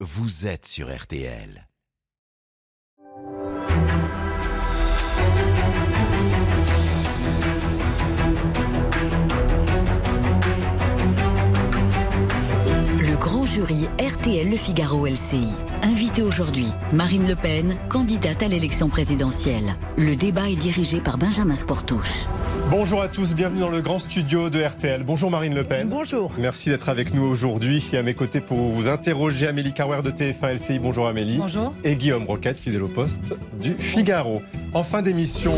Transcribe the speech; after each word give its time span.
vous 0.00 0.46
êtes 0.46 0.66
sur 0.66 0.94
RTL. 0.94 1.66
Jury 13.56 13.88
RTL 13.98 14.50
Le 14.50 14.56
Figaro 14.58 15.06
LCI. 15.06 15.48
Invité 15.82 16.20
aujourd'hui, 16.20 16.66
Marine 16.92 17.26
Le 17.26 17.34
Pen, 17.34 17.74
candidate 17.88 18.42
à 18.42 18.48
l'élection 18.48 18.90
présidentielle. 18.90 19.76
Le 19.96 20.14
débat 20.14 20.50
est 20.50 20.56
dirigé 20.56 21.00
par 21.00 21.16
Benjamin 21.16 21.56
Sportouche. 21.56 22.26
Bonjour 22.68 23.00
à 23.00 23.08
tous, 23.08 23.34
bienvenue 23.34 23.60
dans 23.60 23.70
le 23.70 23.80
grand 23.80 23.98
studio 23.98 24.50
de 24.50 24.62
RTL. 24.62 25.04
Bonjour 25.04 25.30
Marine 25.30 25.54
Le 25.54 25.64
Pen. 25.64 25.88
Bonjour. 25.88 26.34
Merci 26.36 26.68
d'être 26.68 26.90
avec 26.90 27.14
nous 27.14 27.22
aujourd'hui 27.22 27.82
et 27.94 27.96
à 27.96 28.02
mes 28.02 28.12
côtés 28.12 28.42
pour 28.42 28.58
vous 28.58 28.90
interroger 28.90 29.46
Amélie 29.46 29.72
Carwer 29.72 30.02
de 30.02 30.10
TF1 30.10 30.56
LCI. 30.56 30.78
Bonjour 30.78 31.06
Amélie. 31.06 31.38
Bonjour. 31.38 31.72
Et 31.82 31.96
Guillaume 31.96 32.26
Roquette, 32.26 32.58
fidèle 32.58 32.82
au 32.82 32.88
poste 32.88 33.22
du 33.58 33.72
Figaro. 33.78 34.42
En 34.74 34.84
fin 34.84 35.00
d'émission, 35.00 35.54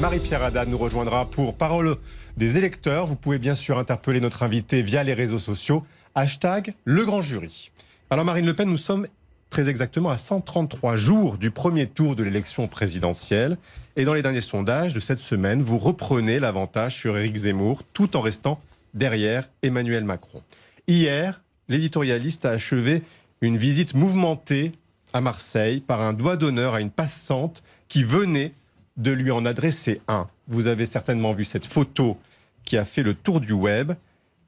Marie-Pierre 0.00 0.42
Haddad 0.42 0.70
nous 0.70 0.78
rejoindra 0.78 1.26
pour 1.26 1.54
Parole 1.54 1.96
des 2.38 2.56
électeurs. 2.56 3.04
Vous 3.04 3.16
pouvez 3.16 3.38
bien 3.38 3.54
sûr 3.54 3.78
interpeller 3.78 4.20
notre 4.20 4.42
invité 4.42 4.80
via 4.80 5.04
les 5.04 5.12
réseaux 5.12 5.38
sociaux. 5.38 5.82
Hashtag 6.14 6.74
le 6.84 7.04
grand 7.04 7.22
jury. 7.22 7.70
Alors 8.10 8.24
Marine 8.24 8.44
Le 8.44 8.52
Pen, 8.52 8.68
nous 8.68 8.76
sommes 8.76 9.06
très 9.48 9.68
exactement 9.68 10.10
à 10.10 10.18
133 10.18 10.96
jours 10.96 11.38
du 11.38 11.50
premier 11.50 11.86
tour 11.86 12.16
de 12.16 12.22
l'élection 12.22 12.68
présidentielle. 12.68 13.56
Et 13.96 14.04
dans 14.04 14.12
les 14.12 14.22
derniers 14.22 14.42
sondages 14.42 14.92
de 14.92 15.00
cette 15.00 15.18
semaine, 15.18 15.62
vous 15.62 15.78
reprenez 15.78 16.38
l'avantage 16.38 16.96
sur 16.96 17.16
Éric 17.16 17.36
Zemmour 17.36 17.82
tout 17.92 18.16
en 18.16 18.20
restant 18.20 18.60
derrière 18.92 19.48
Emmanuel 19.62 20.04
Macron. 20.04 20.42
Hier, 20.86 21.42
l'éditorialiste 21.68 22.44
a 22.44 22.50
achevé 22.50 23.02
une 23.40 23.56
visite 23.56 23.94
mouvementée 23.94 24.72
à 25.14 25.20
Marseille 25.20 25.80
par 25.80 26.02
un 26.02 26.12
doigt 26.12 26.36
d'honneur 26.36 26.74
à 26.74 26.80
une 26.80 26.90
passante 26.90 27.62
qui 27.88 28.04
venait 28.04 28.52
de 28.98 29.10
lui 29.10 29.30
en 29.30 29.46
adresser 29.46 30.00
un. 30.08 30.28
Vous 30.48 30.68
avez 30.68 30.84
certainement 30.84 31.32
vu 31.32 31.46
cette 31.46 31.66
photo 31.66 32.18
qui 32.64 32.76
a 32.76 32.84
fait 32.84 33.02
le 33.02 33.14
tour 33.14 33.40
du 33.40 33.52
web. 33.52 33.92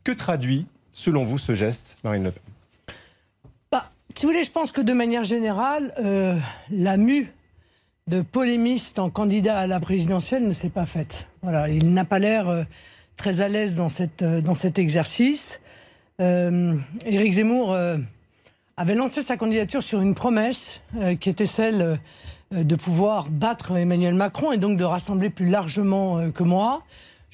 Que 0.03 0.13
traduit, 0.13 0.67
selon 0.95 1.25
vous, 1.25 1.37
ce 1.37 1.55
geste, 1.55 1.99
Marine 2.03 2.25
Le 2.25 2.31
Pen 2.31 2.43
bah, 3.71 3.91
Si 4.15 4.25
vous 4.25 4.33
voulez, 4.33 4.45
je 4.45 4.51
pense 4.51 4.73
que 4.73 4.81
de 4.81 4.95
manière 4.95 5.25
générale, 5.25 5.93
euh, 5.99 6.39
la 6.71 6.97
mue 6.97 7.31
de 8.07 8.23
polémiste 8.23 8.99
en 8.99 9.11
candidat 9.11 9.59
à 9.59 9.67
la 9.67 9.81
présidentielle 9.81 10.47
ne 10.47 10.53
s'est 10.53 10.71
pas 10.71 10.87
faite. 10.87 11.27
Il 11.69 11.93
n'a 11.93 12.05
pas 12.05 12.19
l'air 12.19 12.49
euh, 12.49 12.63
très 13.17 13.41
à 13.41 13.49
l'aise 13.49 13.75
dans, 13.75 13.89
euh, 14.23 14.41
dans 14.41 14.55
cet 14.55 14.79
exercice. 14.79 15.61
Éric 16.21 17.33
Zemmour 17.33 17.77
avait 18.77 18.95
lancé 18.95 19.21
sa 19.25 19.37
candidature 19.37 19.83
sur 19.83 20.01
une 20.01 20.15
promesse 20.15 20.81
qui 21.19 21.29
était 21.29 21.45
celle 21.45 21.99
de 22.53 22.77
pouvoir 22.77 23.29
battre 23.31 23.77
Emmanuel 23.77 24.15
Macron 24.15 24.53
et 24.53 24.59
donc 24.59 24.79
de 24.79 24.85
rassembler 24.85 25.29
plus 25.29 25.49
largement 25.49 26.31
que 26.31 26.45
moi. 26.45 26.85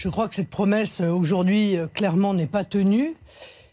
Je 0.00 0.08
crois 0.08 0.28
que 0.28 0.34
cette 0.34 0.48
promesse 0.48 1.00
aujourd'hui 1.00 1.76
clairement 1.92 2.32
n'est 2.32 2.46
pas 2.46 2.64
tenue. 2.64 3.14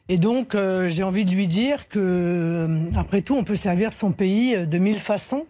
Et 0.10 0.18
donc 0.18 0.58
j'ai 0.88 1.04
envie 1.04 1.24
de 1.24 1.32
lui 1.32 1.48
dire 1.48 1.88
que, 1.88 2.68
après 2.98 3.22
tout, 3.22 3.36
on 3.36 3.44
peut 3.44 3.56
servir 3.56 3.94
son 3.94 4.12
pays 4.12 4.68
de 4.68 4.78
mille 4.78 5.00
façons. 5.00 5.46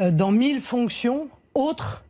Euh, 0.00 0.10
dans 0.10 0.32
mille 0.32 0.58
fonctions 0.58 1.28
autres 1.54 2.04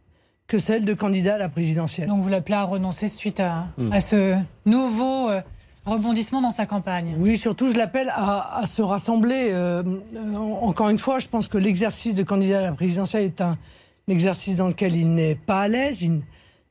que 0.46 0.58
celles 0.58 0.86
de 0.86 0.94
candidat 0.94 1.34
à 1.34 1.38
la 1.38 1.50
présidentielle. 1.50 2.08
Donc 2.08 2.22
vous 2.22 2.30
l'appelez 2.30 2.54
à 2.54 2.64
renoncer 2.64 3.08
suite 3.08 3.40
à, 3.40 3.66
mmh. 3.76 3.92
à 3.92 4.00
ce 4.00 4.38
nouveau 4.64 5.28
euh, 5.28 5.42
rebondissement 5.84 6.40
dans 6.40 6.50
sa 6.50 6.64
campagne 6.64 7.14
Oui, 7.18 7.36
surtout 7.36 7.70
je 7.70 7.76
l'appelle 7.76 8.10
à, 8.14 8.58
à, 8.58 8.66
se 8.66 8.80
rassembler. 8.80 9.50
Euh, 9.52 9.82
euh, 10.14 10.36
encore 10.36 10.88
une 10.88 10.98
fois, 10.98 11.18
je 11.18 11.28
pense 11.28 11.46
que 11.46 11.58
l'exercice 11.58 12.14
de 12.14 12.22
candidat 12.22 12.60
à 12.60 12.62
la 12.62 12.72
présidentielle 12.72 13.24
est 13.24 13.42
un 13.42 13.58
exercice 14.08 14.56
dans 14.56 14.68
lequel 14.68 14.96
il 14.96 15.14
n'est 15.14 15.34
pas 15.34 15.60
à 15.60 15.68
l'aise, 15.68 16.00
il 16.00 16.22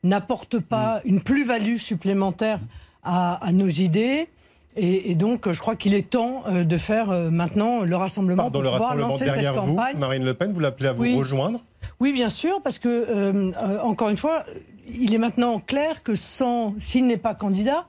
n'apporte 0.04 0.59
pas 0.59 0.98
mmh. 0.98 1.02
une 1.09 1.22
plus-value 1.22 1.78
supplémentaire 1.78 2.59
à, 3.03 3.46
à 3.46 3.52
nos 3.52 3.69
idées. 3.69 4.28
Et, 4.75 5.12
et, 5.12 5.16
donc, 5.16 5.52
je 5.52 5.59
crois 5.59 5.75
qu'il 5.75 5.94
est 5.94 6.09
temps 6.09 6.44
euh, 6.47 6.64
de 6.64 6.78
faire 6.78 7.12
euh, 7.12 7.30
maintenant 7.30 7.81
le 7.81 7.96
rassemblement 7.96 8.44
Pardon, 8.44 8.59
pour 8.59 8.64
le 8.64 8.69
pouvoir 8.72 8.90
rassemblement 8.90 9.09
lancer 9.09 9.25
derrière 9.25 9.53
cette 9.53 9.64
vous, 9.64 9.75
campagne. 9.75 9.97
Marine 9.97 10.25
Le 10.25 10.34
Pen, 10.34 10.52
vous 10.52 10.59
l'appelez 10.59 10.90
à 10.90 10.94
vous 10.94 11.03
Oui. 11.03 11.16
rejoindre 11.16 11.59
Oui, 12.00 12.12
bien 12.12 12.30
sûr, 12.30 12.59
parce 12.64 12.80
que, 12.80 12.88
euh, 12.88 13.52
euh, 13.56 13.80
encore 13.81 14.09
une 14.09 14.18
fois, 14.18 14.44
il 14.91 15.14
est 15.14 15.19
maintenant 15.19 15.59
clair 15.59 16.02
que 16.02 16.16
sans, 16.16 16.74
s'il 16.80 17.06
n'est 17.06 17.18
pas 17.18 17.35
candidat, 17.35 17.85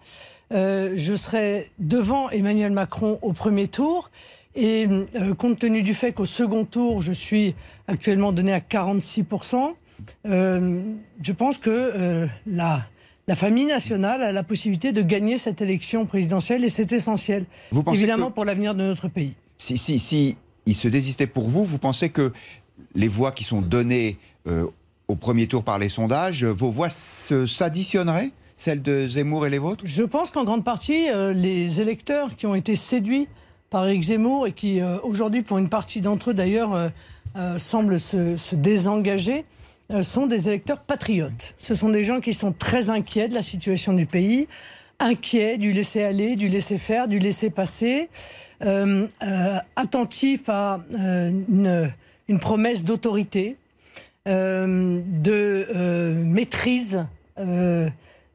euh, 0.52 0.92
je 0.96 1.14
serai 1.14 1.68
devant 1.78 2.30
Emmanuel 2.30 2.72
Macron 2.72 3.18
au 3.22 3.32
premier 3.32 3.68
tour. 3.68 4.10
Et 4.56 4.86
euh, 5.16 5.34
compte 5.34 5.58
tenu 5.58 5.82
du 5.82 5.94
fait 5.94 6.12
qu'au 6.12 6.26
second 6.26 6.64
tour, 6.64 7.00
je 7.00 7.12
suis 7.12 7.56
actuellement 7.88 8.30
donné 8.32 8.52
à 8.52 8.60
46%, 8.60 9.56
euh, 9.56 9.68
je 10.24 11.32
pense 11.32 11.58
que 11.58 11.70
euh, 11.70 12.26
la, 12.46 12.82
la 13.26 13.34
famille 13.34 13.66
nationale 13.66 14.22
a 14.22 14.32
la 14.32 14.42
possibilité 14.42 14.92
de 14.92 15.02
gagner 15.02 15.38
cette 15.38 15.60
élection 15.62 16.06
présidentielle 16.06 16.64
et 16.64 16.70
c'est 16.70 16.92
essentiel, 16.92 17.46
Vous 17.70 17.84
évidemment, 17.92 18.30
pour 18.30 18.44
l'avenir 18.44 18.74
de 18.74 18.82
notre 18.82 19.08
pays. 19.08 19.34
Si, 19.58 19.78
si, 19.78 19.98
si 19.98 20.36
il 20.66 20.74
se 20.74 20.88
désistait 20.88 21.26
pour 21.26 21.48
vous, 21.48 21.64
vous 21.64 21.78
pensez 21.78 22.08
que 22.10 22.32
les 22.94 23.08
voix 23.08 23.32
qui 23.32 23.44
sont 23.44 23.62
données 23.62 24.18
euh, 24.46 24.66
au 25.08 25.16
premier 25.16 25.46
tour 25.46 25.62
par 25.62 25.78
les 25.78 25.88
sondages, 25.88 26.44
vos 26.44 26.70
voix 26.70 26.88
s'additionneraient 26.88 28.30
Celles 28.56 28.82
de 28.82 29.08
Zemmour 29.08 29.46
et 29.46 29.50
les 29.50 29.58
vôtres? 29.58 29.84
Je 29.86 30.02
pense 30.02 30.30
qu'en 30.30 30.44
grande 30.44 30.64
partie, 30.64 31.08
euh, 31.08 31.32
les 31.32 31.80
électeurs 31.80 32.36
qui 32.36 32.46
ont 32.46 32.54
été 32.54 32.76
séduits 32.76 33.28
par 33.70 33.86
Éric 33.86 34.02
Zemmour 34.02 34.46
et 34.46 34.52
qui, 34.52 34.80
euh, 34.80 34.98
aujourd'hui, 35.02 35.42
pour 35.42 35.58
une 35.58 35.68
partie 35.68 36.00
d'entre 36.00 36.30
eux 36.30 36.34
d'ailleurs, 36.34 36.74
euh, 36.74 36.88
euh, 37.36 37.58
semblent 37.58 37.98
se, 37.98 38.36
se 38.36 38.54
désengager, 38.54 39.38
euh, 39.40 39.42
sont 40.02 40.26
des 40.26 40.48
électeurs 40.48 40.80
patriotes. 40.80 41.54
Ce 41.58 41.74
sont 41.74 41.90
des 41.90 42.04
gens 42.04 42.20
qui 42.20 42.32
sont 42.32 42.52
très 42.52 42.90
inquiets 42.90 43.28
de 43.28 43.34
la 43.34 43.42
situation 43.42 43.92
du 43.92 44.06
pays, 44.06 44.48
inquiets 44.98 45.58
du 45.58 45.72
laisser-aller, 45.72 46.36
du 46.36 46.48
laisser-faire, 46.48 47.08
du 47.08 47.18
laisser-passer, 47.18 48.08
euh, 48.64 49.06
euh, 49.22 49.58
attentifs 49.76 50.48
à 50.48 50.80
euh, 50.94 51.88
une, 52.28 52.38
promesse 52.38 52.84
d'autorité, 52.84 53.56
euh, 54.28 55.00
de 55.06 55.66
euh, 55.74 56.24
maîtrise, 56.24 57.04
euh, 57.38 57.88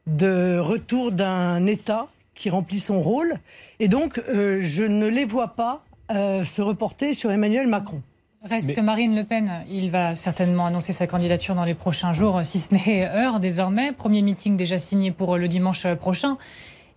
de 0.06 0.58
retour 0.58 1.12
d'un 1.12 1.66
État 1.66 2.08
qui 2.34 2.50
remplit 2.50 2.80
son 2.80 3.00
rôle. 3.02 3.34
Et 3.80 3.88
donc, 3.88 4.18
euh, 4.18 4.60
je 4.60 4.84
ne 4.84 5.06
les 5.08 5.24
vois 5.24 5.48
pas 5.48 5.84
euh, 6.10 6.44
se 6.44 6.62
reporter 6.62 7.14
sur 7.14 7.30
Emmanuel 7.30 7.66
Macron. 7.66 8.02
Reste 8.42 8.68
Mais- 8.68 8.74
que 8.74 8.80
Marine 8.80 9.14
Le 9.14 9.24
Pen, 9.24 9.50
il 9.70 9.90
va 9.90 10.16
certainement 10.16 10.64
annoncer 10.66 10.94
sa 10.94 11.06
candidature 11.06 11.54
dans 11.54 11.64
les 11.66 11.74
prochains 11.74 12.14
jours, 12.14 12.40
si 12.42 12.58
ce 12.58 12.72
n'est 12.72 13.06
heure 13.06 13.38
désormais. 13.38 13.92
Premier 13.92 14.22
meeting 14.22 14.56
déjà 14.56 14.78
signé 14.78 15.10
pour 15.10 15.36
le 15.36 15.46
dimanche 15.46 15.86
prochain. 15.96 16.38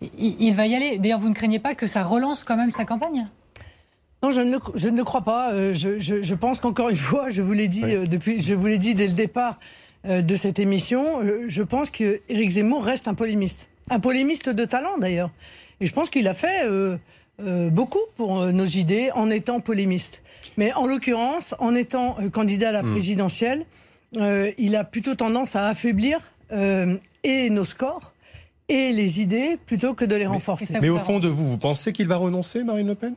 Il, 0.02 0.38
il 0.40 0.54
va 0.56 0.68
y 0.68 0.76
aller. 0.76 1.00
D'ailleurs, 1.00 1.20
vous 1.20 1.28
ne 1.30 1.34
craignez 1.34 1.60
pas 1.60 1.76
que 1.76 1.86
ça 1.86 2.04
relance 2.04 2.46
quand 2.46 2.56
même 2.56 2.72
sa 2.72 2.86
campagne? 2.86 3.26
Non, 4.22 4.32
je 4.32 4.40
ne, 4.40 4.52
le- 4.54 4.60
je 4.76 4.88
ne 4.88 4.96
le 4.96 5.04
crois 5.04 5.24
pas. 5.24 5.52
Euh, 5.52 5.74
je, 5.74 6.00
je- 6.00 6.22
je 6.22 6.36
pense 6.36 6.60
qu'encore 6.60 6.88
une 6.90 6.96
fois, 6.96 7.28
je 7.28 7.42
vous 7.42 7.52
l'ai 7.52 7.68
dit 7.68 7.84
Oui. 7.84 7.94
euh, 7.96 8.06
depuis, 8.06 8.40
je 8.42 8.54
vous 8.54 8.68
l'ai 8.68 8.78
dit 8.78 8.96
dès 8.96 9.08
le 9.08 9.14
départ 9.14 9.60
euh, 10.06 10.22
de 10.22 10.36
cette 10.38 10.60
émission. 10.60 11.20
je 11.48 11.62
pense 11.62 11.90
que 11.90 12.22
Éric 12.30 12.52
Zemmour 12.52 12.86
reste 12.86 13.10
un 13.10 13.16
polémiste, 13.16 13.68
un 13.90 14.00
polémiste 14.00 14.48
de 14.48 14.64
talent 14.64 14.98
d'ailleurs. 14.98 15.30
Et 15.82 15.88
je 15.88 15.94
pense 15.94 16.10
qu'il 16.10 16.30
a 16.30 16.34
fait 16.34 16.64
euh, 16.66 16.98
euh, 17.42 17.70
beaucoup 17.70 18.00
pour 18.16 18.42
euh, 18.42 18.52
nos 18.52 18.66
idées 18.66 19.10
en 19.16 19.30
étant 19.30 19.60
polémiste. 19.60 20.22
Mais 20.58 20.72
en 20.74 20.86
l'occurrence, 20.86 21.56
en 21.60 21.74
étant 21.76 22.16
euh, 22.20 22.30
candidat 22.30 22.70
à 22.70 22.72
la 22.72 22.84
présidentielle, 22.84 23.66
euh, 24.18 24.52
il 24.58 24.76
a 24.76 24.84
plutôt 24.84 25.16
tendance 25.16 25.56
à 25.56 25.68
affaiblir 25.68 26.20
euh, 26.52 26.98
et 27.24 27.50
nos 27.50 27.66
scores 27.66 28.14
et 28.70 28.92
les 28.92 29.20
idées 29.22 29.58
plutôt 29.66 29.94
que 29.94 30.06
de 30.06 30.16
les 30.16 30.28
renforcer. 30.28 30.78
Mais 30.82 30.90
au 30.90 31.00
fond 31.00 31.20
de 31.20 31.28
vous, 31.28 31.50
vous 31.50 31.58
pensez 31.58 31.92
qu'il 31.94 32.08
va 32.08 32.18
renoncer, 32.18 32.64
Marine 32.64 32.88
Le 32.88 32.96
Pen? 32.96 33.16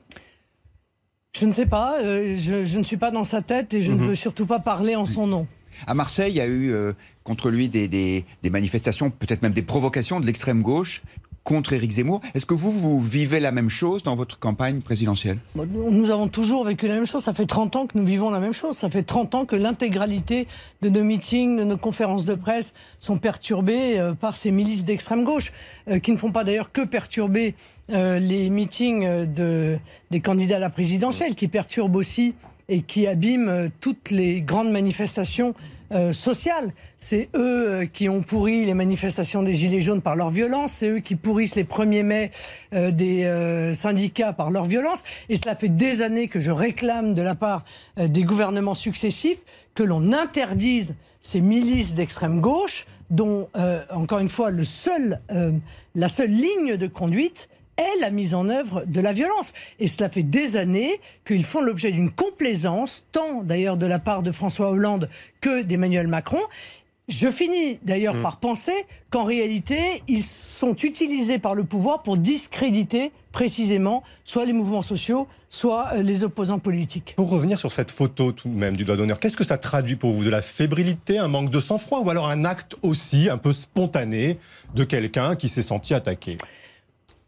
Je 1.39 1.45
ne 1.45 1.53
sais 1.53 1.67
pas, 1.67 1.99
euh, 2.03 2.35
je, 2.39 2.65
je 2.65 2.79
ne 2.79 2.83
suis 2.85 2.97
pas 2.97 3.11
dans 3.11 3.25
sa 3.25 3.43
tête 3.43 3.75
et 3.75 3.83
je 3.83 3.93
ne 3.93 3.99
veux 4.03 4.15
surtout 4.15 4.47
pas 4.47 4.59
parler 4.59 4.97
en 4.97 5.05
son 5.05 5.27
nom. 5.27 5.47
À 5.87 5.93
Marseille, 5.93 6.33
il 6.33 6.37
y 6.37 6.41
a 6.41 6.47
eu 6.47 6.73
euh, 6.73 6.95
contre 7.23 7.51
lui 7.51 7.69
des, 7.69 7.87
des- 7.89 8.25
des 8.43 8.49
manifestations, 8.49 9.11
peut-être 9.11 9.43
même 9.43 9.53
des 9.53 9.61
provocations 9.63 10.19
de 10.21 10.25
l'extrême 10.27 10.63
gauche 10.63 11.03
contre 11.47 11.73
Éric 11.73 11.93
Zemmour. 11.93 12.21
Est-ce 12.35 12.45
que 12.45 12.55
vous, 12.55 12.73
vous 12.73 13.01
vivez 13.01 13.39
la 13.39 13.53
même 13.53 13.71
chose 13.71 14.03
dans 14.03 14.17
votre 14.17 14.39
campagne 14.39 14.81
présidentielle? 14.81 15.39
Bon, 15.55 15.67
Nous 15.91 16.11
avons 16.11 16.27
toujours 16.27 16.65
vécu 16.65 16.89
la 16.89 16.95
même 16.95 17.07
chose. 17.07 17.23
Ça 17.23 17.33
fait 17.33 17.47
30 17.47 17.77
ans 17.77 17.87
que 17.87 17.97
nous 17.97 18.05
vivons 18.05 18.31
la 18.31 18.41
même 18.41 18.53
chose. 18.53 18.77
Ça 18.77 18.89
fait 18.89 19.05
30 19.05 19.35
ans 19.37 19.45
que 19.47 19.55
l'intégralité 19.55 20.49
de 20.83 20.89
nos 20.89 21.05
meetings, 21.05 21.57
de 21.57 21.63
nos 21.63 21.77
conférences 21.77 22.25
de 22.25 22.35
presse 22.35 22.75
sont 22.99 23.19
perturbées 23.19 23.99
euh, 23.99 24.13
par 24.13 24.37
ces 24.37 24.51
milices 24.51 24.85
d'extrême 24.85 25.23
gauche, 25.23 25.53
euh, 25.89 26.01
qui 26.01 26.11
ne 26.11 26.17
font 26.17 26.33
pas 26.33 26.43
d'ailleurs 26.43 26.73
que 26.73 26.85
perturber 26.85 27.55
euh, 27.93 28.19
les 28.19 28.51
meetings 28.51 29.33
de, 29.33 29.79
des 30.11 30.21
candidats 30.21 30.57
à 30.57 30.59
la 30.59 30.71
présidentielle, 30.71 31.37
qui 31.37 31.47
perturbent 31.47 31.95
aussi 31.95 32.35
et 32.69 32.83
qui 32.83 33.07
abîment 33.07 33.71
toutes 33.81 34.11
les 34.11 34.43
grandes 34.43 34.73
manifestations 34.73 35.55
euh, 35.93 36.13
sociales. 36.13 36.73
C'est 36.97 37.29
eux 37.35 37.71
euh, 37.71 37.87
qui 37.87 38.09
ont 38.09 38.23
pourri 38.23 38.67
les 38.67 38.75
manifestations 38.75 39.43
des 39.43 39.55
Gilets 39.55 39.81
jaunes 39.81 40.03
par 40.03 40.17
leur 40.17 40.31
violence, 40.31 40.73
c'est 40.73 40.89
eux 40.89 40.99
qui 40.99 41.17
pourrissent 41.17 41.55
les 41.55 41.65
1er 41.65 42.03
mai 42.03 42.31
euh, 42.75 42.91
des 42.91 43.25
euh, 43.25 43.75
syndicats 43.75 44.33
par 44.33 44.51
leur 44.51 44.65
violence. 44.65 45.05
Et 45.29 45.37
cela 45.37 45.55
fait 45.55 45.69
des 45.69 46.03
années 46.03 46.29
que 46.29 46.41
je 46.41 46.51
réclame 46.51 47.15
de 47.15 47.23
la 47.23 47.35
part 47.35 47.65
euh, 47.99 48.09
des 48.09 48.25
gouvernements 48.25 48.75
successifs 48.75 49.39
que 49.75 49.83
l'on 49.83 50.13
interdise 50.13 50.97
ces 51.21 51.41
milices 51.41 51.95
d'extrême 51.95 52.41
gauche 52.41 52.87
dont, 53.11 53.49
euh, 53.57 53.85
encore 53.91 54.19
une 54.19 54.29
fois, 54.29 54.51
le 54.51 54.65
seul, 54.65 55.21
la 55.95 56.09
seule 56.09 56.31
ligne 56.31 56.77
de 56.77 56.87
conduite 56.87 57.49
est 57.77 58.01
la 58.01 58.11
mise 58.11 58.35
en 58.35 58.49
œuvre 58.49 58.85
de 58.87 59.01
la 59.01 59.13
violence. 59.13 59.53
Et 59.79 59.89
cela 59.89 60.09
fait 60.09 60.23
des 60.23 60.57
années 60.57 61.01
qu'ils 61.25 61.45
font 61.45 61.61
l'objet 61.61 61.91
d'une 61.91 62.11
complaisance, 62.11 63.05
tant 63.13 63.43
d'ailleurs 63.43 63.77
de 63.77 63.87
la 63.87 63.99
part 63.99 64.23
de 64.23 64.33
François 64.33 64.71
Hollande 64.71 65.09
que 65.41 65.63
d'Emmanuel 65.63 66.09
Macron. 66.09 66.41
Je 67.09 67.31
finis 67.31 67.79
d'ailleurs 67.85 68.21
par 68.21 68.39
penser 68.39 68.73
qu'en 69.11 69.23
réalité, 69.23 70.03
ils 70.09 70.25
sont 70.25 70.75
utilisés 70.75 71.39
par 71.39 71.55
le 71.55 71.63
pouvoir 71.63 72.03
pour 72.03 72.17
discréditer 72.17 73.13
précisément 73.31 74.03
soit 74.25 74.45
les 74.45 74.53
mouvements 74.53 74.83
sociaux, 74.83 75.29
soit 75.49 75.91
euh, 75.93 76.03
les 76.03 76.25
opposants 76.25 76.59
politiques. 76.59 77.15
Pour 77.17 77.31
revenir 77.31 77.61
sur 77.61 77.71
cette 77.71 77.93
photo 77.93 78.33
tout 78.33 78.49
de 78.49 78.55
même 78.55 78.77
du 78.77 78.85
doigt 78.85 78.97
d'honneur, 78.97 79.21
qu'est-ce 79.21 79.37
que 79.37 79.45
ça 79.45 79.57
traduit 79.57 79.95
pour 79.95 80.11
vous 80.11 80.25
De 80.25 80.31
la 80.31 80.43
fébrilité, 80.43 81.19
un 81.19 81.29
manque 81.29 81.51
de 81.51 81.61
sang-froid 81.61 82.01
ou 82.01 82.11
alors 82.11 82.29
un 82.29 82.45
acte 82.45 82.75
aussi 82.83 83.29
un 83.29 83.39
peu 83.39 83.53
spontané 83.53 84.39
de 84.75 84.83
quelqu'un 84.83 85.37
qui 85.37 85.49
s'est 85.49 85.63
senti 85.63 85.95
attaqué? 85.95 86.39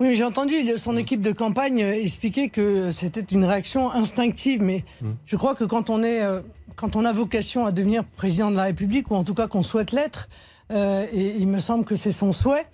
Oui, 0.01 0.15
j'ai 0.15 0.23
entendu 0.23 0.55
son 0.77 0.97
équipe 0.97 1.23
de 1.23 1.33
campagne 1.33 1.83
euh, 1.83 1.93
expliquer 1.93 2.51
que 2.51 2.93
c'était 2.93 3.21
une 3.21 3.45
réaction 3.45 3.91
instinctive, 3.91 4.63
mais 4.63 4.85
je 5.27 5.35
crois 5.35 5.57
que 5.57 5.65
quand 5.65 5.91
on 5.91 6.05
est, 6.05 6.23
euh, 6.23 6.41
quand 6.77 6.95
on 6.95 7.05
a 7.05 7.13
vocation 7.13 7.67
à 7.67 7.73
devenir 7.73 8.05
président 8.05 8.53
de 8.53 8.57
la 8.57 8.63
République, 8.63 9.11
ou 9.11 9.17
en 9.17 9.25
tout 9.25 9.35
cas 9.35 9.49
qu'on 9.49 9.65
souhaite 9.65 9.91
l'être, 9.91 10.29
euh, 10.71 11.05
et 11.13 11.35
il 11.39 11.49
me 11.49 11.59
semble 11.59 11.85
que 11.85 11.97
c'est 11.97 12.13
son 12.13 12.33
souhait, 12.33 12.67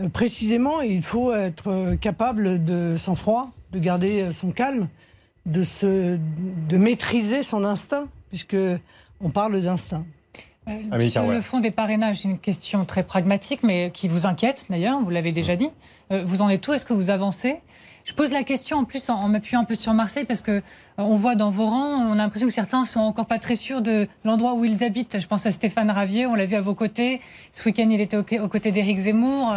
euh, 0.00 0.08
précisément, 0.08 0.80
il 0.80 1.04
faut 1.04 1.32
être 1.32 1.94
capable 2.00 2.64
de 2.64 2.96
sang-froid, 2.96 3.52
de 3.70 3.78
garder 3.78 4.32
son 4.32 4.50
calme, 4.50 4.88
de 5.46 5.62
se, 5.62 6.18
de 6.68 6.76
maîtriser 6.76 7.44
son 7.44 7.62
instinct, 7.62 8.08
puisque 8.28 8.56
on 9.20 9.30
parle 9.30 9.60
d'instinct. 9.60 10.04
Euh, 10.68 11.08
Sur 11.08 11.26
le 11.26 11.40
fond 11.40 11.58
des 11.60 11.72
parrainages, 11.72 12.18
c'est 12.18 12.28
une 12.28 12.38
question 12.38 12.84
très 12.84 13.02
pragmatique, 13.02 13.60
mais 13.64 13.90
qui 13.92 14.06
vous 14.06 14.26
inquiète 14.26 14.66
d'ailleurs, 14.70 15.00
vous 15.00 15.10
l'avez 15.10 15.32
déjà 15.32 15.56
dit. 15.56 15.68
Euh, 16.12 16.22
vous 16.24 16.40
en 16.40 16.48
êtes 16.48 16.66
où? 16.68 16.72
Est-ce 16.72 16.86
que 16.86 16.92
vous 16.92 17.10
avancez? 17.10 17.56
Je 18.04 18.14
pose 18.14 18.30
la 18.32 18.42
question 18.44 18.78
en 18.78 18.84
plus 18.84 19.08
en, 19.10 19.14
en 19.14 19.28
m'appuyant 19.28 19.60
un 19.60 19.64
peu 19.64 19.74
sur 19.74 19.92
Marseille, 19.92 20.24
parce 20.24 20.40
que 20.40 20.52
euh, 20.52 20.60
on 20.98 21.16
voit 21.16 21.34
dans 21.34 21.50
vos 21.50 21.66
rangs, 21.66 22.08
on 22.08 22.12
a 22.12 22.16
l'impression 22.16 22.46
que 22.46 22.52
certains 22.52 22.84
sont 22.84 23.00
encore 23.00 23.26
pas 23.26 23.38
très 23.40 23.56
sûrs 23.56 23.82
de 23.82 24.06
l'endroit 24.24 24.54
où 24.54 24.64
ils 24.64 24.84
habitent. 24.84 25.20
Je 25.20 25.26
pense 25.26 25.46
à 25.46 25.52
Stéphane 25.52 25.90
Ravier, 25.90 26.26
on 26.26 26.34
l'a 26.36 26.46
vu 26.46 26.54
à 26.54 26.60
vos 26.60 26.74
côtés. 26.74 27.20
Ce 27.50 27.64
week-end, 27.68 27.88
il 27.90 28.00
était 28.00 28.16
au- 28.16 28.44
aux 28.44 28.48
côtés 28.48 28.70
d'Éric 28.70 28.98
Zemmour. 29.00 29.54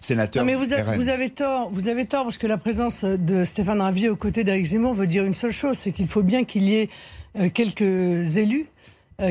Sénateur 0.00 0.42
Non, 0.44 0.46
mais 0.50 0.54
vous, 0.54 0.74
a- 0.74 0.82
RN. 0.82 0.96
vous 0.96 1.08
avez 1.08 1.30
tort, 1.30 1.70
vous 1.70 1.88
avez 1.88 2.04
tort 2.06 2.24
parce 2.24 2.36
que 2.36 2.46
la 2.46 2.58
présence 2.58 3.04
de 3.04 3.44
Stéphane 3.44 3.80
Ravier 3.80 4.08
aux 4.10 4.16
côtés 4.16 4.42
d'Éric 4.44 4.64
Zemmour 4.66 4.92
veut 4.94 5.06
dire 5.06 5.24
une 5.24 5.34
seule 5.34 5.52
chose, 5.52 5.78
c'est 5.78 5.92
qu'il 5.92 6.08
faut 6.08 6.22
bien 6.24 6.44
qu'il 6.44 6.64
y 6.64 6.74
ait 6.74 6.90
quelques 7.54 8.36
élus 8.36 8.66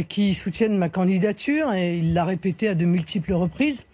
qui 0.08 0.34
soutiennent 0.34 0.78
ma 0.78 0.90
candidature 0.90 1.74
et 1.74 1.98
il 1.98 2.14
l'a 2.14 2.26
répété 2.26 2.68
à 2.68 2.76
de 2.76 2.86
multiples 2.86 3.34
reprises, 3.34 3.86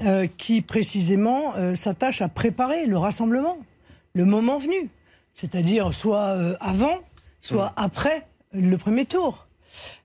euh, 0.00 0.26
qui 0.36 0.60
précisément 0.60 1.54
euh, 1.56 1.74
s'attachent 1.74 2.20
à 2.20 2.28
préparer 2.28 2.84
le 2.84 2.98
rassemblement, 2.98 3.56
le 4.12 4.26
moment 4.26 4.58
venu, 4.58 4.90
c'est-à-dire 5.32 5.94
soit 5.94 6.36
euh, 6.36 6.54
avant, 6.60 6.98
soit 7.40 7.72
après 7.76 8.26
le 8.52 8.76
premier 8.76 9.06
tour. 9.06 9.46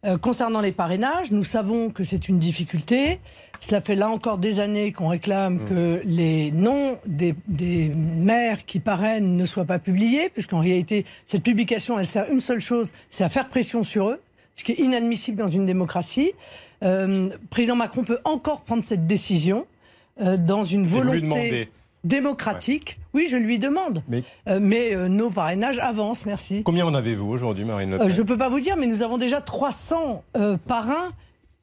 Euh, 0.05 0.17
concernant 0.17 0.61
les 0.61 0.71
parrainages, 0.71 1.31
nous 1.31 1.43
savons 1.43 1.89
que 1.89 2.03
c'est 2.03 2.29
une 2.29 2.39
difficulté. 2.39 3.19
Cela 3.59 3.81
fait 3.81 3.95
là 3.95 4.09
encore 4.09 4.37
des 4.37 4.61
années 4.61 4.91
qu'on 4.91 5.09
réclame 5.09 5.65
que 5.65 6.01
les 6.05 6.51
noms 6.51 6.97
des, 7.05 7.35
des 7.47 7.89
maires 7.89 8.65
qui 8.65 8.79
parrainent 8.79 9.35
ne 9.35 9.45
soient 9.45 9.65
pas 9.65 9.79
publiés, 9.79 10.29
puisqu'en 10.29 10.59
réalité, 10.59 11.05
cette 11.25 11.43
publication, 11.43 11.99
elle 11.99 12.07
sert 12.07 12.31
une 12.31 12.39
seule 12.39 12.61
chose, 12.61 12.91
c'est 13.09 13.23
à 13.23 13.29
faire 13.29 13.49
pression 13.49 13.83
sur 13.83 14.09
eux, 14.09 14.21
ce 14.55 14.63
qui 14.63 14.73
est 14.73 14.79
inadmissible 14.79 15.37
dans 15.37 15.47
une 15.49 15.65
démocratie. 15.65 16.33
Euh, 16.83 17.29
président 17.49 17.75
Macron 17.75 18.03
peut 18.03 18.19
encore 18.25 18.61
prendre 18.61 18.83
cette 18.83 19.05
décision 19.07 19.65
euh, 20.21 20.37
dans 20.37 20.63
une 20.63 20.85
volonté 20.87 21.69
démocratique. 22.03 22.99
Oui, 23.13 23.27
je 23.29 23.37
lui 23.37 23.59
demande. 23.59 24.03
Mais 24.07 24.23
Euh, 24.49 24.59
mais 24.61 24.93
euh, 24.95 25.07
nos 25.07 25.29
parrainages 25.29 25.79
avancent, 25.79 26.25
merci. 26.25 26.63
combien 26.63 26.85
en 26.85 26.93
avez-vous 26.93 27.27
aujourd'hui, 27.29 27.63
Marine 27.65 27.91
Le 27.91 27.95
Euh, 27.95 27.99
Pen 27.99 28.09
je 28.09 28.21
ne 28.21 28.27
peux 28.27 28.37
pas 28.37 28.49
vous 28.49 28.59
dire, 28.59 28.75
mais 28.77 28.87
nous 28.87 29.03
avons 29.03 29.17
déjà 29.17 29.39
300 29.41 30.23
euh, 30.35 30.57
parrains 30.67 31.11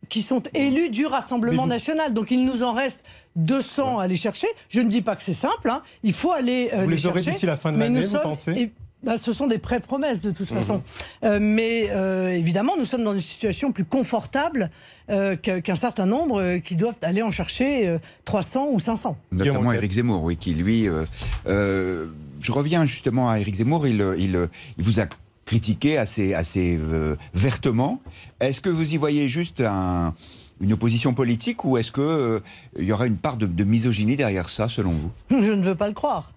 qui 0.09 0.23
sont 0.23 0.41
élus 0.55 0.89
du 0.91 1.05
Rassemblement 1.07 1.65
vous- 1.65 1.69
national. 1.69 2.15
Donc 2.15 2.31
il 2.31 2.45
nous 2.45 2.63
en 2.63 2.73
reste 2.73 3.05
200 3.37 3.99
à 3.99 4.05
aller 4.05 4.17
chercher. 4.17 4.47
Je 4.69 4.81
ne 4.81 4.89
dis 4.89 5.03
pas 5.03 5.17
que 5.17 5.23
c'est 5.23 5.35
simple. 5.35 5.69
hein. 5.71 5.83
Il 6.03 6.13
faut 6.13 6.33
aller 6.33 6.71
euh, 6.73 6.85
Vous 6.85 6.89
les, 6.91 6.97
les 6.97 7.07
aurez 7.07 7.17
chercher. 7.23 7.33
d'ici 7.33 7.47
la 7.47 7.57
fin 7.57 7.73
de 7.73 7.79
l'année, 7.79 8.01
vous 8.01 8.07
sommes- 8.09 8.23
pensez? 8.23 8.53
et- 8.53 8.73
bah, 9.05 9.17
ce 9.19 9.33
sont 9.33 9.47
des 9.47 9.59
pré-promesses 9.59 10.21
de 10.21 10.31
toute 10.31 10.49
façon. 10.49 10.83
Euh, 11.25 11.39
mais 11.41 11.89
euh, 11.91 12.31
évidemment, 12.31 12.73
nous 12.79 12.85
sommes 12.85 13.05
dans 13.05 13.15
une 13.15 13.21
situation 13.21 13.71
plus 13.73 13.85
confortable 13.85 14.71
euh, 15.11 15.37
qu'un 15.37 15.75
certain 15.77 16.07
nombre 16.07 16.41
euh, 16.41 16.59
qui 16.59 16.75
doivent 16.77 16.99
aller 17.03 17.23
en 17.23 17.31
chercher 17.31 17.87
euh, 17.89 17.99
300 18.25 18.69
ou 18.73 18.81
500. 18.81 19.17
Notamment 19.33 19.73
Éric 19.73 19.93
Zemmour, 19.93 20.23
oui, 20.25 20.37
qui 20.37 20.55
lui. 20.55 20.89
euh, 20.89 21.05
euh, 21.47 22.07
je 22.41 22.53
reviens 22.53 22.87
justement 22.87 23.31
à 23.31 23.39
Éric 23.41 23.57
Zemmour. 23.57 23.87
Il, 23.87 24.05
il, 24.19 24.49
il 24.79 24.85
vous 24.85 25.01
a 25.01 25.05
critiqué 25.45 25.97
assez, 25.97 26.35
assez 26.35 26.79
euh, 26.81 27.17
vertement. 27.35 28.01
Est-ce 28.41 28.61
que 28.61 28.69
vous 28.69 28.95
y 28.95 28.97
voyez 28.97 29.29
juste 29.29 29.61
un- 29.61 30.15
une 30.61 30.73
opposition 30.73 31.15
politique 31.15 31.65
ou 31.65 31.79
est-ce 31.79 31.93
que 31.93 32.01
euh, 32.01 32.41
il 32.79 32.85
y 32.85 32.93
aura 32.93 33.07
une 33.07 33.17
part 33.17 33.37
de, 33.37 33.47
de 33.47 33.65
misogynie 33.65 34.17
derrière 34.17 34.49
ça, 34.49 34.69
selon 34.69 34.91
vous? 34.91 35.11
Je 35.31 35.53
ne 35.53 35.63
veux 35.63 35.77
pas 35.77 35.87
le 35.89 35.95
croire. 35.95 36.33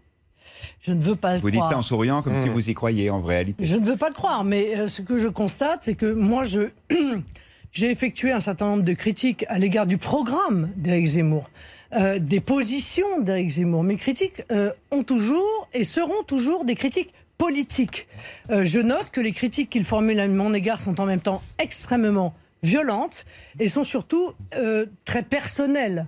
Je 0.81 0.91
ne 0.91 1.01
veux 1.01 1.15
pas 1.15 1.35
le 1.35 1.39
Vous 1.39 1.51
dites 1.51 1.59
croire. 1.59 1.71
ça 1.71 1.77
en 1.77 1.83
souriant 1.83 2.21
comme 2.21 2.41
si 2.43 2.49
vous 2.49 2.69
y 2.69 2.73
croyez 2.73 3.09
en 3.09 3.21
réalité. 3.21 3.63
Je 3.63 3.75
ne 3.75 3.85
veux 3.85 3.97
pas 3.97 4.09
le 4.09 4.15
croire, 4.15 4.43
mais 4.43 4.77
euh, 4.77 4.87
ce 4.87 5.01
que 5.01 5.17
je 5.17 5.27
constate, 5.27 5.83
c'est 5.83 5.95
que 5.95 6.11
moi, 6.11 6.43
je 6.43 6.69
j'ai 7.71 7.89
effectué 7.91 8.31
un 8.31 8.39
certain 8.39 8.65
nombre 8.65 8.83
de 8.83 8.93
critiques 8.93 9.45
à 9.47 9.59
l'égard 9.59 9.85
du 9.85 9.97
programme 9.97 10.69
d'Éric 10.75 11.05
Zemmour, 11.05 11.49
euh, 11.93 12.19
des 12.19 12.39
positions 12.41 13.21
d'Éric 13.21 13.49
Zemmour. 13.49 13.83
Mes 13.83 13.95
critiques 13.95 14.43
euh, 14.51 14.71
ont 14.91 15.03
toujours 15.03 15.69
et 15.73 15.83
seront 15.83 16.23
toujours 16.25 16.65
des 16.65 16.75
critiques 16.75 17.13
politiques. 17.37 18.07
Euh, 18.51 18.65
je 18.65 18.79
note 18.79 19.09
que 19.11 19.19
les 19.19 19.31
critiques 19.31 19.69
qu'il 19.69 19.83
formule 19.83 20.19
à 20.19 20.27
mon 20.27 20.53
égard 20.53 20.79
sont 20.79 20.99
en 21.01 21.05
même 21.05 21.21
temps 21.21 21.41
extrêmement 21.57 22.35
violentes 22.61 23.25
et 23.59 23.67
sont 23.67 23.83
surtout 23.83 24.33
euh, 24.55 24.85
très 25.05 25.23
personnelles. 25.23 26.05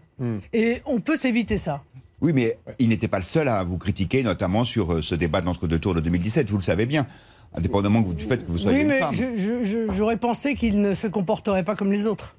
Et 0.53 0.77
on 0.85 0.99
peut 1.01 1.15
s'éviter 1.17 1.57
ça. 1.57 1.83
Oui, 2.23 2.31
mais 2.33 2.57
il 2.79 2.87
n'était 2.87 3.09
pas 3.09 3.17
le 3.17 3.23
seul 3.23 3.49
à 3.49 3.61
vous 3.63 3.77
critiquer, 3.77 4.23
notamment 4.23 4.63
sur 4.63 4.93
euh, 4.93 5.01
ce 5.01 5.13
débat 5.13 5.41
d'entre-deux 5.41 5.77
tours 5.77 5.93
de 5.93 5.99
2017. 5.99 6.49
Vous 6.49 6.55
le 6.57 6.63
savez 6.63 6.85
bien, 6.85 7.05
indépendamment 7.53 7.99
du 7.99 8.23
fait 8.23 8.37
que 8.37 8.47
vous 8.47 8.59
soyez 8.59 8.77
Oui, 8.77 8.83
une 8.83 8.87
mais 8.87 9.87
j'aurais 9.93 10.15
pensé 10.15 10.55
qu'il 10.55 10.79
ne 10.79 10.93
se 10.93 11.07
comporterait 11.07 11.65
pas 11.65 11.75
comme 11.75 11.91
les 11.91 12.07
autres. 12.07 12.37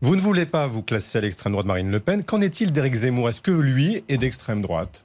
Vous 0.00 0.16
ne 0.16 0.20
voulez 0.22 0.46
pas 0.46 0.66
vous 0.66 0.82
classer 0.82 1.18
à 1.18 1.20
l'extrême 1.20 1.52
droite 1.52 1.66
Marine 1.66 1.90
Le 1.90 2.00
Pen. 2.00 2.22
Qu'en 2.22 2.40
est-il 2.40 2.72
d'Éric 2.72 2.94
Zemmour? 2.94 3.28
Est-ce 3.28 3.42
que 3.42 3.50
lui 3.50 4.02
est 4.08 4.16
d'extrême 4.16 4.62
droite? 4.62 5.04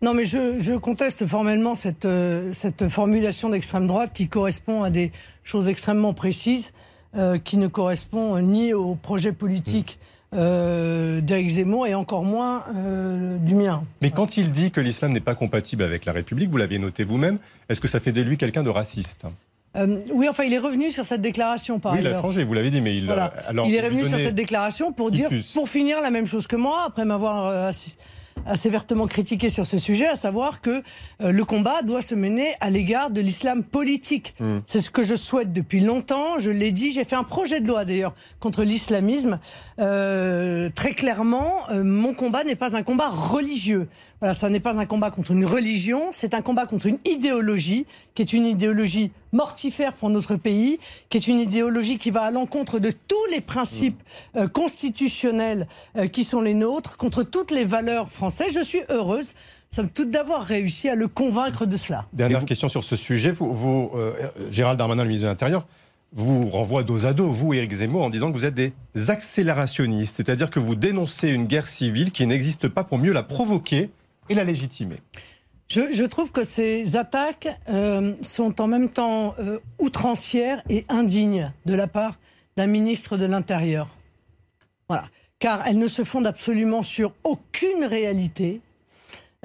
Non, 0.00 0.14
mais 0.14 0.24
je, 0.24 0.58
je 0.58 0.72
conteste 0.72 1.26
formellement 1.26 1.74
cette, 1.74 2.06
euh, 2.06 2.54
cette 2.54 2.88
formulation 2.88 3.50
d'extrême 3.50 3.86
droite 3.86 4.12
qui 4.14 4.28
correspond 4.28 4.82
à 4.82 4.88
des 4.88 5.12
choses 5.42 5.68
extrêmement 5.68 6.14
précises, 6.14 6.72
euh, 7.16 7.36
qui 7.36 7.58
ne 7.58 7.66
correspond 7.66 8.40
ni 8.40 8.72
au 8.72 8.94
projet 8.94 9.32
politique 9.32 9.98
euh, 10.34 11.20
d'Éric 11.20 11.48
Zemmour 11.48 11.86
et 11.86 11.94
encore 11.94 12.22
moins 12.22 12.64
euh, 12.76 13.38
du 13.38 13.54
mien. 13.54 13.82
Mais 14.02 14.10
quand 14.10 14.36
il 14.36 14.52
dit 14.52 14.70
que 14.70 14.80
l'islam 14.80 15.12
n'est 15.12 15.20
pas 15.20 15.34
compatible 15.34 15.82
avec 15.82 16.04
la 16.04 16.12
République, 16.12 16.50
vous 16.50 16.56
l'aviez 16.58 16.78
noté 16.78 17.04
vous-même, 17.04 17.38
est-ce 17.68 17.80
que 17.80 17.88
ça 17.88 18.00
fait 18.00 18.12
de 18.12 18.20
lui 18.20 18.36
quelqu'un 18.36 18.62
de 18.62 18.70
raciste? 18.70 19.24
Euh, 19.76 20.00
oui, 20.12 20.28
enfin, 20.28 20.44
il 20.44 20.52
est 20.54 20.58
revenu 20.58 20.90
sur 20.90 21.04
cette 21.04 21.20
déclaration 21.20 21.78
par 21.78 21.92
Oui, 21.92 21.98
il 22.00 22.06
a 22.06 22.20
changé, 22.20 22.42
vous 22.42 22.54
l'avez 22.54 22.70
dit, 22.70 22.80
mais 22.80 22.96
il, 22.96 23.06
Voilà. 23.06 23.32
euh, 23.36 23.50
alors, 23.50 23.66
il 23.66 23.74
est 23.74 23.80
revenu 23.80 24.04
sur 24.08 24.18
cette 24.18 24.34
déclaration 24.34 24.92
pour 24.92 25.10
dire, 25.10 25.26
Ipus. 25.26 25.52
pour 25.52 25.68
finir, 25.68 26.00
la 26.00 26.10
même 26.10 26.26
chose 26.26 26.46
que 26.46 26.56
moi, 26.56 26.84
après 26.86 27.04
m'avoir 27.04 27.46
euh, 27.46 27.70
assez, 28.46 28.70
vertement 28.70 29.06
critiqué 29.06 29.50
sur 29.50 29.66
ce 29.66 29.78
sujet, 29.78 30.06
à 30.06 30.16
savoir 30.16 30.60
que 30.60 30.82
euh, 31.20 31.32
le 31.32 31.44
combat 31.44 31.82
doit 31.82 32.02
se 32.02 32.14
mener 32.14 32.54
à 32.60 32.70
l'égard 32.70 33.10
de 33.10 33.20
l'islam 33.20 33.64
politique. 33.64 34.34
Hmm. 34.40 34.58
C'est 34.66 34.80
ce 34.80 34.90
que 34.90 35.02
je 35.02 35.14
souhaite 35.14 35.52
depuis 35.52 35.80
longtemps. 35.80 36.38
Je 36.38 36.50
l'ai 36.50 36.72
dit. 36.72 36.92
J'ai 36.92 37.04
fait 37.04 37.16
un 37.16 37.24
projet 37.24 37.60
de 37.60 37.68
loi 37.68 37.84
d'ailleurs 37.84 38.14
contre 38.40 38.64
l'islamisme. 38.64 39.38
Euh, 39.78 40.70
très 40.74 40.92
clairement, 40.92 41.68
euh, 41.70 41.82
mon 41.84 42.14
combat 42.14 42.44
n'est 42.44 42.56
pas 42.56 42.76
un 42.76 42.82
combat 42.82 43.08
religieux. 43.08 43.88
Voilà, 44.20 44.34
ça 44.34 44.50
n'est 44.50 44.60
pas 44.60 44.76
un 44.76 44.86
combat 44.86 45.10
contre 45.10 45.30
une 45.30 45.44
religion, 45.44 46.08
c'est 46.10 46.34
un 46.34 46.42
combat 46.42 46.66
contre 46.66 46.86
une 46.86 46.98
idéologie, 47.04 47.86
qui 48.14 48.22
est 48.22 48.32
une 48.32 48.46
idéologie 48.46 49.12
mortifère 49.32 49.92
pour 49.92 50.10
notre 50.10 50.34
pays, 50.34 50.80
qui 51.08 51.18
est 51.18 51.28
une 51.28 51.38
idéologie 51.38 51.98
qui 51.98 52.10
va 52.10 52.22
à 52.22 52.30
l'encontre 52.32 52.80
de 52.80 52.90
tous 52.90 53.16
les 53.30 53.40
principes 53.40 54.02
euh, 54.36 54.48
constitutionnels 54.48 55.68
euh, 55.96 56.08
qui 56.08 56.24
sont 56.24 56.40
les 56.40 56.54
nôtres, 56.54 56.96
contre 56.96 57.22
toutes 57.22 57.52
les 57.52 57.64
valeurs 57.64 58.10
françaises. 58.10 58.52
Je 58.52 58.62
suis 58.62 58.80
heureuse 58.88 59.34
somme 59.70 59.90
toute 59.90 60.10
d'avoir 60.10 60.42
réussi 60.42 60.88
à 60.88 60.94
le 60.94 61.08
convaincre 61.08 61.66
de 61.66 61.76
cela. 61.76 62.06
Dernière 62.12 62.44
question 62.44 62.68
sur 62.68 62.82
ce 62.82 62.96
sujet. 62.96 63.30
Vous, 63.30 63.52
vous 63.52 63.90
euh, 63.94 64.14
Gérald 64.50 64.78
Darmanin, 64.78 65.02
le 65.02 65.08
ministre 65.08 65.26
de 65.26 65.30
l'Intérieur, 65.30 65.66
vous 66.12 66.48
renvoie 66.48 66.82
dos 66.82 67.06
à 67.06 67.12
dos, 67.12 67.30
vous, 67.30 67.52
Éric 67.52 67.72
Zemmour, 67.72 68.02
en 68.02 68.10
disant 68.10 68.32
que 68.32 68.36
vous 68.36 68.46
êtes 68.46 68.54
des 68.54 68.72
accélérationnistes, 69.08 70.16
c'est-à-dire 70.16 70.50
que 70.50 70.58
vous 70.58 70.74
dénoncez 70.74 71.28
une 71.28 71.46
guerre 71.46 71.68
civile 71.68 72.12
qui 72.12 72.26
n'existe 72.26 72.66
pas 72.68 72.82
pour 72.82 72.98
mieux 72.98 73.12
la 73.12 73.22
provoquer 73.22 73.90
et 74.28 74.34
la 74.34 74.44
légitimer. 74.44 74.96
Je, 75.68 76.04
trouve 76.04 76.32
que 76.32 76.44
ces 76.44 76.96
attaques 76.96 77.48
euh, 77.68 78.14
sont 78.22 78.60
en 78.60 78.66
même 78.66 78.88
temps 78.88 79.34
euh, 79.38 79.58
outrancières 79.78 80.62
et 80.70 80.86
indignes 80.88 81.52
de 81.66 81.74
la 81.74 81.86
part 81.86 82.18
d'un 82.56 82.66
ministre 82.66 83.18
de 83.18 83.26
l'Intérieur. 83.26 83.88
Voilà. 84.88 85.08
Car 85.38 85.66
elles 85.66 85.78
ne 85.78 85.88
se 85.88 86.04
fondent 86.04 86.26
absolument 86.26 86.82
sur 86.82 87.12
aucune 87.22 87.84
réalité. 87.84 88.62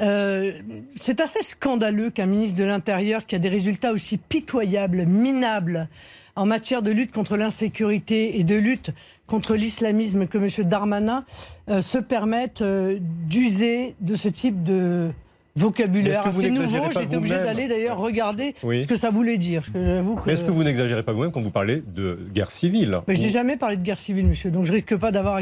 Euh, 0.02 0.54
c'est 0.92 1.22
assez 1.22 1.44
scandaleux 1.44 2.10
qu'un 2.10 2.26
ministre 2.26 2.58
de 2.60 2.64
l'Intérieur 2.64 3.26
qui 3.26 3.36
a 3.36 3.40
des 3.40 3.50
résultats 3.50 3.92
aussi 3.92 4.18
pitoyables, 4.18 5.06
minables, 5.06 5.88
en 6.36 6.46
matière 6.46 6.82
de 6.82 6.90
lutte 6.90 7.12
contre 7.12 7.38
l'insécurité 7.38 8.40
et 8.40 8.44
de 8.44 8.56
lutte 8.56 8.92
contre 9.28 9.56
l'islamisme 9.56 10.26
que 10.28 10.40
M. 10.40 10.68
Darmanin 10.68 11.24
se 11.68 12.00
permette 12.00 12.64
d'user 12.64 13.96
de 14.02 14.16
ce 14.16 14.30
type 14.30 14.64
de, 14.64 15.12
vocabulaire 15.56 16.28
assez 16.28 16.50
nouveau. 16.50 16.86
J'étais 16.92 17.16
obligé 17.16 17.36
d'aller 17.36 17.68
d'ailleurs 17.68 17.98
regarder 17.98 18.56
ce 18.62 18.88
que 18.88 18.96
ça 18.96 19.10
voulait 19.10 19.38
dire. 19.38 19.64
Mais 19.74 20.34
est-ce 20.34 20.46
que 20.46 20.52
vous 20.52 20.64
n'exagérez 20.64 21.04
pas 21.04 21.12
vous-même 21.12 21.32
quand 21.32 21.42
vous 21.42 21.52
parlez 21.52 21.84
de 21.86 22.20
guerre 22.34 22.52
civile 22.52 23.02
Mais 23.08 23.16
j'ai 23.16 23.30
jamais 23.30 23.58
parlé 23.58 23.78
de 23.78 23.84
guerre 23.84 24.00
civile, 24.00 24.28
monsieur. 24.28 24.52
Donc 24.52 24.66
je 24.66 24.74
risque 24.74 24.96
pas 24.98 25.12
d'avoir 25.12 25.40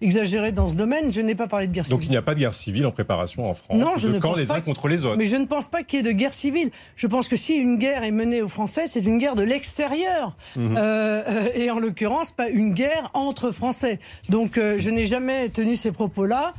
exagéré 0.00 0.52
dans 0.52 0.68
ce 0.68 0.74
domaine. 0.74 1.12
Je 1.12 1.20
n'ai 1.20 1.34
pas 1.34 1.46
parlé 1.46 1.66
de 1.66 1.72
guerre 1.72 1.86
civile. 1.86 1.98
Donc 1.98 2.06
il 2.06 2.10
n'y 2.10 2.16
a 2.16 2.22
pas 2.22 2.34
de 2.34 2.40
guerre 2.40 2.54
civile 2.54 2.86
en 2.86 2.92
préparation 2.92 3.48
en 3.48 3.54
France. 3.54 3.78
Non, 3.78 3.96
je 3.96 4.08
ne 4.08 4.18
pense 4.18 4.38
les 4.38 4.50
uns 4.50 4.60
contre 4.60 4.88
les 4.88 5.04
autres. 5.04 5.16
Mais 5.16 5.26
je 5.26 5.36
ne 5.36 5.46
pense 5.46 5.68
pas 5.68 5.82
qu'il 5.82 5.98
y 5.98 6.00
ait 6.00 6.12
de 6.12 6.16
guerre 6.16 6.34
civile. 6.34 6.70
Je 6.96 7.06
pense 7.06 7.28
que 7.28 7.36
si 7.36 7.54
une 7.54 7.78
guerre 7.78 8.04
est 8.04 8.10
menée 8.10 8.42
aux 8.42 8.48
Français, 8.48 8.84
c'est 8.86 9.04
une 9.04 9.18
guerre 9.18 9.34
de 9.34 9.42
l'extérieur. 9.42 10.36
Mhm. 10.56 10.76
Euh, 10.76 11.48
et 11.54 11.70
en 11.70 11.78
l'occurrence, 11.78 12.32
pas 12.32 12.48
une 12.48 12.72
guerre 12.72 13.10
entre 13.14 13.50
Français. 13.50 13.98
Donc 14.28 14.58
euh, 14.58 14.76
je 14.78 14.90
n'ai 14.90 15.06
jamais 15.06 15.48
tenu 15.48 15.76
ces 15.76 15.92
propos-là. 15.92 16.52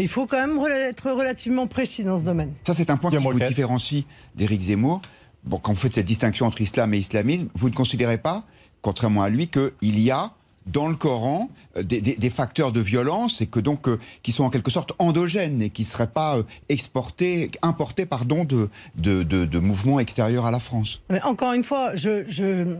Il 0.00 0.08
faut 0.08 0.26
quand 0.26 0.46
même 0.46 0.58
être 0.88 1.10
relativement 1.10 1.66
précis 1.66 2.04
dans 2.04 2.16
ce 2.16 2.24
domaine. 2.24 2.52
Ça, 2.66 2.74
c'est 2.74 2.90
un 2.90 2.96
point 2.96 3.10
qui 3.10 3.16
vous 3.16 3.38
différencie 3.38 4.04
d'Éric 4.34 4.62
Zemmour. 4.62 5.00
Bon, 5.44 5.58
quand 5.58 5.72
vous 5.72 5.78
faites 5.78 5.94
cette 5.94 6.06
distinction 6.06 6.46
entre 6.46 6.60
islam 6.60 6.94
et 6.94 6.98
islamisme, 6.98 7.48
vous 7.54 7.68
ne 7.68 7.74
considérez 7.74 8.18
pas, 8.18 8.44
contrairement 8.80 9.22
à 9.22 9.28
lui, 9.28 9.48
qu'il 9.48 9.98
y 10.00 10.10
a 10.10 10.32
dans 10.66 10.86
le 10.86 10.94
Coran 10.94 11.50
euh, 11.76 11.82
des, 11.82 12.30
facteurs 12.30 12.72
de 12.72 12.80
violence 12.80 13.40
et 13.40 13.46
que 13.46 13.60
donc 13.60 13.88
euh, 13.88 13.98
qui 14.22 14.32
sont 14.32 14.44
en 14.44 14.50
quelque 14.50 14.70
sorte 14.70 14.92
endogènes 14.98 15.60
et 15.60 15.70
qui 15.70 15.82
ne 15.82 15.86
seraient 15.86 16.10
pas 16.10 16.36
euh, 16.38 16.42
exportés, 16.68 17.50
importés 17.62 18.06
pardon 18.06 18.44
de, 18.44 18.68
de, 18.96 19.58
mouvements 19.58 20.00
extérieurs 20.00 20.46
à 20.46 20.50
la 20.50 20.60
France. 20.60 21.02
Mais 21.10 21.22
encore 21.22 21.52
une 21.52 21.64
fois, 21.64 21.94
je, 21.94 22.24
je, 22.28 22.76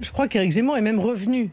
je 0.00 0.10
crois 0.10 0.28
qu'Éric 0.28 0.52
Zemmour 0.52 0.76
est 0.76 0.82
même 0.82 1.00
revenu 1.00 1.50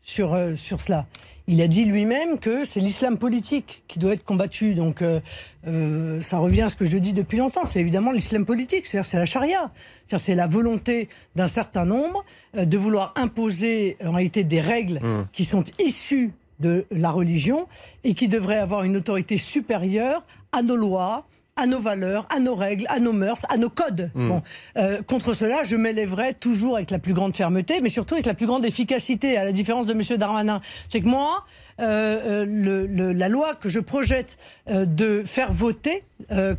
sur, 0.00 0.36
sur 0.56 0.80
cela 0.80 1.06
il 1.48 1.62
a 1.62 1.68
dit 1.68 1.84
lui-même 1.84 2.38
que 2.38 2.64
c'est 2.64 2.80
l'islam 2.80 3.18
politique 3.18 3.84
qui 3.88 3.98
doit 3.98 4.12
être 4.12 4.24
combattu. 4.24 4.74
Donc 4.74 5.02
euh, 5.02 5.20
euh, 5.66 6.20
ça 6.20 6.38
revient 6.38 6.62
à 6.62 6.68
ce 6.68 6.76
que 6.76 6.84
je 6.84 6.96
dis 6.98 7.12
depuis 7.12 7.38
longtemps. 7.38 7.64
C'est 7.64 7.80
évidemment 7.80 8.12
l'islam 8.12 8.44
politique, 8.44 8.86
c'est-à-dire 8.86 9.06
c'est 9.06 9.18
la 9.18 9.26
charia. 9.26 9.70
C'est-à-dire 10.06 10.24
c'est 10.24 10.34
la 10.34 10.46
volonté 10.46 11.08
d'un 11.36 11.48
certain 11.48 11.84
nombre 11.84 12.24
euh, 12.56 12.64
de 12.64 12.76
vouloir 12.76 13.12
imposer 13.16 13.96
en 14.04 14.12
réalité 14.12 14.44
des 14.44 14.60
règles 14.60 15.00
mmh. 15.00 15.28
qui 15.32 15.44
sont 15.44 15.64
issues 15.78 16.32
de 16.58 16.86
la 16.90 17.10
religion 17.10 17.68
et 18.02 18.14
qui 18.14 18.28
devraient 18.28 18.58
avoir 18.58 18.82
une 18.84 18.96
autorité 18.96 19.36
supérieure 19.38 20.24
à 20.52 20.62
nos 20.62 20.76
lois, 20.76 21.26
à 21.56 21.66
nos 21.66 21.80
valeurs, 21.80 22.26
à 22.30 22.38
nos 22.38 22.54
règles, 22.54 22.86
à 22.88 23.00
nos 23.00 23.12
mœurs, 23.12 23.46
à 23.48 23.56
nos 23.56 23.70
codes. 23.70 24.10
Hmm. 24.14 24.28
Bon, 24.28 24.42
euh, 24.76 25.02
contre 25.02 25.34
cela, 25.34 25.64
je 25.64 25.76
m'élèverai 25.76 26.34
toujours 26.34 26.76
avec 26.76 26.90
la 26.90 26.98
plus 26.98 27.14
grande 27.14 27.34
fermeté, 27.34 27.80
mais 27.80 27.88
surtout 27.88 28.14
avec 28.14 28.26
la 28.26 28.34
plus 28.34 28.46
grande 28.46 28.64
efficacité, 28.64 29.36
à 29.36 29.44
la 29.44 29.52
différence 29.52 29.86
de 29.86 29.92
M. 29.92 30.18
Darmanin. 30.18 30.60
C'est 30.88 31.00
que 31.00 31.06
moi, 31.06 31.44
euh, 31.80 32.44
euh, 32.44 32.86
le, 32.86 33.12
la 33.12 33.28
loi 33.28 33.54
que 33.54 33.68
je 33.68 33.80
projette 33.80 34.38
de 34.68 35.22
faire 35.24 35.52
voter 35.52 36.04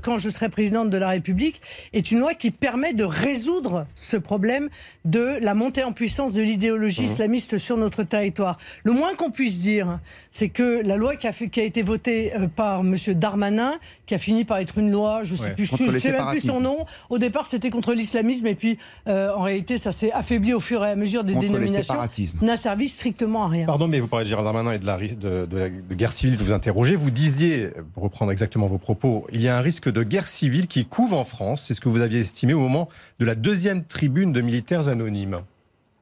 quand 0.02 0.18
je 0.18 0.30
serai 0.30 0.50
présidente 0.50 0.90
de 0.90 0.98
la 0.98 1.10
République 1.10 1.62
est 1.94 2.12
une 2.12 2.20
loi 2.20 2.34
qui 2.34 2.52
permet 2.52 2.94
de 2.94 3.04
résoudre 3.04 3.86
ce 3.96 4.18
problème 4.18 4.70
de 5.06 5.38
la 5.42 5.54
montée 5.56 5.84
en 5.84 5.92
puissance 5.92 6.34
de 6.34 6.42
l'idéologie 6.42 7.02
hmm. 7.02 7.06
islamiste 7.06 7.58
sur 7.58 7.78
notre 7.78 8.04
territoire. 8.04 8.58
Le 8.84 8.92
moins 8.92 9.16
qu'on 9.16 9.32
puisse 9.32 9.60
dire, 9.60 10.00
c'est 10.30 10.50
que 10.50 10.86
la 10.86 10.96
loi 10.96 11.16
qui 11.16 11.28
a, 11.28 11.32
fait, 11.32 11.50
qui 11.50 11.60
a 11.60 11.64
été 11.64 11.82
votée 11.82 12.32
par 12.56 12.82
M. 12.82 12.96
Darmanin, 13.16 13.74
qui 14.06 14.16
a 14.16 14.18
fini 14.18 14.46
par 14.46 14.58
être 14.58 14.78
une 14.78 14.92
loi, 14.92 15.24
je 15.24 15.36
sais 15.36 15.52
plus, 15.52 15.66
je, 15.66 15.98
sais 15.98 16.12
même 16.12 16.28
plus 16.30 16.46
son 16.46 16.62
nom. 16.62 16.86
Au 17.10 17.18
départ, 17.18 17.48
c'était 17.48 17.70
contre 17.70 17.94
l'islamisme 17.94 18.48
et 18.48 18.56
puis 18.56 18.78
euh, 19.08 19.34
en 19.34 19.42
réalité, 19.42 19.78
ça 19.78 19.92
s'est 19.92 20.12
affaibli 20.12 20.54
au 20.54 20.60
fur 20.60 20.86
et 20.86 20.92
à 20.92 20.96
mesure 20.96 21.24
des 21.24 21.36
dénominations. 21.36 21.96
N'a 22.42 22.58
servi 22.58 22.90
strictement 22.90 23.46
à 23.46 23.50
rien. 23.50 23.66
Pardon, 23.66 23.88
mais 23.88 24.00
vous 24.00 24.08
parlez 24.08 24.26
de 24.26 24.30
Gérald 24.30 24.46
Darmanin 24.46 24.74
et 24.74 24.80
de 24.80 24.86
la, 24.86 24.98
de, 24.98 25.46
de, 25.46 25.96
guerre 25.96 26.12
civile. 26.12 26.38
Je 26.40 26.44
vous 26.44 26.52
interrogez. 26.52 26.96
Vous 26.96 27.12
disiez, 27.12 27.70
pour 27.94 28.04
reprendre 28.04 28.32
exactement 28.32 28.68
vos 28.68 28.78
propos, 28.78 29.26
il 29.34 29.42
y 29.42 29.47
a 29.47 29.47
un 29.50 29.62
risque 29.62 29.92
de 29.92 30.04
guerre 30.04 30.28
civile 30.28 30.68
qui 30.68 30.86
couve 30.86 31.14
en 31.14 31.26
France. 31.26 31.66
C'est 31.68 31.74
ce 31.74 31.82
que 31.82 31.90
vous 31.90 32.02
aviez 32.02 32.20
estimé 32.20 32.54
au 32.54 32.60
moment 32.60 32.90
de 33.20 33.26
la 33.26 33.36
deuxième 33.36 33.84
tribune 33.84 34.32
de 34.32 34.42
militaires 34.42 34.88
anonymes. 34.88 35.42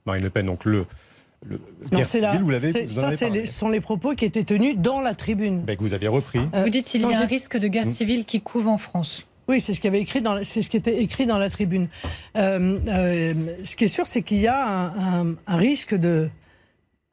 Marine 0.06 0.24
Le 0.24 0.30
Pen, 0.30 0.46
donc 0.46 0.66
le 0.66 0.86
non, 1.92 2.04
c'est 2.04 2.22
là. 2.22 2.40
ça, 2.90 3.12
ce 3.12 3.46
sont 3.46 3.70
les 3.70 3.82
propos 3.82 4.16
qui 4.16 4.26
étaient 4.26 4.44
tenus 4.44 4.78
dans 4.78 5.02
la 5.02 5.14
tribune. 5.14 5.62
Ben, 5.62 5.76
que 5.76 5.82
vous 5.82 5.94
aviez 5.94 6.08
repris. 6.08 6.40
Euh, 6.56 6.64
vous 6.64 6.70
dites 6.70 6.88
qu'il 6.88 7.02
y 7.02 7.14
a 7.14 7.20
un 7.20 7.26
risque 7.26 7.58
de 7.58 7.68
guerre 7.68 7.88
civile 7.88 8.26
qui 8.26 8.42
couve 8.42 8.68
en 8.68 8.78
France. 8.78 9.26
Oui, 9.48 9.60
c'est 9.60 9.76
ce 9.76 9.80
qui 9.80 9.88
avait 9.88 10.02
écrit 10.02 10.22
dans, 10.22 10.44
c'est 10.44 10.64
ce 10.64 10.70
qui 10.70 10.78
était 10.78 11.04
écrit 11.04 11.28
dans 11.28 11.38
la 11.38 11.52
tribune. 11.52 11.88
Euh, 12.36 12.80
euh, 12.88 13.34
ce 13.64 13.76
qui 13.76 13.84
est 13.84 13.90
sûr, 13.90 14.08
c'est 14.08 14.24
qu'il 14.24 14.40
y 14.40 14.48
a 14.48 14.92
un 15.46 15.56
risque 15.56 15.94
de 15.94 16.30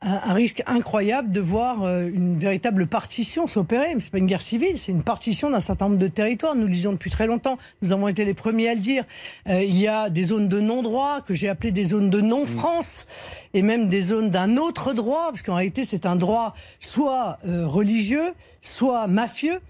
un, 0.02 0.32
risque 0.35 0.62
incroyable 0.66 1.32
de 1.32 1.40
voir 1.40 1.82
euh, 1.82 2.09
une 2.12 2.38
véritable 2.38 2.87
partition 2.87 3.47
s'opérer. 3.47 3.94
Mais 3.94 4.00
c'est 4.00 4.11
pas 4.11 4.18
une 4.18 4.26
guerre 4.26 4.42
civile, 4.42 4.78
c'est 4.78 4.92
une 4.92 5.02
partition 5.02 5.50
d'un 5.50 5.61
certain 5.61 5.87
nombre 5.87 5.99
de 5.99 6.09
territoires. 6.09 6.54
Nous 6.54 6.66
le 6.66 6.73
disons 6.73 6.92
depuis 6.92 7.11
très 7.11 7.26
longtemps. 7.26 7.59
Nous 7.82 7.92
avons 7.92 8.09
été 8.09 8.25
les 8.25 8.35
premiers 8.35 8.68
à 8.68 8.75
le 8.75 8.80
dire. 8.80 9.04
Euh, 9.49 9.62
il 9.62 9.78
y 9.78 9.88
a 9.88 10.11
des 10.11 10.25
zones 10.25 10.49
de 10.49 10.61
non-droit 10.61 11.21
que 11.21 11.35
j'ai 11.35 11.49
appelées 11.49 11.73
des 11.73 11.85
zones 11.85 12.11
de 12.11 12.21
non-France 12.21 13.06
et 13.54 13.62
même 13.62 13.88
des 13.88 14.00
zones 14.00 14.30
d'un 14.30 14.56
autre 14.56 14.92
droit, 14.92 15.28
parce 15.28 15.42
qu'en 15.42 15.54
réalité 15.54 15.85
c'est 15.85 16.06
un 16.06 16.16
droit 16.16 16.54
soit 16.80 17.38
euh, 17.47 17.66
religieux, 17.66 18.32
soit 18.61 19.06
mafieux 19.06 19.61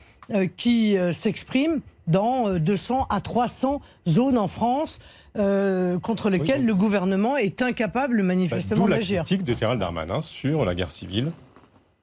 qui 0.56 0.96
s'exprime 1.12 1.82
dans 2.06 2.58
200 2.58 3.06
à 3.10 3.20
300 3.20 3.80
zones 4.08 4.38
en 4.38 4.48
France. 4.48 4.98
Euh, 5.38 5.98
contre 5.98 6.28
lesquels 6.28 6.66
le 6.66 6.74
gouvernement 6.74 7.38
est 7.38 7.62
incapable 7.62 8.22
manifestement 8.22 8.84
bah, 8.84 8.96
d'agir. 8.96 9.22
la 9.22 9.24
critique 9.24 9.44
de 9.44 9.54
Gérald 9.54 9.80
Darmanin 9.80 10.20
sur 10.20 10.66
la 10.66 10.74
guerre 10.74 10.90
civile 10.90 11.32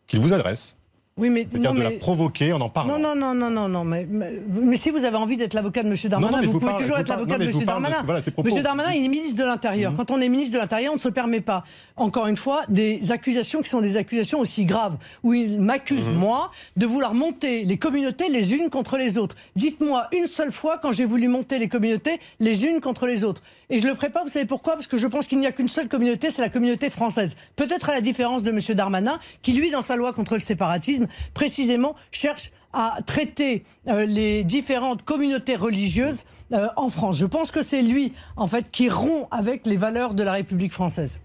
qu'il 0.08 0.20
vous 0.20 0.34
adresse. 0.34 0.79
Oui, 1.20 1.30
mais 1.30 1.46
de 1.46 1.80
la 1.80 1.92
provoquer 1.92 2.54
en 2.54 2.62
en 2.62 2.70
parlant. 2.70 2.98
Non, 2.98 3.16
non, 3.16 3.36
non, 3.36 3.50
non, 3.50 3.68
non, 3.68 3.84
mais, 3.84 4.08
mais, 4.10 4.78
si 4.78 4.90
vous 4.90 5.04
avez 5.04 5.18
envie 5.18 5.38
d'être 5.38 5.54
l'avocat 5.54 5.84
de 5.84 5.90
M. 5.90 5.96
Darmanin, 6.10 6.42
vous, 6.42 6.60
pouvez 6.60 6.76
toujours 6.78 6.98
être 6.98 7.10
l'avocat 7.10 7.38
de 7.38 7.44
M. 7.46 7.66
Darmanin. 7.66 8.06
M. 8.06 8.62
Darmanin, 8.62 8.92
il 8.94 9.06
est 9.06 9.10
ministre 9.10 9.38
de 9.38 9.44
l'Intérieur. 9.44 9.92
Mhm. 9.92 9.98
Quand 9.98 10.12
on 10.12 10.22
est 10.22 10.30
ministre 10.30 10.54
de 10.54 10.60
l'Intérieur, 10.60 10.94
on 10.94 10.96
ne 10.96 11.02
se 11.02 11.10
permet 11.10 11.42
pas, 11.42 11.64
encore 11.98 12.28
une 12.28 12.38
fois, 12.38 12.62
des 12.70 13.12
accusations 13.12 13.62
qui 13.62 13.70
sont 13.70 13.82
des 13.82 13.98
accusations 13.98 14.40
aussi 14.40 14.66
graves, 14.66 14.98
où 15.24 15.34
il 15.34 15.60
m'accuse, 15.60 16.08
mhm. 16.08 16.16
moi, 16.16 16.52
de 16.78 16.86
vouloir 16.86 17.14
monter 17.14 17.66
les 17.66 17.78
communautés 17.78 18.30
les 18.30 18.54
unes 18.54 18.70
contre 18.70 18.98
les 18.98 19.18
autres. 19.18 19.36
Dites-moi 19.56 20.08
une 20.14 20.28
seule 20.28 20.52
fois 20.52 20.78
quand 20.78 20.92
j'ai 20.92 21.06
voulu 21.06 21.28
monter 21.28 21.60
les 21.60 21.68
communautés 21.68 22.20
les 22.40 22.66
unes 22.66 22.80
contre 22.80 23.06
les 23.08 23.24
autres. 23.24 23.42
Et 23.72 23.78
je 23.78 23.84
ne 23.86 23.90
le 23.90 23.96
ferai 23.96 24.10
pas, 24.10 24.24
vous 24.24 24.30
savez 24.30 24.46
pourquoi? 24.46 24.74
Parce 24.74 24.88
que 24.88 24.98
je 24.98 25.06
pense 25.06 25.28
qu'il 25.28 25.40
n'y 25.40 25.46
a 25.46 25.52
qu'une 25.52 25.68
seule 25.68 25.88
communauté, 25.88 26.32
c'est 26.32 26.42
la 26.42 26.50
communauté 26.50 26.90
française. 26.90 27.36
Peut-être 27.56 27.90
à 27.90 27.94
la 27.94 28.02
différence 28.02 28.42
de 28.42 28.50
M. 28.50 28.60
Darmanin, 28.76 29.20
qui, 29.44 29.54
lui, 29.54 29.70
dans 29.70 29.84
sa 29.84 29.96
loi 29.96 30.12
contre 30.12 30.34
le 30.34 30.40
séparatisme, 30.40 31.08
précisément 31.36 31.94
cherche 32.12 32.52
à 32.74 32.98
traiter 33.06 33.64
euh, 33.88 34.06
les 34.06 34.44
différentes 34.44 35.04
communautés 35.04 35.56
religieuses 35.56 36.24
euh, 36.52 36.68
en 36.78 36.90
France. 36.90 37.18
Je 37.18 37.26
pense 37.26 37.52
que 37.52 37.62
c'est 37.62 37.82
lui, 37.82 38.14
en 38.38 38.48
fait, 38.48 38.70
qui 38.72 38.90
rompt 38.90 39.28
avec 39.32 39.66
les 39.66 39.78
valeurs 39.78 40.16
de 40.16 40.24
la 40.24 40.32
République 40.32 40.74
française. 40.74 41.20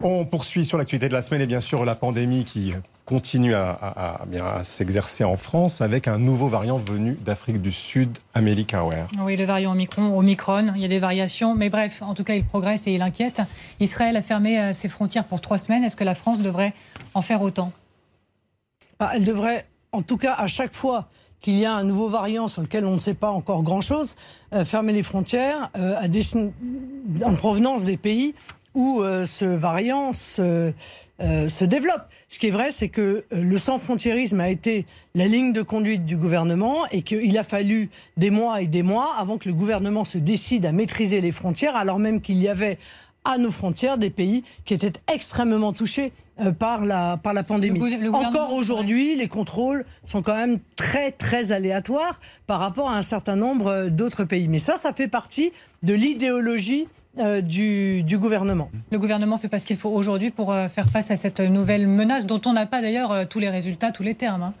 On 0.00 0.26
poursuit 0.26 0.64
sur 0.64 0.78
l'actualité 0.78 1.08
de 1.08 1.14
la 1.14 1.22
semaine 1.22 1.40
et 1.40 1.46
bien 1.46 1.60
sûr 1.60 1.84
la 1.84 1.94
pandémie 1.94 2.44
qui 2.44 2.72
continue 3.08 3.54
à, 3.54 4.60
s'exercer 4.64 5.24
en 5.24 5.38
France 5.38 5.80
avec 5.80 6.08
un 6.08 6.18
nouveau 6.18 6.48
variant 6.48 6.76
venu 6.76 7.16
d'Afrique 7.24 7.62
du 7.62 7.72
Sud, 7.72 8.18
Amélie 8.34 8.66
Oui, 9.22 9.34
le 9.34 9.44
variant 9.44 9.72
Omicron, 9.72 10.18
Omicron, 10.18 10.74
il 10.76 10.82
y 10.82 10.84
a 10.84 10.88
des 10.88 10.98
variations, 10.98 11.54
mais 11.54 11.70
bref, 11.70 12.02
en 12.02 12.12
tout 12.12 12.22
cas, 12.22 12.34
il 12.34 12.44
progresse 12.44 12.86
et 12.86 12.92
il 12.92 13.00
inquiète. 13.00 13.40
Israël 13.80 14.14
a 14.14 14.20
fermé 14.20 14.60
euh, 14.60 14.72
ses 14.74 14.90
frontières 14.90 15.24
pour 15.24 15.40
trois 15.40 15.56
semaines. 15.56 15.84
Est-ce 15.84 15.96
que 15.96 16.04
la 16.04 16.14
France 16.14 16.42
devrait 16.42 16.74
en 17.14 17.22
faire 17.22 17.40
autant? 17.40 17.72
Bah, 19.00 19.12
Elle 19.14 19.24
devrait, 19.24 19.66
en 19.92 20.02
tout 20.02 20.18
cas, 20.18 20.34
à 20.34 20.46
chaque 20.46 20.74
fois 20.74 21.08
qu'il 21.40 21.54
y 21.54 21.64
a 21.64 21.72
un 21.72 21.84
nouveau 21.84 22.10
variant 22.10 22.46
sur 22.46 22.60
lequel 22.60 22.84
on 22.84 22.92
ne 22.92 22.98
sait 22.98 23.14
pas 23.14 23.30
encore 23.30 23.62
grand-chose, 23.62 24.16
euh, 24.52 24.66
fermer 24.66 24.92
les 24.92 25.02
frontières 25.02 25.70
euh, 25.78 25.96
à 25.96 27.24
en 27.24 27.34
provenance 27.34 27.86
des 27.86 27.96
pays 27.96 28.34
où 28.74 29.00
euh, 29.02 29.26
ce 29.26 29.44
variant 29.44 30.12
se, 30.12 30.72
euh, 31.20 31.48
se 31.48 31.64
développe. 31.64 32.02
Ce 32.28 32.38
qui 32.38 32.46
est 32.46 32.52
vrai, 32.52 32.70
c'est 32.70 32.88
que 32.88 33.00
euh, 33.32 33.42
le 33.42 33.58
sans-frontiérisme 33.58 34.38
a 34.38 34.50
été 34.50 34.86
la 35.16 35.26
ligne 35.26 35.52
de 35.52 35.62
conduite 35.62 36.04
du 36.04 36.16
gouvernement 36.16 36.86
et 36.92 37.02
qu'il 37.02 37.36
a 37.36 37.42
fallu 37.42 37.90
des 38.16 38.30
mois 38.30 38.62
et 38.62 38.68
des 38.68 38.84
mois 38.84 39.14
avant 39.18 39.36
que 39.36 39.48
le 39.48 39.54
gouvernement 39.54 40.04
se 40.04 40.18
décide 40.18 40.64
à 40.64 40.70
maîtriser 40.70 41.20
les 41.20 41.32
frontières, 41.32 41.74
alors 41.74 41.98
même 41.98 42.20
qu'il 42.20 42.40
y 42.40 42.46
avait 42.46 42.78
à 43.24 43.36
nos 43.36 43.50
frontières 43.50 43.98
des 43.98 44.10
pays 44.10 44.44
qui 44.64 44.74
étaient 44.74 44.92
extrêmement 45.12 45.72
touchés 45.72 46.12
euh, 46.40 46.52
par, 46.52 46.84
la, 46.84 47.16
par 47.16 47.34
la 47.34 47.42
pandémie. 47.42 47.80
Le 47.80 48.04
le 48.04 48.14
Encore 48.14 48.52
aujourd'hui, 48.52 49.16
les 49.16 49.28
contrôles 49.28 49.84
sont 50.04 50.22
quand 50.22 50.36
même 50.36 50.60
très 50.76 51.10
très 51.10 51.50
aléatoires 51.50 52.20
par 52.46 52.60
rapport 52.60 52.90
à 52.90 52.96
un 52.96 53.02
certain 53.02 53.34
nombre 53.34 53.88
d'autres 53.88 54.22
pays. 54.22 54.46
Mais 54.46 54.60
ça, 54.60 54.76
ça 54.76 54.92
fait 54.92 55.08
partie 55.08 55.50
de 55.82 55.94
l'idéologie 55.94 56.86
euh, 57.18 57.40
du, 57.40 58.02
du 58.02 58.18
gouvernement. 58.18 58.70
Le 58.90 58.98
gouvernement 58.98 59.38
fait 59.38 59.48
pas 59.48 59.58
ce 59.58 59.66
qu'il 59.66 59.76
faut 59.76 59.90
aujourd'hui 59.90 60.30
pour 60.30 60.52
euh, 60.52 60.68
faire 60.68 60.88
face 60.88 61.10
à 61.10 61.16
cette 61.16 61.40
nouvelle 61.40 61.86
menace 61.86 62.26
dont 62.26 62.40
on 62.46 62.52
n'a 62.52 62.66
pas 62.66 62.80
d'ailleurs 62.82 63.12
euh, 63.12 63.24
tous 63.28 63.38
les 63.38 63.48
résultats, 63.50 63.92
tous 63.92 64.02
les 64.02 64.14
termes. 64.14 64.42
hein. 64.42 64.54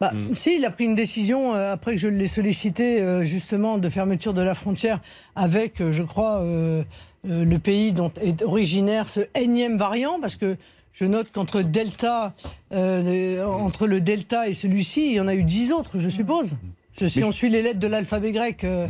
Bah, 0.00 0.12
Si, 0.32 0.56
il 0.58 0.64
a 0.64 0.70
pris 0.70 0.84
une 0.84 0.94
décision, 0.94 1.54
euh, 1.54 1.72
après 1.72 1.92
que 1.96 2.00
je 2.00 2.06
l'ai 2.08 2.28
sollicité, 2.28 3.00
euh, 3.00 3.24
justement, 3.24 3.78
de 3.78 3.88
fermeture 3.88 4.32
de 4.32 4.42
la 4.42 4.54
frontière 4.54 5.00
avec, 5.34 5.80
euh, 5.80 5.90
je 5.90 6.04
crois, 6.04 6.40
euh, 6.42 6.84
euh, 7.28 7.44
le 7.44 7.58
pays 7.58 7.92
dont 7.92 8.12
est 8.20 8.42
originaire 8.42 9.08
ce 9.08 9.20
énième 9.34 9.76
variant, 9.76 10.20
parce 10.20 10.36
que 10.36 10.56
je 10.92 11.04
note 11.04 11.28
qu'entre 11.32 11.62
Delta, 11.62 12.32
euh, 12.72 13.44
entre 13.44 13.86
le 13.86 14.00
Delta 14.00 14.48
et 14.48 14.54
celui-ci, 14.54 15.06
il 15.08 15.12
y 15.14 15.20
en 15.20 15.26
a 15.28 15.34
eu 15.34 15.42
dix 15.42 15.72
autres, 15.72 15.98
je 15.98 16.08
suppose. 16.08 16.56
Que 16.96 17.08
Si 17.08 17.20
Mais 17.20 17.26
on 17.26 17.32
suit 17.32 17.48
les 17.48 17.62
lettres 17.62 17.78
de 17.78 17.86
l'alphabet 17.86 18.32
grec, 18.32 18.64
euh, 18.64 18.88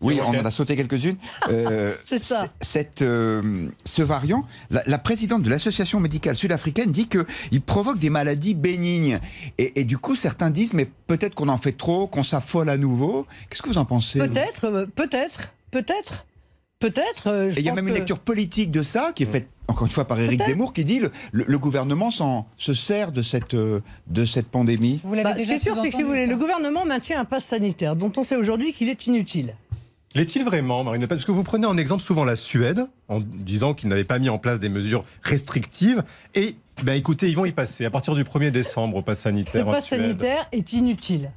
Oui, 0.00 0.20
on 0.24 0.28
en 0.28 0.44
a 0.44 0.50
sauté 0.50 0.76
quelques-unes. 0.76 1.16
Euh, 1.50 1.94
C'est 2.04 2.18
ça. 2.22 2.46
Cette, 2.60 3.02
euh, 3.02 3.68
ce 3.84 4.02
variant, 4.02 4.44
la, 4.70 4.82
la 4.86 4.98
présidente 4.98 5.42
de 5.42 5.50
l'association 5.50 5.98
médicale 5.98 6.36
sud-africaine 6.36 6.92
dit 6.92 7.08
qu'il 7.08 7.62
provoque 7.62 7.98
des 7.98 8.10
maladies 8.10 8.54
bénignes. 8.54 9.18
Et, 9.56 9.80
et 9.80 9.84
du 9.84 9.98
coup, 9.98 10.14
certains 10.14 10.50
disent, 10.50 10.74
mais 10.74 10.88
peut-être 11.06 11.34
qu'on 11.34 11.48
en 11.48 11.58
fait 11.58 11.72
trop, 11.72 12.06
qu'on 12.06 12.22
s'affole 12.22 12.68
à 12.68 12.76
nouveau. 12.76 13.26
Qu'est-ce 13.50 13.62
que 13.62 13.68
vous 13.70 13.78
en 13.78 13.84
pensez 13.86 14.18
peut-être, 14.18 14.64
euh, 14.66 14.86
peut-être, 14.94 15.54
peut-être, 15.70 16.26
peut-être. 16.80 17.52
Et 17.56 17.60
il 17.60 17.64
y 17.64 17.68
a 17.70 17.74
même 17.74 17.88
une 17.88 17.94
lecture 17.94 18.18
politique 18.20 18.70
de 18.70 18.82
ça, 18.82 19.12
qui 19.14 19.22
est 19.24 19.26
faite, 19.26 19.48
encore 19.68 19.86
une 19.86 19.92
fois, 19.92 20.06
par 20.06 20.20
Éric 20.20 20.38
Peut-être. 20.38 20.50
Zemmour, 20.50 20.72
qui 20.72 20.84
dit 20.84 21.00
le, 21.00 21.10
le, 21.32 21.44
le 21.48 21.58
gouvernement 21.58 22.10
s'en- 22.10 22.46
se 22.56 22.74
sert 22.74 23.10
de 23.10 23.22
cette, 23.22 23.54
de 23.56 24.24
cette 24.24 24.48
pandémie. 24.48 25.00
Vous 25.02 25.14
l'avez 25.14 25.24
Bah, 25.24 25.30
ce 25.32 25.36
qui 25.38 25.42
déjà 25.46 25.54
est 25.54 25.58
sûr, 25.58 25.76
c'est 25.80 25.88
que 25.90 25.94
si 25.96 26.02
vous 26.02 26.08
voulez, 26.08 26.26
le 26.26 26.36
gouvernement 26.36 26.84
maintient 26.84 27.20
un 27.20 27.24
pass 27.24 27.44
sanitaire 27.46 27.96
dont 27.96 28.12
on 28.16 28.22
sait 28.22 28.36
aujourd'hui 28.36 28.72
qu'il 28.72 28.88
est 28.88 29.06
inutile. 29.06 29.54
L'est-il 30.18 30.44
vraiment, 30.44 30.82
Marine 30.84 31.00
Le 31.00 31.06
Pen 31.06 31.16
Parce 31.16 31.24
que 31.26 31.30
vous 31.32 31.44
prenez 31.44 31.66
en 31.66 31.76
exemple 31.78 32.02
souvent 32.02 32.24
la 32.24 32.34
Suède, 32.36 32.86
en 33.08 33.20
disant 33.20 33.72
qu'ils 33.72 33.88
n'avaient 33.88 34.02
pas 34.04 34.18
mis 34.18 34.28
en 34.28 34.38
place 34.38 34.58
des 34.58 34.68
mesures 34.68 35.04
restrictives. 35.22 36.02
Et, 36.34 36.56
ben, 36.82 36.94
écoutez, 36.94 37.28
ils 37.28 37.36
vont 37.36 37.44
y 37.44 37.52
passer 37.52 37.84
à 37.84 37.90
partir 37.90 38.14
du 38.14 38.24
1er 38.24 38.50
décembre 38.50 38.96
au 38.96 39.02
pass 39.02 39.18
Ce 39.18 39.22
sanitaire. 39.24 39.68
en 39.68 39.72
pass 39.72 39.88
sanitaire 39.88 40.48
est 40.52 40.72
inutile. 40.72 41.30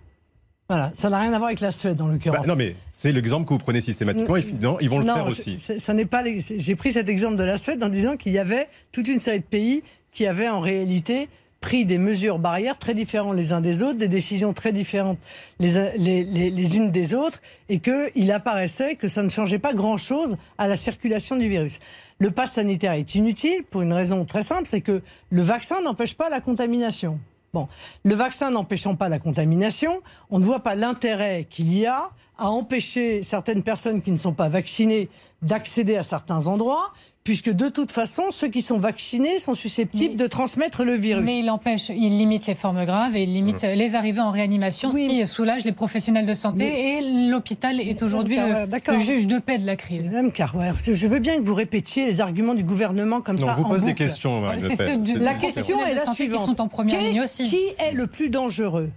Voilà, 0.67 0.91
ça 0.95 1.09
n'a 1.09 1.19
rien 1.19 1.33
à 1.33 1.38
voir 1.38 1.50
avec 1.50 1.59
la 1.59 1.71
Suède 1.71 2.01
en 2.01 2.05
Bah, 2.07 2.13
l'occurrence. 2.13 2.47
non, 2.47 2.55
mais 2.55 2.75
c'est 2.89 3.11
l'exemple 3.11 3.45
que 3.45 3.53
vous 3.53 3.59
prenez 3.59 3.81
systématiquement. 3.81 4.35
et 4.38 4.41
finalement, 4.41 4.79
ils 4.79 4.89
vont 4.89 5.00
le 5.00 5.05
Non, 5.05 5.13
faire 5.15 5.25
je- 5.25 5.31
aussi. 5.31 5.59
ça 5.59 5.93
n'est 5.93 6.05
pas. 6.05 6.23
J'ai 6.57 6.75
pris 6.75 6.91
cet 6.93 7.07
exemple 7.09 7.35
de 7.35 7.43
la 7.43 7.57
Suède 7.57 7.83
en 7.83 7.89
disant 7.89 8.17
qu'il 8.17 8.31
y 8.31 8.39
avait 8.39 8.67
toute 8.91 9.07
une 9.07 9.19
série 9.19 9.41
de 9.41 9.45
pays 9.45 9.83
qui 10.11 10.25
avaient 10.25 10.50
en 10.50 10.59
réalité 10.59 11.29
pris 11.62 11.86
des 11.86 12.00
mesures 12.00 12.39
barrières 12.39 12.77
très 12.77 12.96
différentes 12.96 13.36
les 13.36 13.53
uns 13.53 13.62
des 13.62 13.84
autres, 13.84 14.00
des 14.00 14.08
décisions 14.08 14.51
très 14.51 14.74
différentes 14.74 15.20
les, 15.60 16.75
unes 16.75 16.91
des 16.91 17.13
autres, 17.13 17.39
et 17.70 17.80
qu'il 17.80 18.32
apparaissait 18.32 18.96
que 18.96 19.08
ça 19.08 19.24
ne 19.24 19.30
changeait 19.30 19.60
pas 19.60 19.74
grand-chose 19.74 20.38
à 20.58 20.68
la 20.68 20.75
circulation 20.75 21.36
du 21.36 21.48
virus. 21.48 21.80
Le 22.20 22.32
pass 22.32 22.53
sanitaire 22.53 22.94
est 22.94 23.15
inutile 23.15 23.63
pour 23.70 23.84
une 23.84 23.94
raison 23.94 24.25
très 24.25 24.41
simple, 24.41 24.65
c'est 24.65 24.82
que 24.82 25.01
le 25.30 25.41
vaccin 25.41 25.82
n'empêche 25.82 26.15
pas 26.15 26.30
la 26.30 26.41
contamination. 26.41 27.20
Bon, 27.53 27.68
le 28.06 28.15
vaccin 28.15 28.50
n'empêchant 28.50 28.96
pas 28.96 29.10
la 29.10 29.20
contamination, 29.20 30.01
on 30.30 30.39
ne 30.39 30.46
voit 30.46 30.62
pas 30.62 30.75
l'intérêt 30.75 31.46
qu'il 31.50 31.77
y 31.77 31.86
a 31.86 32.10
à 32.38 32.50
empêcher 32.50 33.24
certaines 33.24 33.62
personnes 33.62 34.01
qui 34.01 34.12
ne 34.12 34.18
sont 34.18 34.34
pas 34.34 34.50
vaccinées 34.50 35.10
d'accéder 35.41 35.98
à 35.98 36.03
certains 36.03 36.48
endroits, 36.48 36.94
puisque 37.23 37.49
de 37.51 37.69
toute 37.69 37.91
façon, 37.91 38.23
ceux 38.31 38.47
qui 38.47 38.61
sont 38.61 38.79
vaccinés 38.79 39.37
sont 39.37 39.53
susceptibles 39.53 40.15
Mais- 40.17 40.23
de 40.23 40.27
transmettre 40.27 40.83
le 40.83 40.93
virus. 40.95 41.23
Mais 41.23 41.37
il 41.39 41.49
empêche, 41.51 41.89
il 41.89 42.17
limite 42.17 42.47
les 42.47 42.55
formes 42.55 42.83
graves 42.85 43.15
et 43.15 43.23
il 43.23 43.33
limite 43.33 43.61
les 43.61 43.95
arrivées 43.95 44.21
en 44.21 44.31
réanimation, 44.31 44.89
Oui. 44.91 45.07
ce 45.07 45.13
qui 45.13 45.27
soulage 45.27 45.63
les 45.63 45.71
professionnels 45.71 46.25
de 46.25 46.33
santé. 46.33 46.97
Et 46.97 47.27
l'hôpital 47.29 47.79
est 47.79 48.01
aujourd'hui 48.01 48.37
D'accord, 48.67 48.95
le, 48.95 48.99
juge 49.01 49.27
de 49.27 49.37
paix 49.39 49.57
de 49.59 49.65
la 49.67 49.75
crise. 49.75 50.07
Madame 50.07 50.31
Carwer, 50.31 50.71
je 50.83 51.07
veux 51.07 51.19
bien 51.19 51.37
que 51.37 51.43
vous 51.43 51.53
répétiez 51.55 52.05
les 52.07 52.21
arguments 52.21 52.55
du 52.55 52.63
gouvernement 52.63 53.21
comme 53.21 53.37
Non, 53.37 53.45
ça 53.47 53.55
on 53.57 53.61
vous 53.61 53.65
en 53.65 53.69
pose 53.69 53.83
des 53.83 53.93
questions, 53.95 54.41
Marine 54.41 54.63
Le 54.67 54.75
Pen. 54.75 55.03
du- 55.03 55.17
La 55.19 55.33
question 55.35 55.85
est 55.85 55.93
la 55.93 56.05
qui 56.05 56.13
suivante. 56.15 56.45
sont 56.47 56.62
en 56.62 56.67
première 56.67 56.97
Qui- 56.99 57.05
ligne 57.10 57.21
aussi. 57.21 57.43
Qui 57.43 57.62
est 57.77 57.91
le 57.93 58.07
plus 58.07 58.29
dangereux? 58.29 58.89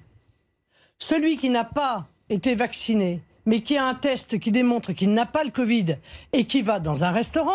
Celui 0.99 1.37
qui 1.37 1.51
n'a 1.51 1.65
pas 1.65 2.07
été 2.31 2.55
vacciné, 2.55 3.21
mais 3.47 3.61
qui 3.61 3.77
a 3.77 3.85
un 3.85 3.95
test 3.95 4.39
qui 4.39 4.51
démontre 4.51 4.93
qu'il 4.93 5.13
n'a 5.13 5.27
pas 5.27 5.45
le 5.45 5.51
Covid 5.51 5.97
et 6.33 6.45
qui 6.45 6.63
va 6.63 6.79
dans 6.81 7.05
un 7.05 7.11
restaurant 7.11 7.51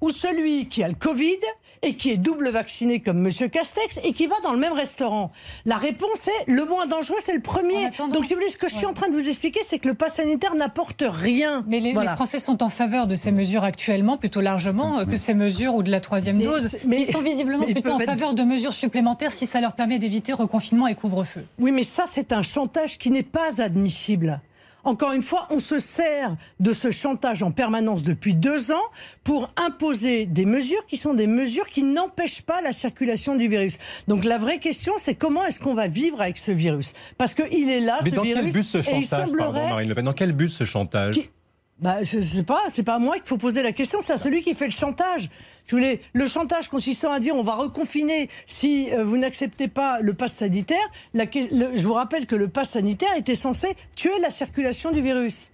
ou 0.00 0.10
celui 0.10 0.68
qui 0.68 0.82
a 0.84 0.88
le 0.88 0.94
Covid 0.94 1.36
et 1.82 1.94
qui 1.94 2.10
est 2.10 2.16
double 2.16 2.48
vacciné 2.48 3.00
comme 3.00 3.18
Monsieur 3.18 3.48
Castex 3.48 4.00
et 4.02 4.12
qui 4.12 4.26
va 4.26 4.34
dans 4.42 4.52
le 4.52 4.58
même 4.58 4.72
restaurant 4.72 5.30
La 5.66 5.76
réponse 5.76 6.28
est 6.28 6.50
le 6.50 6.64
moins 6.64 6.86
dangereux, 6.86 7.18
c'est 7.20 7.34
le 7.34 7.42
premier. 7.42 7.90
Donc, 8.12 8.24
si 8.24 8.32
vous 8.34 8.40
voulez, 8.40 8.50
ce 8.50 8.56
que 8.56 8.68
je 8.68 8.74
suis 8.74 8.86
Ouais. 8.86 8.90
en 8.90 8.94
train 8.94 9.08
de 9.08 9.14
vous 9.14 9.28
expliquer, 9.28 9.60
c'est 9.62 9.78
que 9.78 9.88
le 9.88 9.94
pass 9.94 10.14
sanitaire 10.16 10.54
n'apporte 10.54 11.04
rien. 11.06 11.64
Mais 11.68 11.80
les, 11.80 11.92
Voilà. 11.92 12.10
les 12.12 12.16
Français 12.16 12.38
sont 12.38 12.62
en 12.62 12.68
faveur 12.70 13.06
de 13.06 13.14
ces 13.14 13.30
mesures 13.30 13.62
actuellement, 13.64 14.16
plutôt 14.16 14.40
largement 14.40 15.00
euh, 15.00 15.04
que 15.04 15.16
ces 15.16 15.34
mesures 15.34 15.74
ou 15.74 15.82
de 15.82 15.90
la 15.90 16.00
troisième 16.00 16.38
Mais 16.38 16.44
dose. 16.44 16.76
mais- 16.86 17.02
ils 17.02 17.12
sont 17.12 17.20
visiblement 17.20 17.64
mais 17.66 17.74
plutôt 17.74 17.90
en 17.92 17.98
faveur 17.98 18.34
de 18.34 18.42
mesures 18.42 18.72
supplémentaires 18.72 19.32
si 19.32 19.46
ça 19.46 19.60
leur 19.60 19.74
permet 19.74 19.98
d'éviter 19.98 20.32
reconfinement 20.32 20.86
et 20.88 20.94
couvre-feu. 20.94 21.44
Oui, 21.58 21.72
mais 21.72 21.82
ça, 21.82 22.04
c'est 22.06 22.32
un 22.32 22.42
chantage 22.42 22.96
qui 22.98 23.10
n'est 23.10 23.22
pas 23.22 23.60
admissible. 23.62 24.40
Encore 24.86 25.12
une 25.12 25.22
fois, 25.22 25.46
on 25.50 25.58
se 25.58 25.80
sert 25.80 26.36
de 26.60 26.72
ce 26.72 26.90
chantage 26.92 27.42
en 27.42 27.50
permanence 27.50 28.04
depuis 28.04 28.34
deux 28.34 28.70
ans 28.70 28.84
pour 29.24 29.50
imposer 29.56 30.26
des 30.26 30.46
mesures 30.46 30.86
qui 30.86 30.96
sont 30.96 31.12
des 31.12 31.26
mesures 31.26 31.68
qui 31.68 31.82
n'empêchent 31.82 32.42
pas 32.42 32.62
la 32.62 32.72
circulation 32.72 33.34
du 33.34 33.48
virus. 33.48 33.78
Donc 34.06 34.24
la 34.24 34.38
vraie 34.38 34.58
question, 34.58 34.94
c'est 34.96 35.16
comment 35.16 35.44
est-ce 35.44 35.58
qu'on 35.58 35.74
va 35.74 35.88
vivre 35.88 36.20
avec 36.22 36.38
ce 36.38 36.52
virus? 36.52 36.92
Parce 37.18 37.34
qu'il 37.34 37.68
est 37.68 37.80
là, 37.80 37.98
Mais 38.04 38.10
ce 38.10 38.14
dans 38.14 38.22
virus, 38.22 38.42
quel 38.44 38.52
but 38.52 38.62
ce 38.62 38.78
et 38.78 38.96
il 38.98 39.04
chantage, 39.04 39.28
pardon, 39.36 39.68
Marine 39.68 39.88
Le 39.88 39.94
Pen? 39.96 40.04
Dans 40.04 40.12
quel 40.12 40.32
but 40.32 40.48
ce 40.50 40.64
chantage? 40.64 41.14
Qui- 41.16 41.30
bah, 41.78 42.02
je 42.02 42.20
sais 42.22 42.42
pas, 42.42 42.62
c'est 42.70 42.82
pas 42.82 42.94
à 42.94 42.98
moi 42.98 43.16
qu'il 43.16 43.26
faut 43.26 43.36
poser 43.36 43.62
la 43.62 43.72
question, 43.72 44.00
c'est 44.00 44.14
à 44.14 44.16
celui 44.16 44.42
qui 44.42 44.54
fait 44.54 44.64
le 44.64 44.70
chantage. 44.70 45.28
Si 45.66 45.76
le 46.14 46.26
chantage 46.26 46.68
consistant 46.68 47.12
à 47.12 47.20
dire 47.20 47.36
on 47.36 47.42
va 47.42 47.54
reconfiner 47.54 48.30
si 48.46 48.90
euh, 48.92 49.04
vous 49.04 49.18
n'acceptez 49.18 49.68
pas 49.68 50.00
le 50.00 50.14
pass 50.14 50.32
sanitaire. 50.32 50.78
La 51.12 51.24
je 51.30 51.86
vous 51.86 51.92
rappelle 51.92 52.26
que 52.26 52.34
le 52.34 52.48
pass 52.48 52.70
sanitaire 52.70 53.14
était 53.16 53.34
censé 53.34 53.76
tuer 53.94 54.18
la 54.20 54.30
circulation 54.30 54.90
du 54.90 55.02
virus. 55.02 55.50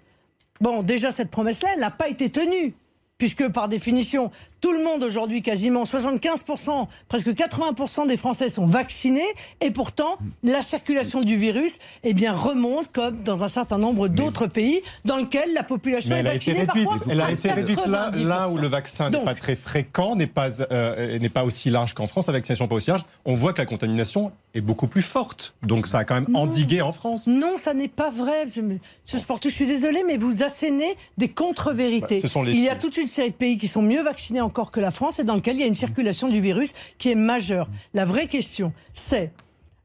Bon, 0.61 0.85
déjà 0.85 1.11
cette 1.11 1.31
promesse-là, 1.31 1.71
elle 1.75 1.81
n'a 1.81 1.91
pas 1.91 2.09
été 2.09 2.31
tenue. 2.31 2.75
Puisque 3.19 3.49
par 3.49 3.69
définition, 3.69 4.31
tout 4.62 4.72
le 4.72 4.83
monde 4.83 5.03
aujourd'hui, 5.05 5.42
quasiment 5.42 5.83
75%, 5.83 6.87
presque 7.09 7.29
80% 7.29 8.07
des 8.07 8.16
Français 8.16 8.48
sont 8.48 8.64
vaccinés, 8.66 9.27
et 9.61 9.70
pourtant 9.72 10.16
la 10.42 10.62
circulation 10.62 11.20
du 11.20 11.37
virus, 11.37 11.79
eh 12.05 12.14
bien, 12.14 12.33
remonte 12.33 12.90
comme 12.92 13.20
dans 13.20 13.44
un 13.44 13.48
certain 13.48 13.77
nombre 13.77 14.09
d'autres 14.09 14.46
pays 14.46 14.81
dans 15.05 15.16
lesquels 15.16 15.53
la 15.53 15.64
population 15.64 16.14
est 16.16 16.20
elle 16.20 16.27
a 16.29 16.35
été 16.37 16.55
vaccinée 16.55 16.85
réduite. 16.87 17.03
Elle 17.11 17.20
a 17.20 17.31
été 17.33 17.51
réduite 17.53 17.87
là, 17.87 18.11
90%. 18.12 18.25
là 18.25 18.48
où 18.48 18.57
le 18.57 18.68
vaccin 18.68 19.11
n'est 19.11 19.18
pas 19.25 19.35
très 19.35 19.57
fréquent, 19.57 20.14
n'est 20.16 20.27
pas, 20.29 20.48
euh, 20.70 21.18
n'est 21.18 21.29
pas 21.29 21.44
aussi 21.44 21.68
large 21.68 21.92
qu'en 21.94 22.07
France, 22.07 22.29
la 22.29 22.33
vaccination 22.33 22.64
n'est 22.64 22.68
pas 22.70 22.77
aussi 22.77 22.90
large. 22.90 23.05
On 23.25 23.35
voit 23.35 23.53
que 23.53 23.59
la 23.59 23.66
contamination 23.66 24.31
est 24.55 24.61
beaucoup 24.61 24.87
plus 24.87 25.03
forte. 25.03 25.55
Donc 25.64 25.88
ça 25.88 25.98
a 25.98 26.05
quand 26.05 26.14
même 26.14 26.29
endigué 26.37 26.83
en 26.83 26.92
France. 26.92 27.27
Non, 27.27 27.57
ça 27.57 27.75
n'est 27.75 27.88
pas 27.88 28.11
vrai. 28.11 28.46
Je 28.48 28.61
me- 28.61 28.79
je 29.07 29.16
suis 29.48 29.66
désolé, 29.66 30.05
mais 30.07 30.16
vous 30.16 30.42
assénez 30.44 30.96
des 31.18 31.29
contre-vérités. 31.29 32.20
Bah, 32.22 32.42
il 32.46 32.62
y 32.62 32.68
a 32.68 32.77
toute 32.77 32.96
une 32.96 33.07
série 33.09 33.31
de 33.31 33.35
pays 33.35 33.59
qui 33.59 33.66
sont 33.68 33.83
mieux 33.83 34.03
vaccinés 34.03 34.40
encore 34.53 34.71
que 34.71 34.81
la 34.81 34.91
France 34.91 35.19
et 35.19 35.25
dans 35.25 35.37
lesquels 35.37 35.57
il 35.57 35.61
y 35.61 35.65
a 35.65 35.67
une 35.67 35.75
circulation 35.75 36.29
du 36.29 36.38
virus 36.38 36.75
qui 36.99 37.11
est 37.11 37.15
majeure. 37.15 37.71
La 37.95 38.05
vraie 38.05 38.27
question, 38.27 38.75
c'est 38.93 39.33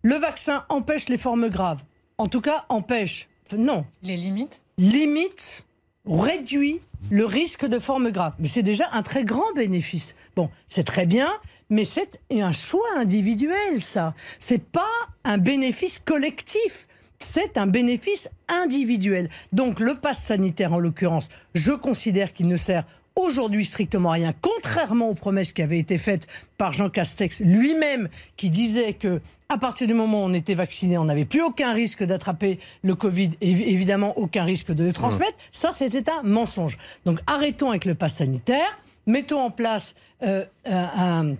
le 0.01 0.15
vaccin 0.15 0.65
empêche 0.67 1.07
les 1.07 1.17
formes 1.17 1.47
graves. 1.47 1.83
En 2.17 2.27
tout 2.27 2.41
cas, 2.41 2.65
empêche. 2.67 3.29
Non, 3.57 3.85
Les 4.03 4.17
limites? 4.17 4.61
Limite, 4.77 5.65
réduit 6.05 6.81
le 7.09 7.25
risque 7.25 7.65
de 7.65 7.79
forme 7.79 8.11
grave. 8.11 8.33
Mais 8.39 8.49
c'est 8.49 8.61
déjà 8.61 8.89
un 8.91 9.03
très 9.03 9.23
grand 9.23 9.53
bénéfice. 9.55 10.15
Bon, 10.35 10.49
c'est 10.67 10.83
très 10.83 11.05
bien, 11.05 11.29
mais 11.69 11.85
c'est 11.85 12.19
un 12.29 12.51
choix 12.51 12.89
individuel, 12.97 13.81
ça. 13.81 14.13
C'est 14.37 14.61
pas 14.61 14.91
un 15.23 15.37
bénéfice 15.37 15.97
collectif. 15.97 16.89
C'est 17.19 17.57
un 17.57 17.67
bénéfice 17.67 18.29
individuel. 18.49 19.29
Donc 19.53 19.79
le 19.79 19.95
pass 19.95 20.21
sanitaire, 20.21 20.73
en 20.73 20.79
l'occurrence, 20.79 21.29
je 21.55 21.71
considère 21.71 22.33
qu'il 22.33 22.49
ne 22.49 22.57
sert 22.57 22.83
aujourd'hui 23.17 23.65
strictement 23.65 24.11
rien, 24.11 24.33
contrairement 24.41 25.09
aux 25.09 25.13
promesses 25.13 25.51
qui 25.51 25.61
avaient 25.61 25.79
été 25.79 25.97
faites 25.97 26.27
par 26.57 26.71
Jean 26.71 26.89
Castex 26.89 27.41
lui-même, 27.41 28.07
qui 28.37 28.49
disait 28.49 28.93
que 28.93 29.21
à 29.49 29.57
partir 29.57 29.87
du 29.87 29.93
moment 29.93 30.23
où 30.23 30.25
on 30.25 30.33
était 30.33 30.55
vacciné, 30.55 30.97
on 30.97 31.05
n'avait 31.05 31.25
plus 31.25 31.41
aucun 31.41 31.73
risque 31.73 32.03
d'attraper 32.03 32.59
le 32.83 32.95
Covid 32.95 33.31
et 33.41 33.49
évidemment 33.49 34.17
aucun 34.17 34.43
risque 34.43 34.71
de 34.71 34.85
le 34.85 34.93
transmettre. 34.93 35.37
Ça, 35.51 35.71
c'était 35.71 36.09
un 36.09 36.21
mensonge. 36.23 36.77
Donc 37.05 37.19
arrêtons 37.27 37.69
avec 37.69 37.85
le 37.85 37.95
pass 37.95 38.15
sanitaire, 38.15 38.77
mettons 39.05 39.41
en 39.41 39.51
place 39.51 39.95
euh, 40.23 40.45
un, 40.65 41.35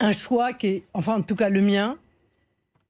un 0.00 0.12
choix 0.12 0.52
qui 0.52 0.66
est, 0.66 0.82
enfin 0.92 1.16
en 1.16 1.22
tout 1.22 1.36
cas 1.36 1.48
le 1.48 1.62
mien, 1.62 1.96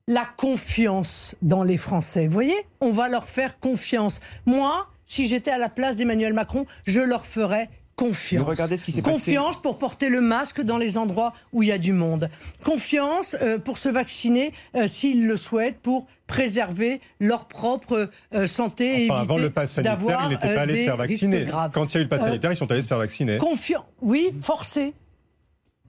la 0.08 0.24
confiance 0.24 1.34
dans 1.42 1.64
les 1.64 1.76
Français. 1.76 2.26
Vous 2.26 2.32
voyez, 2.32 2.66
on 2.80 2.92
va 2.92 3.08
leur 3.08 3.28
faire 3.28 3.58
confiance. 3.58 4.20
Moi, 4.46 4.88
si 5.04 5.26
j'étais 5.26 5.50
à 5.50 5.58
la 5.58 5.68
place 5.68 5.96
d'Emmanuel 5.96 6.32
Macron, 6.32 6.66
je 6.84 7.00
leur 7.00 7.26
ferais 7.26 7.68
confiance. 7.96 8.44
Mais 8.44 8.50
regardez 8.50 8.76
ce 8.76 8.84
qui 8.84 8.92
s'est 8.92 9.02
confiance 9.02 9.60
pour 9.60 9.78
porter 9.78 10.08
le 10.08 10.20
masque 10.20 10.60
dans 10.60 10.76
les 10.76 10.98
endroits 10.98 11.32
où 11.52 11.62
il 11.62 11.70
y 11.70 11.72
a 11.72 11.78
du 11.78 11.92
monde. 11.92 12.28
Confiance 12.62 13.34
euh, 13.40 13.58
pour 13.58 13.78
se 13.78 13.88
vacciner 13.88 14.52
euh, 14.76 14.86
s'ils 14.86 15.26
le 15.26 15.36
souhaitent 15.36 15.80
pour 15.80 16.06
préserver 16.26 17.00
leur 17.20 17.46
propre 17.46 18.10
euh, 18.34 18.46
santé 18.46 19.08
enfin, 19.10 19.22
avant 19.22 19.38
le 19.38 19.50
pass 19.50 19.72
sanitaire, 19.72 20.20
ils 20.24 20.28
n'étaient 20.28 20.54
pas 20.54 20.60
allés 20.60 20.76
se 20.76 20.84
faire 20.84 20.96
vacciner. 20.96 21.46
Quand 21.72 21.92
il 21.92 21.94
y 21.94 21.96
a 21.96 22.00
eu 22.00 22.04
le 22.04 22.08
pass 22.08 22.20
sanitaire, 22.20 22.52
ils 22.52 22.56
sont 22.56 22.70
allés 22.70 22.82
se 22.82 22.86
faire 22.86 22.98
vacciner. 22.98 23.38
Confiance, 23.38 23.84
oui, 24.02 24.30
forcé. 24.42 24.92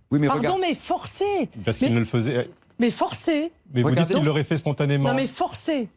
Oui, 0.10 0.20
mais 0.20 0.28
Pardon, 0.28 0.42
regarde- 0.42 0.62
mais 0.62 0.74
forcé. 0.76 1.50
Parce 1.66 1.78
qu'ils 1.80 1.94
ne 1.94 2.00
le 2.00 2.06
faisaient. 2.06 2.50
Mais 2.80 2.90
forcé. 2.90 3.52
Mais 3.74 3.82
vous 3.84 3.94
dites 3.94 4.08
qu'ils 4.08 4.24
l'auraient 4.24 4.44
fait 4.44 4.58
spontanément. 4.58 5.10
Non, 5.10 5.16
mais 5.16 5.28
forcé. 5.28 5.90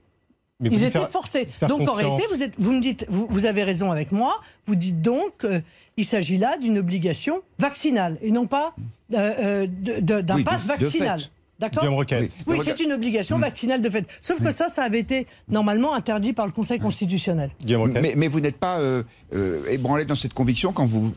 Mais 0.60 0.68
Ils 0.70 0.82
étaient 0.82 0.98
faire- 0.98 1.08
forcés. 1.10 1.46
faire 1.46 1.68
Donc 1.68 1.88
en 1.88 1.94
réalité, 1.94 2.24
vous, 2.32 2.42
êtes, 2.42 2.52
vous 2.58 2.72
me 2.72 2.80
dites, 2.80 3.06
vous, 3.08 3.26
vous 3.30 3.46
avez 3.46 3.62
raison 3.62 3.90
avec 3.90 4.12
moi, 4.12 4.38
vous 4.66 4.76
dites 4.76 5.00
donc 5.00 5.46
qu'il 5.96 6.04
s'agit 6.04 6.36
là 6.36 6.58
d'une 6.58 6.78
obligation 6.78 7.40
vaccinale 7.58 8.18
et 8.20 8.30
non 8.30 8.46
pas 8.46 8.74
euh, 9.14 9.66
euh, 9.66 9.66
d'un 10.00 10.36
Oui, 10.36 10.44
pass 10.44 10.62
de 10.64 10.68
vaccinal. 10.68 11.20
D'accord. 11.58 11.84
Oui. 11.84 12.28
Oui, 12.46 12.58
c'est 12.64 12.80
une 12.80 12.92
obligation 12.92 13.38
vaccinale 13.38 13.82
de 13.82 13.90
fait. 13.90 14.06
Sauf 14.22 14.42
que 14.42 14.50
ça, 14.50 14.68
ça 14.68 14.82
avait 14.82 14.98
été 15.00 15.26
normalement 15.48 15.92
interdit 15.94 16.32
par 16.32 16.46
le 16.46 16.52
Conseil 16.52 16.78
constitutionnel. 16.78 17.50
Guillaume 17.62 17.82
Roquette. 17.82 18.02
Mais, 18.02 18.14
mais 18.16 18.28
vous 18.28 18.40
n'êtes 18.40 18.56
pas 18.56 18.80
euh, 18.80 19.02
euh, 19.34 19.66
ébranlé 19.68 20.06
dans 20.06 20.14
cette 20.14 20.32
conviction 20.32 20.72
quand 20.72 20.86
vous, 20.86 21.12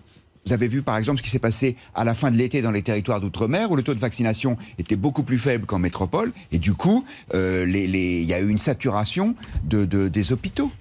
vous 0.45 0.53
avez 0.53 0.67
vu 0.67 0.81
par 0.81 0.97
exemple 0.97 1.19
ce 1.19 1.23
qui 1.23 1.29
s'est 1.29 1.39
passé 1.39 1.75
à 1.95 2.03
la 2.03 2.13
fin 2.13 2.29
de 2.31 2.35
l'été 2.35 2.61
dans 2.61 2.71
les 2.71 2.81
territoires 2.81 3.21
d'outre-mer 3.21 3.71
où 3.71 3.75
le 3.75 3.83
taux 3.83 3.93
de 3.93 3.99
vaccination 3.99 4.57
était 4.77 4.95
beaucoup 4.97 5.23
plus 5.23 5.39
faible 5.39 5.65
qu'en 5.65 5.79
métropole 5.79 6.31
et 6.51 6.57
du 6.57 6.73
coup 6.73 7.05
euh, 7.33 7.65
les- 7.65 7.87
les- 7.87 8.21
il 8.21 8.27
y 8.27 8.33
a 8.33 8.39
eu 8.41 8.49
une 8.49 8.57
saturation 8.57 9.35
de, 9.63 9.85
de- 9.85 10.07
des 10.09 10.31
hôpitaux. 10.33 10.71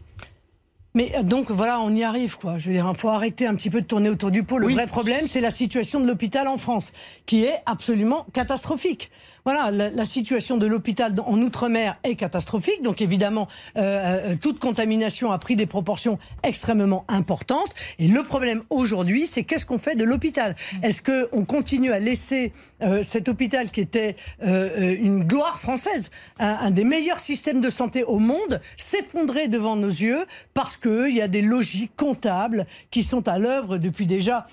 Mais 0.94 1.10
euh, 1.16 1.22
donc 1.22 1.50
voilà, 1.50 1.80
on 1.80 1.94
y 1.94 2.02
arrive 2.04 2.36
quoi. 2.36 2.58
Je 2.58 2.66
veux 2.68 2.74
dire, 2.74 2.90
il 2.92 2.98
faut 3.00 3.08
arrêter 3.08 3.46
un 3.46 3.54
petit 3.54 3.70
peu 3.70 3.80
de 3.80 3.86
tourner 3.86 4.10
autour 4.10 4.30
du 4.30 4.42
pot. 4.42 4.58
Le 4.58 4.66
Oui. 4.66 4.74
vrai 4.74 4.86
problème, 4.86 5.26
c'est 5.26 5.40
la 5.40 5.50
situation 5.50 6.00
de 6.00 6.06
l'hôpital 6.06 6.46
en 6.48 6.58
France, 6.58 6.92
qui 7.24 7.44
est 7.44 7.54
absolument 7.64 8.26
catastrophique. 8.34 9.10
Voilà, 9.44 9.70
la, 9.72 9.90
la 9.90 10.04
situation 10.04 10.56
de 10.56 10.66
l'hôpital 10.66 11.14
en 11.26 11.40
outre-mer 11.40 11.98
est 12.04 12.14
catastrophique. 12.14 12.82
Donc 12.82 13.00
évidemment, 13.00 13.48
euh, 13.76 14.30
euh, 14.32 14.36
toute 14.40 14.60
contamination 14.60 15.32
a 15.32 15.38
pris 15.38 15.56
des 15.56 15.66
proportions 15.66 16.18
extrêmement 16.44 17.04
importantes. 17.08 17.74
Et 17.98 18.06
le 18.06 18.22
problème 18.22 18.62
aujourd'hui, 18.70 19.26
c'est 19.26 19.42
qu'est-ce 19.42 19.66
qu'on 19.66 19.78
fait 19.78 19.96
de 19.96 20.04
l'hôpital? 20.04 20.54
Est-ce 20.82 21.02
que 21.02 21.28
on 21.32 21.44
continue 21.44 21.92
à 21.92 21.98
laisser 21.98 22.52
euh, 22.82 23.02
cet 23.02 23.28
hôpital 23.28 23.70
qui 23.70 23.80
était 23.80 24.14
euh, 24.44 24.96
une 24.98 25.24
gloire 25.24 25.58
française, 25.58 26.10
un, 26.38 26.58
un 26.60 26.70
des 26.70 26.84
meilleurs 26.84 27.20
systèmes 27.20 27.60
de 27.60 27.70
santé 27.70 28.04
au 28.04 28.18
monde, 28.20 28.60
s'effondrer 28.76 29.48
devant 29.48 29.74
nos 29.74 29.88
yeux 29.88 30.24
parce 30.54 30.76
qu'il 30.76 31.14
y 31.14 31.20
a 31.20 31.28
des 31.28 31.42
logiques 31.42 31.96
comptables 31.96 32.66
qui 32.90 33.02
sont 33.02 33.26
à 33.28 33.38
l'œuvre 33.38 33.78
depuis 33.78 34.06
déjà 34.06 34.46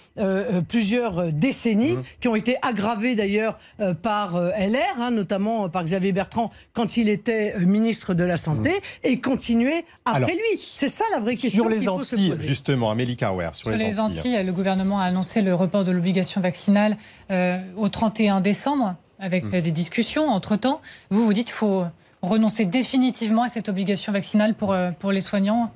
plusieurs 0.68 1.32
décennies, 1.32 1.98
qui 2.22 2.28
ont 2.28 2.36
été 2.36 2.58
aggravées 2.62 3.16
d'ailleurs 3.16 3.58
par 4.02 4.36
euh, 4.36 4.50
Hein, 4.98 5.12
notamment 5.12 5.70
par 5.70 5.84
Xavier 5.84 6.12
Bertrand 6.12 6.52
quand 6.74 6.98
il 6.98 7.10
était 7.10 7.54
euh, 7.56 7.66
ministre 7.66 8.14
de 8.14 8.24
la 8.24 8.38
Santé, 8.38 8.72
et 9.04 9.20
continuer 9.20 9.86
après 10.06 10.18
Alors, 10.18 10.30
lui. 10.30 10.60
C'est 10.60 10.90
ça 10.90 11.06
la 11.12 11.20
vraie 11.20 11.36
question 11.36 11.64
Sur 11.64 11.70
les 11.70 11.78
qu'il 11.80 11.88
faut 11.88 12.04
se 12.04 12.16
Antilles, 12.16 12.30
poser. 12.32 12.48
justement, 12.48 12.92
Amélie 12.92 13.16
Carwer, 13.16 13.50
sur, 13.54 13.70
Sur 13.70 13.78
les 13.78 14.00
Antilles, 14.00 14.44
le 14.44 14.52
gouvernement 14.52 15.00
a 15.00 15.04
annoncé 15.06 15.42
le 15.42 15.54
report 15.56 15.84
de 15.84 15.92
l'obligation 15.92 16.42
vaccinale 16.42 16.98
euh, 17.32 17.58
au 17.78 17.90
31 17.90 18.42
décembre, 18.42 18.96
avec 19.20 19.44
Hmm. 19.46 19.56
euh, 19.56 19.62
des 19.62 19.72
discussions 19.72 20.30
entre-temps. 20.30 20.82
Vous, 21.10 21.26
vous 21.26 21.34
dites 21.34 21.48
qu'il 21.48 21.56
faut 21.56 21.84
renoncer 22.22 22.66
définitivement 22.66 23.44
à 23.44 23.50
cette 23.50 23.70
obligation 23.70 24.12
vaccinale 24.14 24.54
pour, 24.56 24.72
euh, 24.74 24.92
pour 24.92 25.12
les 25.12 25.22
soignants 25.22 25.72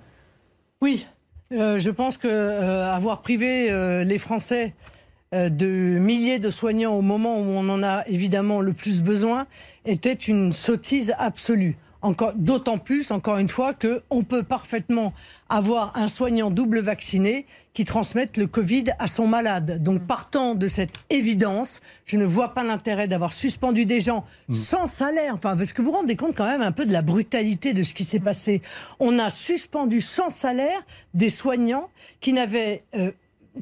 Oui, 0.81 1.05
euh, 1.51 1.79
je 1.79 1.89
pense 1.89 2.17
que 2.17 2.27
euh, 2.27 2.93
avoir 2.93 3.21
privé 3.21 3.69
euh, 3.71 4.03
les 4.03 4.17
Français 4.17 4.73
euh, 4.73 4.92
de 5.33 5.97
milliers 5.97 6.39
de 6.39 6.49
soignants 6.49 6.93
au 6.93 7.01
moment 7.01 7.37
où 7.37 7.43
on 7.43 7.67
en 7.69 7.83
a 7.83 8.03
évidemment 8.07 8.61
le 8.61 8.73
plus 8.73 9.01
besoin 9.01 9.47
était 9.85 10.13
une 10.13 10.53
sottise 10.53 11.13
absolue. 11.17 11.75
Encore, 12.03 12.33
d'autant 12.35 12.79
plus, 12.79 13.11
encore 13.11 13.37
une 13.37 13.47
fois, 13.47 13.73
que 13.73 14.03
on 14.09 14.23
peut 14.23 14.43
parfaitement 14.43 15.13
avoir 15.47 15.93
un 15.95 16.09
soignant 16.09 16.51
double 16.51 16.81
vacciné 16.81 17.45
qui 17.73 17.85
transmette 17.85 18.35
le 18.35 18.45
Covid 18.45 18.83
à 18.99 19.07
son 19.07 19.25
malade. 19.25 19.81
Donc, 19.81 20.05
partant 20.05 20.53
de 20.53 20.67
cette 20.67 20.91
évidence, 21.09 21.79
je 22.05 22.17
ne 22.17 22.25
vois 22.25 22.53
pas 22.53 22.65
l'intérêt 22.65 23.07
d'avoir 23.07 23.31
suspendu 23.31 23.85
des 23.85 24.01
gens 24.01 24.25
sans 24.51 24.85
salaire. 24.85 25.33
Enfin, 25.33 25.57
est-ce 25.57 25.73
que 25.73 25.81
vous 25.81 25.91
vous 25.91 25.97
rendez 25.97 26.17
compte 26.17 26.35
quand 26.35 26.45
même 26.45 26.61
un 26.61 26.73
peu 26.73 26.85
de 26.85 26.91
la 26.91 27.03
brutalité 27.03 27.71
de 27.73 27.83
ce 27.83 27.93
qui 27.93 28.03
s'est 28.03 28.19
passé 28.19 28.61
On 28.99 29.17
a 29.17 29.29
suspendu 29.29 30.01
sans 30.01 30.29
salaire 30.29 30.81
des 31.13 31.29
soignants 31.29 31.89
qui 32.19 32.33
n'avaient 32.33 32.83
euh, 32.95 33.11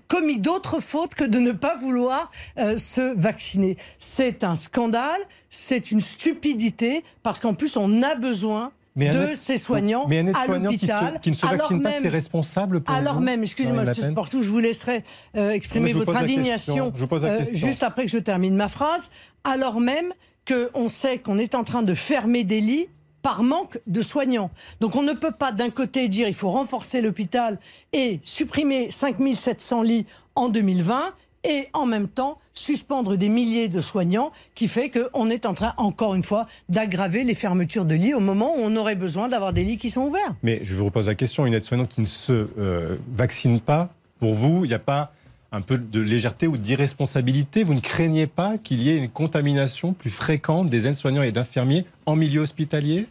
commis 0.08 0.40
d'autres 0.40 0.80
fautes 0.80 1.16
que 1.16 1.24
de 1.24 1.40
ne 1.40 1.52
pas 1.52 1.76
vouloir 1.76 2.32
euh, 2.58 2.78
se 2.78 3.16
vacciner. 3.18 3.78
C'est 4.00 4.44
un 4.44 4.56
scandale, 4.56 5.20
c'est 5.50 5.92
une 5.92 6.02
stupidité, 6.02 7.04
parce 7.24 7.40
qu'en 7.40 7.54
plus 7.54 7.76
on 7.78 8.02
a 8.02 8.16
besoin 8.16 8.72
Mais 8.96 9.10
de 9.10 9.20
aide- 9.30 9.36
ces 9.36 9.58
soignants 9.58 10.06
Mais 10.08 10.20
à 10.20 10.46
qui, 10.46 10.52
l'hôpital. 10.60 11.14
se- 11.16 11.20
qui 11.20 11.30
ne 11.32 11.36
se 11.36 11.46
alors 11.46 11.60
vaccine 11.60 11.82
pas, 11.82 11.90
même- 11.90 12.02
c'est 12.02 12.10
responsable 12.10 12.82
pour 12.82 12.94
alors 12.96 13.20
même, 13.22 13.44
excusez-moi. 13.44 13.84
Pen 13.86 13.94
Sportou, 14.12 14.42
je 14.44 14.50
vous 14.50 14.60
laisserai 14.60 15.04
euh, 15.36 15.52
exprimer 15.52 15.94
vous 15.94 16.00
votre 16.00 16.16
indignation 16.16 16.92
je 16.96 17.00
vous 17.02 17.08
pose 17.08 17.24
la 17.24 17.32
euh, 17.32 17.38
question. 17.46 17.68
juste 17.68 17.84
après 17.84 18.04
que 18.06 18.10
je 18.12 18.18
termine 18.18 18.56
ma 18.56 18.68
phrase, 18.70 19.10
alors 19.44 19.80
même 19.82 20.14
qu'on 20.48 20.90
sait 20.90 21.20
qu'on 21.20 21.38
est 21.38 21.54
en 21.56 21.64
train 21.64 21.84
de 21.84 21.94
fermer 21.94 22.44
des 22.44 22.60
lits 22.62 22.88
par 23.22 23.44
manque 23.44 23.80
de 23.88 24.02
soignants. 24.02 24.52
Donc 24.80 24.96
on 24.96 25.04
ne 25.04 25.14
peut 25.14 25.32
pas 25.32 25.52
d'un 25.52 25.70
côté 25.70 26.08
dire 26.08 26.28
il 26.28 26.34
faut 26.34 26.50
renforcer 26.50 27.02
l'hôpital 27.02 27.60
et 27.94 28.20
supprimer 28.24 28.92
5700 28.92 29.82
lits 29.84 30.06
en 30.36 30.50
2020 30.50 31.14
et 31.44 31.68
en 31.74 31.86
même 31.86 32.08
temps 32.08 32.38
suspendre 32.54 33.18
des 33.18 33.30
milliers 33.30 33.68
de 33.68 33.82
soignants 33.82 34.32
qui 34.54 34.68
fait 34.68 34.90
qu'on 34.90 35.30
est 35.30 35.46
en 35.46 35.54
train 35.54 35.74
encore 35.78 36.14
une 36.14 36.24
fois 36.24 36.46
d'aggraver 36.70 37.24
les 37.24 37.34
fermetures 37.34 37.86
de 37.86 37.96
lits 37.96 38.14
au 38.14 38.20
moment 38.20 38.56
où 38.56 38.60
on 38.60 38.76
aurait 38.76 38.96
besoin 38.96 39.28
d'avoir 39.28 39.54
des 39.54 39.64
lits 39.64 39.78
qui 39.78 39.90
sont 39.90 40.04
ouverts. 40.04 40.36
Mais 40.44 40.60
je 40.64 40.76
vous 40.76 40.86
repose 40.86 41.08
la 41.08 41.16
question, 41.16 41.46
une 41.46 41.54
aide-soignante 41.54 41.90
qui 41.90 42.02
ne 42.02 42.06
se 42.06 42.48
euh, 42.58 42.98
vaccine 43.14 43.60
pas, 43.60 43.94
pour 44.20 44.36
vous, 44.36 44.66
il 44.66 44.68
n'y 44.68 44.74
a 44.76 44.80
pas 44.80 45.14
un 45.52 45.62
peu 45.62 45.78
de 45.78 46.00
légèreté 46.00 46.48
ou 46.48 46.58
d'irresponsabilité 46.58 47.64
Vous 47.64 47.74
ne 47.74 47.80
craignez 47.80 48.28
pas 48.28 48.58
qu'il 48.58 48.82
y 48.82 48.90
ait 48.90 48.98
une 48.98 49.10
contamination 49.10 49.94
plus 49.94 50.10
fréquente 50.10 50.70
des 50.70 50.88
aides-soignants 50.88 51.24
et 51.24 51.32
d'infirmiers 51.32 51.86
en 52.06 52.16
milieu 52.16 52.42
hospitalier? 52.42 53.08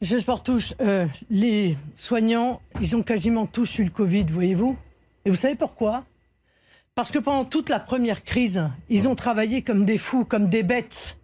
Monsieur 0.00 0.18
Sportouche, 0.18 0.74
euh, 0.80 1.06
les 1.30 1.76
soignants, 1.94 2.60
ils 2.80 2.96
ont 2.96 3.02
quasiment 3.02 3.46
tous 3.46 3.78
eu 3.78 3.84
le 3.84 3.90
Covid, 3.90 4.26
voyez-vous. 4.30 4.76
Et 5.24 5.30
vous 5.30 5.36
savez 5.36 5.54
pourquoi? 5.54 6.04
Parce 6.94 7.10
que 7.10 7.18
pendant 7.18 7.44
toute 7.44 7.68
la 7.68 7.80
première 7.80 8.22
crise, 8.22 8.68
ils 8.90 9.08
ont 9.08 9.14
travaillé 9.14 9.62
comme 9.62 9.84
des 9.84 9.98
fous, 9.98 10.24
comme 10.24 10.48
des 10.48 10.62
bêtes, 10.62 11.16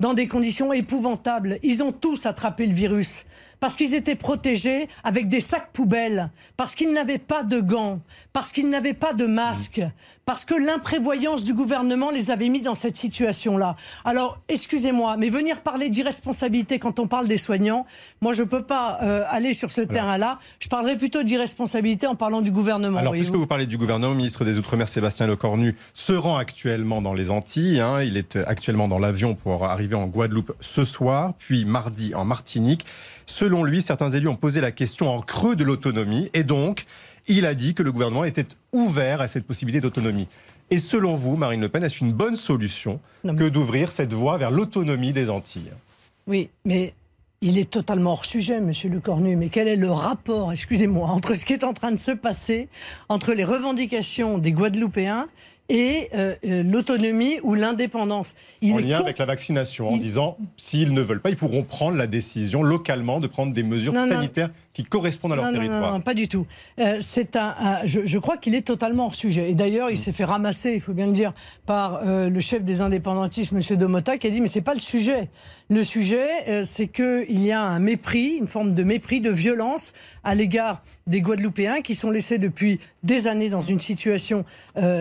dans 0.00 0.14
des 0.14 0.26
conditions 0.26 0.72
épouvantables. 0.72 1.58
Ils 1.62 1.82
ont 1.82 1.92
tous 1.92 2.26
attrapé 2.26 2.66
le 2.66 2.74
virus. 2.74 3.24
Parce 3.60 3.74
qu'ils 3.76 3.94
étaient 3.94 4.14
protégés 4.14 4.88
avec 5.04 5.28
des 5.28 5.40
sacs 5.40 5.70
poubelles, 5.72 6.30
parce 6.56 6.74
qu'ils 6.74 6.92
n'avaient 6.92 7.18
pas 7.18 7.42
de 7.42 7.60
gants, 7.60 8.00
parce 8.32 8.52
qu'ils 8.52 8.68
n'avaient 8.68 8.92
pas 8.94 9.12
de 9.12 9.26
masque, 9.26 9.80
parce 10.24 10.44
que 10.44 10.54
l'imprévoyance 10.54 11.44
du 11.44 11.54
gouvernement 11.54 12.10
les 12.10 12.30
avait 12.30 12.48
mis 12.48 12.60
dans 12.60 12.74
cette 12.74 12.96
situation-là. 12.96 13.76
Alors, 14.04 14.40
excusez-moi, 14.48 15.16
mais 15.16 15.28
venir 15.30 15.60
parler 15.60 15.88
d'irresponsabilité 15.88 16.78
quand 16.78 16.98
on 17.00 17.06
parle 17.06 17.28
des 17.28 17.36
soignants, 17.38 17.86
moi 18.20 18.32
je 18.32 18.42
ne 18.42 18.48
peux 18.48 18.62
pas 18.62 18.98
euh, 19.02 19.24
aller 19.28 19.52
sur 19.52 19.70
ce 19.70 19.80
terrain-là. 19.80 20.38
Je 20.60 20.68
parlerai 20.68 20.96
plutôt 20.96 21.22
d'irresponsabilité 21.22 22.06
en 22.06 22.14
parlant 22.14 22.42
du 22.42 22.50
gouvernement. 22.50 22.98
Alors, 22.98 23.12
puisque 23.12 23.34
vous 23.34 23.46
parlez 23.46 23.66
du 23.66 23.78
gouvernement, 23.78 24.12
le 24.12 24.18
ministre 24.18 24.44
des 24.44 24.58
Outre-mer, 24.58 24.88
Sébastien 24.88 25.26
Lecornu, 25.26 25.76
se 25.94 26.12
rend 26.12 26.36
actuellement 26.36 27.00
dans 27.02 27.14
les 27.14 27.30
Antilles. 27.30 27.80
hein. 27.80 28.02
Il 28.02 28.16
est 28.16 28.36
actuellement 28.36 28.88
dans 28.88 28.98
l'avion 28.98 29.34
pour 29.34 29.64
arriver 29.64 29.94
en 29.94 30.06
Guadeloupe 30.06 30.52
ce 30.60 30.84
soir, 30.84 31.34
puis 31.38 31.64
mardi 31.64 32.14
en 32.14 32.24
Martinique. 32.24 32.84
Selon 33.26 33.64
lui, 33.64 33.82
certains 33.82 34.10
élus 34.10 34.28
ont 34.28 34.36
posé 34.36 34.60
la 34.60 34.72
question 34.72 35.08
en 35.12 35.20
creux 35.20 35.56
de 35.56 35.64
l'autonomie 35.64 36.30
et 36.32 36.44
donc, 36.44 36.86
il 37.28 37.44
a 37.44 37.54
dit 37.54 37.74
que 37.74 37.82
le 37.82 37.90
gouvernement 37.92 38.24
était 38.24 38.46
ouvert 38.72 39.20
à 39.20 39.28
cette 39.28 39.46
possibilité 39.46 39.80
d'autonomie. 39.80 40.28
Et 40.70 40.78
selon 40.78 41.14
vous, 41.16 41.36
Marine 41.36 41.60
Le 41.60 41.68
Pen, 41.68 41.84
est-ce 41.84 42.04
une 42.04 42.12
bonne 42.12 42.36
solution 42.36 43.00
Non, 43.24 43.32
mais- 43.32 43.38
que 43.40 43.48
d'ouvrir 43.48 43.90
cette 43.92 44.12
voie 44.12 44.38
vers 44.38 44.50
l'autonomie 44.50 45.12
des 45.12 45.28
Antilles? 45.30 45.72
Oui, 46.26 46.50
mais 46.64 46.94
il 47.40 47.58
est 47.58 47.68
totalement 47.70 48.12
hors 48.12 48.24
sujet, 48.24 48.60
monsieur 48.60 48.88
Le 48.88 48.98
Cornu. 49.00 49.36
Mais 49.36 49.48
quel 49.48 49.68
est 49.68 49.76
le 49.76 49.90
rapport, 49.90 50.52
excusez-moi, 50.52 51.08
entre 51.08 51.34
ce 51.34 51.44
qui 51.44 51.52
est 51.52 51.62
en 51.64 51.72
train 51.72 51.92
de 51.92 51.96
se 51.98 52.10
passer, 52.12 52.68
entre 53.08 53.32
les 53.32 53.44
revendications 53.44 54.38
des 54.38 54.52
Guadeloupéens 54.52 55.26
et 55.68 56.08
euh, 56.14 56.34
euh, 56.44 56.62
l'autonomie 56.62 57.38
ou 57.42 57.54
l'indépendance. 57.54 58.34
En 58.64 58.78
lien 58.78 59.00
avec 59.00 59.18
la 59.18 59.26
vaccination, 59.26 59.88
en 59.88 59.96
disant 59.96 60.36
s'ils 60.56 60.92
ne 60.92 61.00
veulent 61.00 61.20
pas, 61.20 61.30
ils 61.30 61.36
pourront 61.36 61.62
prendre 61.62 61.96
la 61.96 62.06
décision 62.06 62.62
localement 62.62 63.20
de 63.20 63.26
prendre 63.26 63.52
des 63.52 63.62
mesures 63.62 63.94
sanitaires 63.94 64.50
qui 64.76 64.84
correspondent 64.84 65.32
à 65.32 65.36
leur 65.36 65.50
territoire. 65.50 65.80
Non, 65.80 65.92
non, 65.92 66.00
pas 66.02 66.12
du 66.12 66.28
tout. 66.28 66.46
Euh, 66.80 66.98
c'est 67.00 67.34
un, 67.34 67.80
je, 67.84 68.18
crois 68.18 68.36
qu'il 68.36 68.54
est 68.54 68.60
totalement 68.66 69.06
hors 69.06 69.14
sujet. 69.14 69.50
Et 69.50 69.54
d'ailleurs, 69.54 69.88
il 69.88 69.94
mm. 69.94 69.96
s'est 69.96 70.12
fait 70.12 70.26
ramasser, 70.26 70.72
il 70.74 70.82
faut 70.82 70.92
bien 70.92 71.06
le 71.06 71.12
dire, 71.12 71.32
par 71.64 72.04
le 72.04 72.40
chef 72.40 72.62
des 72.62 72.82
indépendantistes, 72.82 73.54
M. 73.54 73.78
Domota, 73.78 74.18
qui 74.18 74.26
a 74.26 74.30
dit 74.30 74.42
mais 74.42 74.48
c'est 74.48 74.60
pas 74.60 74.74
le 74.74 74.80
sujet. 74.80 75.30
Le 75.70 75.82
sujet, 75.82 76.64
c'est 76.64 76.88
qu'il 76.88 77.42
y 77.42 77.52
a 77.52 77.62
un 77.62 77.78
mépris, 77.78 78.36
une 78.36 78.46
forme 78.46 78.74
de 78.74 78.82
mépris, 78.82 79.22
de 79.22 79.30
violence 79.30 79.94
à 80.24 80.34
l'égard 80.34 80.82
des 81.06 81.22
Guadeloupéens 81.22 81.80
qui 81.80 81.94
sont 81.94 82.10
laissés 82.10 82.38
depuis 82.38 82.78
des 83.02 83.28
années 83.28 83.48
dans 83.48 83.62
une 83.62 83.78
situation 83.78 84.44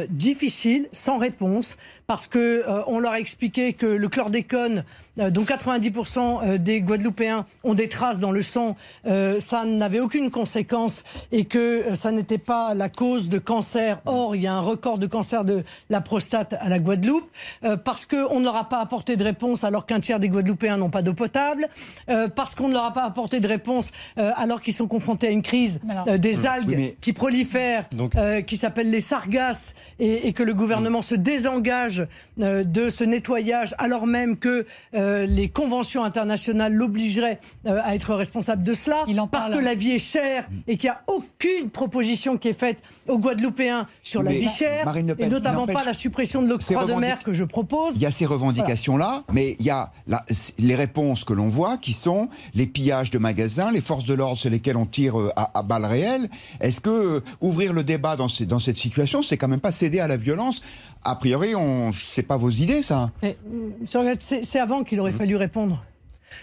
difficile, 0.10 0.88
sans 0.94 1.18
réponse, 1.18 1.78
parce 2.08 2.28
que 2.28 2.64
on 2.88 3.00
leur 3.00 3.12
a 3.12 3.20
expliqué 3.20 3.74
que 3.74 3.86
le 3.86 4.08
chlordécone, 4.08 4.86
dont 5.18 5.44
90% 5.44 6.58
des 6.58 6.82
Guadeloupéens 6.82 7.46
ont 7.64 7.74
des 7.74 7.90
traces 7.90 8.20
dans 8.20 8.32
le 8.32 8.42
sang, 8.42 8.76
ça 9.04 9.65
n'avait 9.66 10.00
aucune 10.00 10.32
conséquence 10.32 11.04
et 11.32 11.46
que 11.46 11.96
ça 11.96 12.12
n'était 12.12 12.38
pas 12.38 12.74
la 12.74 12.90
cause 12.90 13.30
de 13.30 13.38
cancer. 13.38 14.02
Or, 14.06 14.36
il 14.36 14.42
y 14.42 14.48
a 14.48 14.54
un 14.54 14.62
record 14.62 14.98
de 14.98 15.08
cancer 15.08 15.46
de 15.46 15.64
la 15.90 16.02
prostate 16.02 16.54
à 16.60 16.70
la 16.70 16.80
Guadeloupe, 16.80 17.30
parce 17.84 18.06
qu'on 18.06 18.40
ne 18.40 18.46
leur 18.46 18.56
a 18.56 18.70
pas 18.70 18.82
apporté 18.82 19.16
de 19.16 19.24
réponse 19.24 19.64
alors 19.64 19.86
qu'un 19.86 20.00
tiers 20.00 20.20
des 20.20 20.30
Guadeloupéens 20.30 20.78
n'ont 20.78 20.90
pas 20.90 21.02
d'eau 21.02 21.14
potable, 21.14 21.68
parce 22.36 22.56
qu'on 22.56 22.68
ne 22.68 22.74
leur 22.74 22.86
a 22.86 22.94
pas 22.94 23.04
apporté 23.04 23.40
de 23.40 23.48
réponse 23.48 23.92
alors 24.16 24.62
qu'ils 24.62 24.74
sont 24.74 24.88
confrontés 24.88 25.28
à 25.28 25.32
une 25.32 25.42
crise 25.42 25.80
des 26.18 26.46
algues 26.46 26.96
qui 27.02 27.14
prolifèrent, 27.14 27.88
qui 28.46 28.58
s'appellent 28.58 28.92
les 28.92 29.02
sargasses 29.02 29.74
et, 30.00 30.28
et 30.28 30.34
que 30.34 30.44
le 30.44 30.54
gouvernement 30.54 31.02
se 31.02 31.16
désengage 31.16 32.08
euh, 32.42 32.64
de 32.64 32.90
ce 32.90 33.04
nettoyage 33.04 33.76
alors 33.78 34.08
même 34.08 34.38
que 34.38 34.66
euh, 34.94 35.26
les 35.26 35.50
conventions 35.50 36.04
internationales 36.04 36.74
l'obligeraient 36.74 37.40
euh, 37.66 37.80
à 37.84 37.96
être 37.96 38.14
responsable 38.14 38.64
de 38.64 38.74
cela, 38.74 39.06
parce 39.32 39.50
que 39.56 39.64
la 39.64 39.76
vie 39.76 39.92
est 39.92 40.00
chère 40.00 40.48
et 40.68 40.78
qu'il 40.78 40.90
n'y 40.90 40.96
a 40.96 41.02
aucune 41.08 41.70
proposition 41.70 42.38
qui 42.38 42.50
est 42.50 42.60
faite 42.60 42.82
aux 43.08 43.20
Guadeloupéens 43.20 43.88
sur 44.04 44.24
la 44.24 44.32
vie 44.32 44.50
chère, 44.50 44.96
et 44.96 45.28
notamment 45.28 45.68
pas 45.68 45.84
la 45.84 45.94
suppression 45.94 46.42
de 46.42 46.48
l'octroi 46.48 46.86
de 46.86 46.94
mer 46.94 47.20
que 47.24 47.34
je 47.34 47.44
propose. 47.44 47.96
Il 47.96 48.02
y 48.02 48.06
a 48.06 48.12
ces 48.12 48.26
revendications-là, 48.26 49.24
mais 49.32 49.56
il 49.60 49.66
y 49.66 49.70
a 49.70 49.92
les 50.58 50.76
réponses 50.76 51.24
que 51.24 51.34
l'on 51.34 51.48
voit 51.48 51.78
qui 51.78 51.94
sont 51.94 52.30
les 52.54 52.68
pillages 52.68 53.12
de 53.12 53.18
magasins, 53.18 53.72
les 53.72 53.82
forces 53.82 54.06
de 54.06 54.14
l'ordre 54.14 54.38
sur 54.38 54.50
lesquelles 54.50 54.78
on 54.78 54.86
tire 54.86 55.16
à, 55.36 55.64
balles 55.64 55.86
réelles. 55.86 56.30
Est-ce 56.60 56.82
que 56.82 57.24
ouvrir 57.42 57.74
le 57.74 57.84
débat 57.84 58.16
dans, 58.16 58.28
dans 58.48 58.60
cette 58.60 58.78
situation, 58.78 59.22
c'est 59.22 59.38
quand 59.38 59.48
même 59.48 59.60
pas 59.60 59.72
céder 59.72 60.00
à 60.00 60.08
la 60.08 60.18
violence? 60.18 60.62
A 61.04 61.16
priori, 61.16 61.56
on... 61.56 61.92
c'est 61.94 62.24
pas 62.24 62.38
vos 62.38 62.50
idées, 62.50 62.82
ça. 62.82 63.12
C'est 64.20 64.60
avant 64.60 64.84
qu'il 64.84 65.00
aurait 65.00 65.12
fallu 65.12 65.36
répondre. 65.36 65.84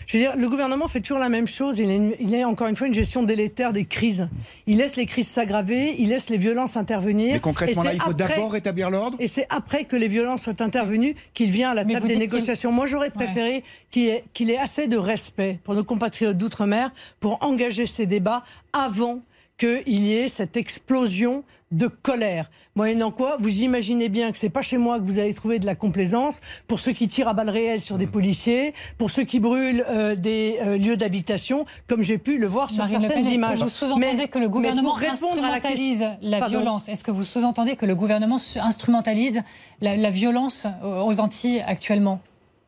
Je 0.06 0.16
veux 0.16 0.22
dire, 0.22 0.36
le 0.36 0.48
gouvernement 0.48 0.88
fait 0.88 1.00
toujours 1.00 1.18
la 1.18 1.28
même 1.28 1.46
chose. 1.46 1.78
Il 1.78 2.34
est, 2.34 2.44
encore 2.44 2.66
une 2.66 2.76
fois 2.76 2.86
une 2.86 2.94
gestion 2.94 3.22
délétère 3.22 3.72
des 3.72 3.84
crises. 3.84 4.28
Il 4.66 4.78
laisse 4.78 4.96
les 4.96 5.06
crises 5.06 5.28
s'aggraver, 5.28 5.94
il 5.98 6.08
laisse 6.08 6.30
les 6.30 6.38
violences 6.38 6.76
intervenir. 6.76 7.34
Mais 7.34 7.40
concrètement, 7.40 7.82
là, 7.82 7.94
il 7.94 8.00
faut 8.00 8.12
d'abord 8.12 8.52
rétablir 8.52 8.90
l'ordre. 8.90 9.16
Et 9.20 9.28
c'est 9.28 9.46
après 9.50 9.84
que 9.84 9.96
les 9.96 10.08
violences 10.08 10.42
soient 10.42 10.62
intervenues 10.62 11.14
qu'il 11.34 11.50
vient 11.50 11.70
à 11.70 11.74
la 11.74 11.84
table 11.84 12.08
des 12.08 12.16
négociations. 12.16 12.72
Moi, 12.72 12.86
j'aurais 12.86 13.10
préféré 13.10 13.64
qu'il 13.90 14.08
ait, 14.08 14.24
ait 14.40 14.58
assez 14.58 14.88
de 14.88 14.96
respect 14.96 15.60
pour 15.64 15.74
nos 15.74 15.84
compatriotes 15.84 16.36
d'outre-mer 16.36 16.90
pour 17.20 17.38
engager 17.42 17.86
ces 17.86 18.06
débats 18.06 18.42
avant 18.72 19.22
qu'il 19.58 19.82
y 19.86 20.14
ait 20.14 20.28
cette 20.28 20.56
explosion 20.56 21.44
de 21.70 21.86
colère. 21.86 22.50
Moyennant 22.74 23.10
quoi, 23.10 23.36
vous 23.38 23.60
imaginez 23.60 24.08
bien 24.08 24.30
que 24.32 24.38
c'est 24.38 24.50
pas 24.50 24.60
chez 24.60 24.76
moi 24.76 24.98
que 24.98 25.04
vous 25.04 25.18
allez 25.18 25.32
trouver 25.32 25.58
de 25.58 25.66
la 25.66 25.74
complaisance 25.74 26.40
pour 26.66 26.80
ceux 26.80 26.92
qui 26.92 27.08
tirent 27.08 27.28
à 27.28 27.34
balles 27.34 27.48
réelles 27.48 27.80
sur 27.80 27.96
des 27.96 28.06
mmh. 28.06 28.10
policiers, 28.10 28.74
pour 28.98 29.10
ceux 29.10 29.24
qui 29.24 29.40
brûlent 29.40 29.84
euh, 29.88 30.14
des 30.14 30.58
euh, 30.60 30.76
lieux 30.76 30.96
d'habitation, 30.96 31.64
comme 31.86 32.02
j'ai 32.02 32.18
pu 32.18 32.38
le 32.38 32.46
voir 32.46 32.70
sur 32.70 32.86
certaines 32.86 33.26
images. 33.26 33.62
Vous 33.62 33.68
sous-entendez 33.68 34.28
que 34.28 34.38
le 34.38 34.48
gouvernement 34.48 34.96
instrumentalise 34.98 36.00
la, 36.20 36.40
la 36.40 36.48
violence? 36.48 36.88
Est-ce 36.88 37.04
que 37.04 37.10
vous 37.10 37.24
sous-entendez 37.24 37.76
que 37.76 37.86
le 37.86 37.94
gouvernement 37.94 38.38
instrumentalise 38.56 39.42
la, 39.80 39.96
la 39.96 40.10
violence 40.10 40.66
aux 40.82 41.20
Antilles 41.20 41.64
actuellement? 41.66 42.20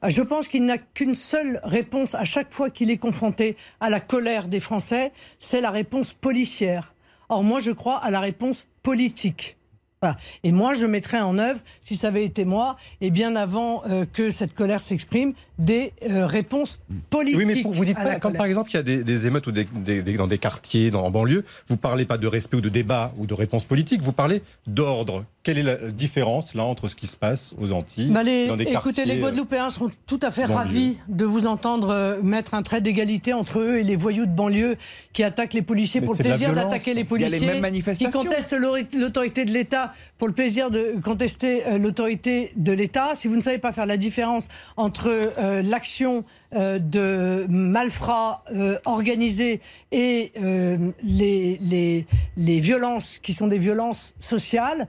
Je 0.09 0.23
pense 0.23 0.49
qu'il 0.49 0.65
n'a 0.67 0.79
qu'une 0.79 1.15
seule 1.15 1.61
réponse 1.65 2.15
à 2.15 2.25
chaque 2.25 2.53
fois 2.53 2.71
qu'il 2.71 2.91
est 2.91 2.99
confronté 2.99 3.57
à 3.81 3.91
la 3.91 4.01
colère 4.01 4.49
des 4.49 4.61
Français, 4.61 5.13
c'est 5.39 5.61
la 5.61 5.71
réponse 5.71 6.13
policière. 6.13 6.95
Or, 7.29 7.43
moi, 7.43 7.61
je 7.61 7.71
crois 7.71 7.97
à 7.99 8.11
la 8.11 8.21
réponse 8.21 8.67
politique. 8.83 9.57
Et 10.43 10.53
moi, 10.53 10.75
je 10.75 10.87
mettrais 10.87 11.21
en 11.21 11.39
œuvre, 11.39 11.61
si 11.81 11.97
ça 11.97 12.09
avait 12.09 12.25
été 12.25 12.45
moi, 12.45 12.77
et 13.01 13.11
bien 13.11 13.37
avant 13.37 13.83
euh, 13.87 14.05
que 14.05 14.31
cette 14.31 14.55
colère 14.55 14.83
s'exprime, 14.83 15.33
des 15.59 15.93
euh, 16.03 16.27
réponses 16.27 16.81
politiques. 17.11 17.39
Oui, 17.39 17.45
mais 17.47 17.63
vous 17.75 17.85
dites 17.85 17.97
pas, 17.97 18.19
quand 18.19 18.33
par 18.33 18.47
exemple 18.47 18.71
il 18.73 18.75
y 18.75 18.79
a 18.79 18.83
des, 18.83 19.27
émeutes 19.27 19.47
ou 19.47 19.53
dans 19.53 20.27
des 20.27 20.39
quartiers, 20.39 20.91
dans, 20.91 21.05
en 21.05 21.11
banlieue, 21.11 21.45
vous 21.69 21.77
parlez 21.77 22.05
pas 22.05 22.19
de 22.19 22.27
respect 22.27 22.57
ou 22.57 22.61
de 22.61 22.69
débat 22.69 23.13
ou 23.19 23.27
de 23.27 23.35
réponse 23.35 23.65
politique, 23.65 24.03
vous 24.03 24.13
parlez 24.13 24.43
d'ordre. 24.67 25.25
Quelle 25.43 25.59
est 25.59 25.63
la 25.63 25.77
différence 25.77 26.55
là 26.55 26.65
entre 26.65 26.89
ce 26.89 26.97
qui 26.97 27.07
se 27.07 27.17
passe 27.17 27.55
aux 27.61 27.71
Antilles 27.71 28.11
bah, 28.11 28.25
dans 28.25 28.57
des 28.57 28.65
Écoutez, 28.65 29.05
les 29.05 29.19
Guadeloupéens 29.19 29.69
seront 29.69 29.91
tout 30.07 30.21
à 30.23 30.31
fait 30.31 30.47
ravis 30.47 30.97
de 31.09 31.27
vous 31.27 31.47
entendre 31.47 31.91
euh, 31.91 32.23
mettre 32.23 32.55
un 32.55 32.63
trait 32.63 32.81
d'égalité 32.81 33.35
entre 33.35 33.61
eux 33.61 33.79
et 33.79 33.83
les 33.83 33.97
voyous 33.97 34.25
de 34.25 34.35
banlieue 34.35 34.77
qui 35.13 35.23
attaquent 35.23 35.53
les 35.53 35.63
policiers 35.63 36.01
pour 36.01 36.15
le 36.15 36.19
plaisir 36.19 36.55
d'attaquer 36.55 36.95
les 36.95 37.05
policiers, 37.05 37.61
qui 37.99 38.11
contestent 38.11 38.57
l'autorité 38.59 39.45
de 39.45 39.53
l'État 39.53 39.93
pour 40.17 40.29
le 40.29 40.35
plaisir 40.35 40.71
de 40.71 40.95
contester 41.03 41.67
euh, 41.67 41.79
l'autorité 41.79 42.51
de 42.57 42.73
l'État. 42.73 43.15
Si 43.15 43.29
vous 43.29 43.37
ne 43.37 43.43
savez 43.43 43.59
pas 43.59 43.73
faire 43.73 43.87
la 43.87 43.99
différence 43.99 44.49
entre 44.79 45.09
euh, 45.09 45.44
l'action 45.63 46.25
euh, 46.55 46.79
de 46.79 47.47
malfrats 47.49 48.45
organisés 48.85 49.61
et 49.93 50.33
les, 51.03 51.59
les, 51.61 52.07
les, 52.37 52.61
violences 52.61 53.19
qui 53.19 53.33
sont 53.33 53.47
des 53.47 53.59
violences 53.59 54.15
sociales, 54.21 54.89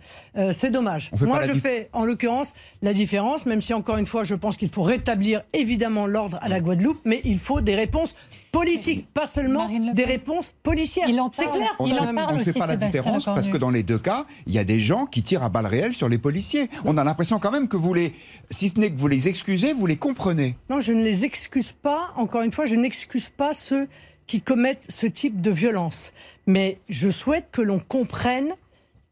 c'est 0.52 0.72
dommage. 0.72 1.12
Moi, 1.22 1.42
je 1.44 1.54
fais 1.54 1.90
en 1.94 2.06
l'occurrence 2.06 2.54
la 2.82 2.94
différence, 2.94 3.46
même 3.46 3.62
si 3.62 3.74
encore 3.74 3.98
une 3.98 4.06
fois, 4.06 4.24
je 4.24 4.36
pense 4.36 4.58
qu'il 4.58 4.70
faut 4.70 4.84
rétablir 4.84 5.44
évidemment 5.54 6.08
l'ordre 6.08 6.38
à 6.42 6.50
la 6.50 6.60
Guadeloupe, 6.60 7.02
mais 7.06 7.22
il 7.24 7.40
faut 7.40 7.62
des 7.62 7.76
réponses 7.76 8.16
politique, 8.58 9.14
pas 9.14 9.26
seulement 9.26 9.70
des 9.94 10.06
réponses 10.06 10.54
policières. 10.64 11.08
C'est 11.32 11.50
clair. 11.50 11.76
On, 11.80 11.88
il 11.88 12.00
en 12.00 12.14
parle 12.14 12.36
on 12.36 12.38
ne 12.38 12.44
fait 12.44 12.54
pas 12.54 12.68
la 12.68 12.78
différence 12.78 13.26
parce 13.26 13.48
que 13.48 13.58
dans 13.58 13.70
les 13.70 13.84
deux 13.84 14.00
cas, 14.00 14.26
il 14.48 14.54
y 14.54 14.60
a 14.60 14.64
des 14.64 14.80
gens 14.80 15.06
qui 15.06 15.24
tirent 15.24 15.44
à 15.44 15.50
balles 15.50 15.68
réelles 15.68 15.94
sur 15.94 16.10
les 16.10 16.18
policiers. 16.18 16.70
On 16.86 16.98
a 16.98 17.04
l'impression 17.04 17.40
quand 17.40 17.52
même 17.52 17.68
que 17.68 17.78
vous 17.78 17.94
les, 17.94 18.14
si 18.50 18.70
ce 18.70 18.80
n'est 18.80 18.92
que 18.92 18.98
vous 18.98 19.08
les 19.08 19.28
excusez, 19.28 19.74
vous 19.74 19.86
les 19.86 19.98
comprenez. 19.98 20.56
Non, 20.70 20.80
je 20.80 20.94
ne 20.94 21.04
les 21.04 21.26
excuse 21.26 21.72
pas. 21.72 22.14
Encore 22.16 22.42
une 22.42 22.52
fois, 22.52 22.66
je 22.66 22.76
n'excuse 22.76 23.30
pas 23.30 23.54
ceux 23.54 23.88
qui 24.28 24.42
commettent 24.42 24.86
ce 24.90 25.06
type 25.06 25.42
de 25.42 25.52
violence. 25.52 26.14
Mais 26.48 26.80
je 26.90 27.10
souhaite 27.10 27.48
que 27.52 27.62
l'on 27.62 27.80
comprenne 27.80 28.54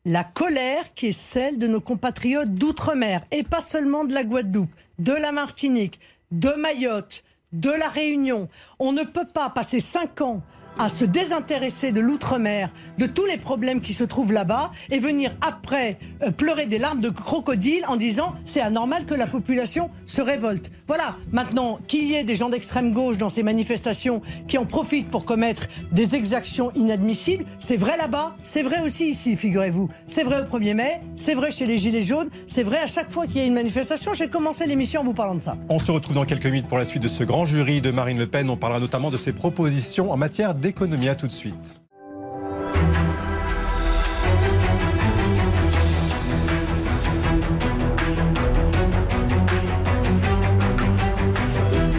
la 0.05 0.23
colère 0.23 0.93
qui 0.95 1.07
est 1.07 1.11
celle 1.11 1.57
de 1.57 1.67
nos 1.67 1.79
compatriotes 1.79 2.53
d'outre-mer, 2.53 3.23
et 3.31 3.43
pas 3.43 3.61
seulement 3.61 4.03
de 4.03 4.13
la 4.13 4.23
Guadeloupe, 4.23 4.73
de 4.99 5.13
la 5.13 5.31
Martinique, 5.31 5.99
de 6.31 6.49
Mayotte, 6.49 7.23
de 7.53 7.69
la 7.69 7.87
Réunion. 7.87 8.47
On 8.79 8.91
ne 8.91 9.03
peut 9.03 9.27
pas 9.31 9.49
passer 9.49 9.79
cinq 9.79 10.21
ans 10.21 10.41
à 10.79 10.89
se 10.89 11.05
désintéresser 11.05 11.91
de 11.91 11.99
l'outre-mer, 11.99 12.69
de 12.97 13.05
tous 13.05 13.25
les 13.25 13.37
problèmes 13.37 13.81
qui 13.81 13.93
se 13.93 14.03
trouvent 14.03 14.33
là-bas, 14.33 14.71
et 14.91 14.99
venir 14.99 15.31
après 15.41 15.97
euh, 16.23 16.31
pleurer 16.31 16.65
des 16.65 16.77
larmes 16.77 17.01
de 17.01 17.09
crocodile 17.09 17.83
en 17.87 17.95
disant 17.95 18.33
c'est 18.45 18.61
anormal 18.61 19.05
que 19.05 19.13
la 19.13 19.27
population 19.27 19.89
se 20.05 20.21
révolte. 20.21 20.71
Voilà, 20.87 21.15
maintenant 21.31 21.79
qu'il 21.87 22.05
y 22.05 22.15
ait 22.15 22.23
des 22.23 22.35
gens 22.35 22.49
d'extrême 22.49 22.91
gauche 22.91 23.17
dans 23.17 23.29
ces 23.29 23.43
manifestations 23.43 24.21
qui 24.47 24.57
en 24.57 24.65
profitent 24.65 25.09
pour 25.09 25.25
commettre 25.25 25.67
des 25.91 26.15
exactions 26.15 26.71
inadmissibles, 26.75 27.45
c'est 27.59 27.77
vrai 27.77 27.97
là-bas, 27.97 28.35
c'est 28.43 28.63
vrai 28.63 28.81
aussi 28.81 29.09
ici, 29.09 29.35
figurez-vous. 29.35 29.89
C'est 30.07 30.23
vrai 30.23 30.41
au 30.41 30.57
1er 30.57 30.73
mai, 30.73 30.99
c'est 31.15 31.33
vrai 31.33 31.51
chez 31.51 31.65
les 31.65 31.77
Gilets 31.77 32.01
jaunes, 32.01 32.29
c'est 32.47 32.63
vrai 32.63 32.77
à 32.77 32.87
chaque 32.87 33.11
fois 33.11 33.27
qu'il 33.27 33.37
y 33.37 33.41
a 33.41 33.45
une 33.45 33.53
manifestation. 33.53 34.13
J'ai 34.13 34.27
commencé 34.27 34.65
l'émission 34.65 35.01
en 35.01 35.03
vous 35.03 35.13
parlant 35.13 35.35
de 35.35 35.41
ça. 35.41 35.57
On 35.69 35.79
se 35.79 35.91
retrouve 35.91 36.15
dans 36.15 36.25
quelques 36.25 36.45
minutes 36.45 36.67
pour 36.67 36.77
la 36.77 36.85
suite 36.85 37.03
de 37.03 37.07
ce 37.07 37.23
grand 37.23 37.45
jury 37.45 37.81
de 37.81 37.91
Marine 37.91 38.17
Le 38.17 38.27
Pen. 38.27 38.49
On 38.49 38.57
parlera 38.57 38.79
notamment 38.79 39.11
de 39.11 39.17
ses 39.17 39.31
propositions 39.31 40.11
en 40.11 40.17
matière 40.17 40.55
d'économie. 40.63 41.09
À 41.09 41.15
tout 41.15 41.27
de 41.27 41.31
suite. 41.31 41.79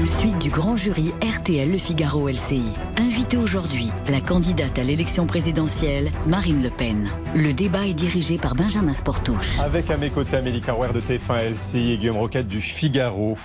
Suite 0.07 0.39
du 0.39 0.49
grand 0.49 0.77
jury 0.77 1.13
RTL 1.23 1.71
Le 1.71 1.77
Figaro 1.77 2.29
LCI. 2.29 2.75
Invité 2.97 3.37
aujourd'hui, 3.37 3.91
la 4.09 4.23
candidate 4.23 4.79
à 4.79 4.83
l'élection 4.83 5.27
présidentielle, 5.27 6.11
Marine 6.27 6.63
Le 6.63 6.71
Pen. 6.71 7.11
Le 7.37 7.53
débat 7.53 7.87
est 7.87 7.95
dirigé 7.95 8.39
par 8.39 8.55
Benjamin 8.55 8.95
Sportouche. 8.95 9.61
Avec 9.61 9.91
à 9.91 9.99
mes 9.99 10.09
côtés 10.09 10.37
Amélie 10.37 10.63
Carouer 10.63 10.89
de 10.95 11.01
TF1 11.01 11.51
LCI 11.51 11.93
et 11.93 11.99
Guillaume 11.99 12.17
Roquette 12.17 12.49
du 12.49 12.63
Figaro. 12.63 13.37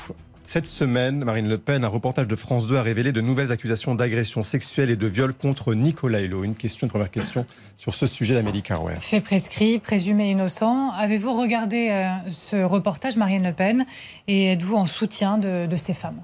Cette 0.49 0.65
semaine, 0.65 1.23
Marine 1.23 1.47
Le 1.47 1.59
Pen, 1.59 1.83
un 1.83 1.89
reportage 1.89 2.25
de 2.25 2.35
France 2.35 2.65
2 2.65 2.77
a 2.77 2.81
révélé 2.81 3.11
de 3.11 3.21
nouvelles 3.21 3.51
accusations 3.51 3.93
d'agression 3.93 4.41
sexuelle 4.41 4.89
et 4.89 4.95
de 4.95 5.05
viol 5.05 5.31
contre 5.31 5.75
Nicolas 5.75 6.21
Hulot. 6.21 6.43
Une 6.43 6.55
question, 6.55 6.87
une 6.87 6.89
première 6.89 7.11
question 7.11 7.45
sur 7.77 7.93
ce 7.93 8.07
sujet 8.07 8.33
d'Amélie 8.33 8.63
Carwer. 8.63 8.95
Fait 8.99 9.21
prescrit, 9.21 9.77
présumé 9.77 10.31
innocent. 10.31 10.89
Avez-vous 10.93 11.39
regardé 11.39 11.89
euh, 11.91 12.09
ce 12.29 12.55
reportage, 12.63 13.15
Marine 13.15 13.43
Le 13.43 13.53
Pen, 13.53 13.85
et 14.27 14.47
êtes-vous 14.47 14.75
en 14.75 14.87
soutien 14.87 15.37
de, 15.37 15.67
ces 15.77 15.93
femmes? 15.93 16.19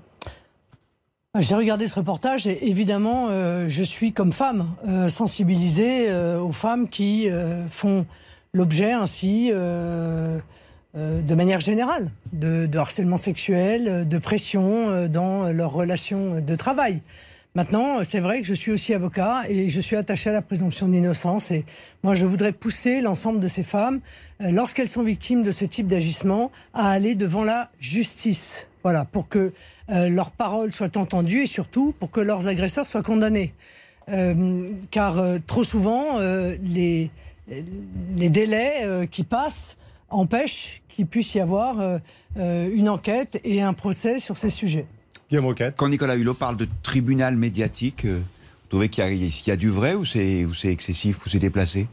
Ah, 1.36 1.42
j'ai 1.42 1.54
regardé 1.54 1.88
ce 1.88 1.94
reportage 1.94 2.48
et 2.48 2.68
évidemment, 2.68 3.28
euh, 3.30 3.68
je 3.70 3.84
suis 3.84 4.12
comme 4.12 4.34
femme 4.34 4.70
euh, 4.88 5.08
sensibilisée 5.08 6.12
aux 6.12 6.52
femmes 6.52 6.90
qui 6.90 7.30
font 7.70 8.08
l'objet 8.56 8.92
ainsi 8.92 9.52
euh, 10.98 11.22
de 11.22 11.36
manière 11.36 11.60
générale, 11.60 12.10
de, 12.32 12.70
harcèlement 12.78 13.18
sexuel, 13.18 14.08
de 14.08 14.18
pression 14.18 14.88
euh, 14.88 15.08
dans 15.10 15.52
leurs 15.52 15.74
relations 15.74 16.40
de 16.40 16.56
travail. 16.56 17.02
Maintenant, 17.54 18.02
c'est 18.06 18.22
vrai 18.22 18.40
que 18.40 18.48
je 18.48 18.54
suis 18.54 18.72
aussi 18.72 18.94
avocat 18.94 19.44
et 19.50 19.68
je 19.68 19.82
suis 19.82 19.98
attaché 19.98 20.30
à 20.30 20.34
la 20.34 20.42
présomption 20.42 20.88
d'innocence. 20.88 21.52
Et 21.52 21.66
moi, 22.04 22.16
je 22.16 22.26
voudrais 22.26 22.54
pousser 22.54 23.02
l'ensemble 23.02 23.42
de 23.42 23.50
ces 23.50 23.64
femmes, 23.64 24.00
euh, 24.42 24.52
lorsqu'elles 24.52 24.88
sont 24.88 25.04
victimes 25.04 25.44
de 25.44 25.52
ce 25.52 25.66
type 25.66 25.88
d'agissement, 25.88 26.50
à 26.74 26.92
aller 26.92 27.14
devant 27.14 27.44
la 27.44 27.70
justice. 27.78 28.70
Voilà, 28.84 29.04
pour 29.04 29.28
que 29.28 29.52
leurs 29.90 30.30
paroles 30.30 30.72
soient 30.72 30.96
entendues 30.96 31.42
et 31.42 31.48
surtout 31.48 31.94
pour 32.00 32.12
que 32.12 32.22
leurs 32.22 32.48
agresseurs 32.48 32.86
soient 32.86 33.02
condamnés. 33.02 33.52
car 34.92 35.24
trop 35.48 35.64
souvent, 35.64 36.20
les 36.20 37.10
délais 38.30 39.08
qui 39.10 39.24
passent 39.24 39.76
empêche 40.10 40.82
qu'il 40.90 41.08
puisse 41.08 41.36
y 41.36 41.40
avoir 41.40 41.80
euh, 41.80 41.98
euh, 42.38 42.70
une 42.74 42.90
enquête 42.90 43.40
et 43.44 43.62
un 43.62 43.74
procès 43.74 44.20
sur 44.20 44.38
ces 44.38 44.50
sujets. 44.50 44.86
Quand 45.76 45.90
Nicolas 45.90 46.16
Hulot 46.16 46.36
parle 46.36 46.56
de 46.56 46.68
tribunal 46.84 47.36
médiatique, 47.36 48.06
euh, 48.06 48.20
vous 48.20 48.70
trouvez 48.70 48.90
qu'il 48.90 49.04
y, 49.48 49.52
a 49.52 49.56
du 49.56 49.70
vrai 49.70 49.96
ou 49.96 50.06
c'est 50.06 50.48
excessif 50.66 51.26
ou 51.26 51.30
c'est 51.30 51.40
déplacé? 51.40 51.88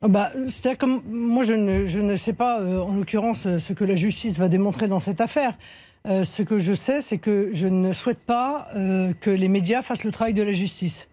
Ah 0.00 0.08
bah, 0.08 0.30
C'est-à-dire 0.48 0.78
que 0.78 0.86
moi, 0.86 1.42
je 1.42 1.54
ne, 1.54 1.86
je 1.86 2.00
ne 2.00 2.14
sais 2.16 2.32
pas, 2.32 2.62
en 2.62 2.94
l'occurrence, 2.94 3.58
ce 3.58 3.72
que 3.72 3.84
la 3.84 3.96
justice 3.96 4.38
va 4.38 4.48
démontrer 4.48 4.86
dans 4.86 5.00
cette 5.00 5.20
affaire. 5.20 5.58
ce 6.04 6.42
que 6.42 6.58
je 6.58 6.74
sais, 6.74 7.00
c'est 7.00 7.18
que 7.18 7.50
je 7.52 7.66
ne 7.66 7.92
souhaite 7.92 8.20
pas 8.20 8.68
que 9.20 9.30
les 9.30 9.48
médias 9.48 9.82
fassent 9.82 10.04
le 10.04 10.12
travail 10.12 10.34
de 10.34 10.42
la 10.42 10.52
justice. 10.52 11.08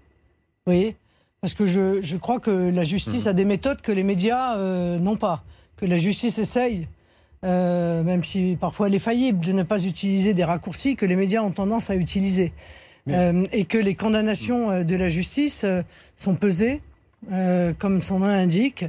Vous 0.65 0.74
voyez? 0.74 0.96
Parce 1.41 1.54
que 1.54 1.65
je, 1.65 2.02
je, 2.02 2.18
crois 2.18 2.39
que 2.39 2.70
la 2.70 2.84
justice 2.84 3.26
mmh. 3.26 3.30
a 3.30 3.34
des 3.34 3.46
méthodes 3.46 3.82
que 3.82 3.91
les 3.91 4.04
médias 4.04 4.58
n'ont 5.00 5.15
pas 5.15 5.44
que 5.78 5.86
la 5.86 5.98
justice 5.98 6.38
essaye, 6.38 6.88
euh, 7.44 8.04
même 8.04 8.24
si 8.24 8.58
parfois 8.60 8.88
elle 8.88 8.96
est 8.96 9.00
faillible, 9.00 9.46
de 9.46 9.52
ne 9.52 9.64
pas 9.64 9.84
utiliser 9.84 10.34
des 10.34 10.44
raccourcis 10.44 10.96
que 10.96 11.06
les 11.06 11.16
médias 11.16 11.42
ont 11.42 11.52
tendance 11.52 11.90
à 11.90 11.96
utiliser. 11.96 12.54
Euh, 13.08 13.46
et 13.52 13.66
que 13.66 13.78
les 13.78 13.94
condamnations 13.94 14.72
euh, 14.72 14.84
de 14.84 14.96
la 14.96 15.10
justice 15.10 15.64
sont 16.16 16.36
pesées, 16.36 16.82
comme 17.80 18.02
son 18.02 18.20
nom 18.20 18.28
l'indique, 18.28 18.86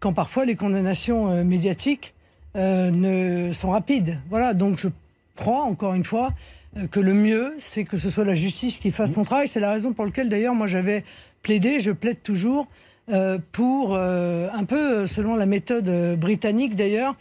quand 0.00 0.12
parfois 0.12 0.44
les 0.44 0.54
condamnations 0.54 1.44
médiatiques 1.44 2.14
ne 2.54 3.50
sont 3.52 3.70
rapides. 3.70 4.18
Voilà, 4.28 4.54
donc 4.54 4.78
je 4.78 4.88
crois 5.34 5.62
encore 5.62 5.94
une 5.94 6.04
fois 6.04 6.32
que 6.92 7.00
le 7.00 7.14
mieux, 7.14 7.54
c'est 7.58 7.84
que 7.84 7.96
ce 7.96 8.08
soit 8.08 8.24
la 8.24 8.36
justice 8.36 8.78
qui 8.78 8.92
fasse 8.92 9.14
son 9.14 9.24
travail. 9.24 9.48
C'est 9.48 9.58
la 9.58 9.72
raison 9.72 9.92
pour 9.92 10.04
laquelle 10.04 10.28
d'ailleurs 10.28 10.54
moi 10.54 10.68
j'avais 10.68 11.02
plaidé, 11.42 11.80
je 11.80 11.90
plaide 11.90 12.22
toujours 12.22 12.68
pour, 13.52 13.94
euh, 13.94 14.48
un 14.52 14.64
peu 14.64 15.06
selon 15.06 15.34
la 15.34 15.46
méthode 15.46 16.18
britannique 16.18 16.76
d'ailleurs, 16.76 17.16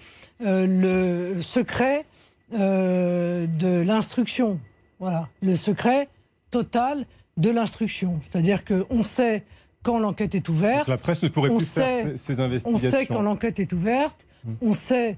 euh, 0.45 0.67
le 0.67 1.41
secret 1.41 2.05
de 2.51 3.81
l'instruction. 3.81 4.59
Voilà, 4.99 5.29
le 5.41 5.55
secret 5.55 6.09
total 6.51 7.05
de 7.37 7.49
l'instruction. 7.51 8.19
C'est-à-dire 8.21 8.65
qu'on 8.65 9.03
sait 9.03 9.43
quand 9.83 9.99
l'enquête 9.99 10.35
est 10.35 10.49
ouverte. 10.49 10.87
la 10.87 10.97
presse 10.97 11.23
ne 11.23 11.29
pourrait 11.29 11.49
plus 11.49 11.65
faire 11.65 12.07
ces 12.17 12.39
investigations. 12.39 12.87
On 12.87 12.91
sait 12.91 13.05
quand 13.05 13.21
l'enquête 13.21 13.59
est 13.59 13.71
ouverte. 13.71 14.25
Hum. 14.47 14.55
On 14.61 14.73
sait 14.73 15.17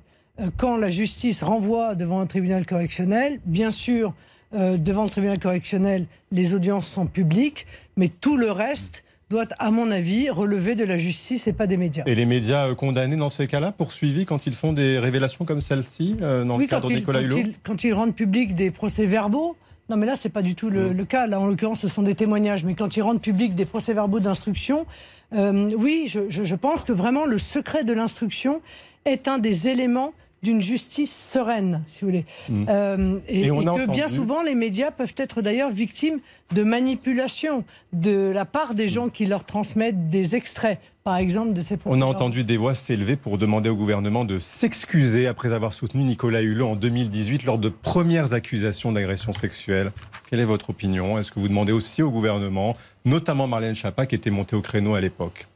quand 0.58 0.78
la 0.78 0.90
justice 0.90 1.42
renvoie 1.42 1.96
devant 1.96 2.20
un 2.20 2.26
tribunal 2.26 2.66
correctionnel. 2.66 3.40
Bien 3.46 3.72
sûr, 3.72 4.14
devant 4.54 5.04
le 5.04 5.10
tribunal 5.10 5.40
correctionnel, 5.40 6.06
les 6.32 6.54
audiences 6.54 6.88
sont 6.88 7.06
publiques, 7.08 7.66
mais 7.96 8.10
tout 8.10 8.38
le 8.38 8.52
reste 8.52 9.04
doit, 9.32 9.46
à 9.58 9.72
mon 9.72 9.90
avis, 9.90 10.30
relever 10.30 10.76
de 10.76 10.84
la 10.84 10.98
justice 10.98 11.48
et 11.48 11.54
pas 11.54 11.66
des 11.66 11.78
médias. 11.78 12.04
Et 12.06 12.14
les 12.14 12.26
médias 12.26 12.68
euh, 12.68 12.76
condamnés 12.76 13.16
dans 13.16 13.30
ces 13.30 13.48
cas-là, 13.48 13.72
poursuivis 13.72 14.26
quand 14.26 14.46
ils 14.46 14.54
font 14.54 14.74
des 14.74 15.00
révélations 15.00 15.46
comme 15.46 15.62
celle-ci, 15.62 16.18
euh, 16.22 16.44
dans 16.44 16.58
le 16.58 16.68
cadre 16.68 16.90
de 16.90 16.96
Nicolas 16.96 17.22
Hulot 17.22 17.38
quand 17.64 17.84
ils, 17.84 17.94
rendent 17.94 18.14
public 18.14 18.54
des 18.54 18.70
procès-verbaux, 18.70 19.56
non, 19.90 19.98
mais 19.98 20.06
là, 20.06 20.16
c'est 20.16 20.30
pas 20.30 20.42
du 20.42 20.56
tout 20.56 20.70
le, 20.70 20.94
mm. 20.94 21.06
cas. 21.06 21.28
Là, 21.28 21.40
en 21.40 21.48
l'occurrence, 21.48 21.82
ce 21.82 21.88
sont 21.88 22.04
des 22.04 22.16
témoignages. 22.16 22.64
Mais 22.64 22.76
quand 22.76 22.96
ils 22.96 23.02
rendent 23.02 23.22
public 23.22 23.56
des 23.56 23.66
procès-verbaux 23.66 24.20
d'instruction, 24.20 24.86
euh, 25.34 25.72
oui, 25.78 26.06
je, 26.08 26.30
je, 26.30 26.56
pense 26.56 26.84
que 26.84 26.94
vraiment 26.94 27.26
le 27.26 27.38
secret 27.38 27.84
de 27.84 27.94
l'instruction 27.94 28.62
est 29.06 29.28
un 29.28 29.40
des 29.40 29.68
éléments 29.68 30.14
d'une 30.44 30.62
justice 30.62 31.16
sereine, 31.16 31.84
si 31.88 32.02
vous 32.02 32.08
voulez. 32.08 32.26
Mm. 32.50 32.66
Euh, 32.68 33.20
et, 33.28 33.48
que 33.50 33.92
bien 33.92 34.08
souvent, 34.08 34.42
les 34.42 34.56
médias 34.56 34.92
peuvent 34.92 35.14
être 35.18 35.42
d'ailleurs 35.42 35.70
victimes 35.70 36.20
de 36.54 36.64
manipulation 36.64 37.64
de 37.94 38.32
la 38.32 38.46
part 38.46 38.74
des 38.74 38.88
gens 38.88 39.10
qui 39.10 39.26
leur 39.26 39.44
transmettent 39.44 40.10
des 40.10 40.36
extraits, 40.36 40.80
par 41.04 41.18
exemple, 41.18 41.54
de 41.54 41.62
ces 41.62 41.78
On 41.86 42.02
a 42.02 42.06
entendu 42.06 42.44
des 42.44 42.58
voix 42.58 42.76
s'élever 42.76 43.16
pour 43.16 43.38
demander 43.38 43.70
au 43.70 43.76
gouvernement 43.76 44.26
de 44.26 44.40
s'excuser 44.40 45.28
après 45.28 45.54
avoir 45.54 45.74
soutenu 45.74 46.04
Nicolas 46.04 46.42
Hulot 46.42 46.70
en 46.70 46.76
2018 46.76 47.44
lors 47.44 47.58
de 47.58 47.70
premières 47.70 48.34
accusations 48.34 48.92
d'agression 48.92 49.34
sexuelle. 49.34 49.92
Quelle 50.30 50.40
est 50.40 50.46
votre 50.46 50.72
opinion? 50.72 51.20
Est-ce 51.20 51.32
que 51.32 51.40
vous 51.40 51.48
demandez 51.48 51.72
aussi 51.72 52.02
au 52.02 52.10
gouvernement, 52.10 52.76
notamment 53.06 53.48
Marlène 53.48 53.76
Schiappa, 53.76 54.06
qui 54.06 54.16
était 54.16 54.30
montée 54.30 54.56
au 54.56 54.62
créneau 54.62 54.96
à 54.96 55.02
l'époque? 55.02 55.48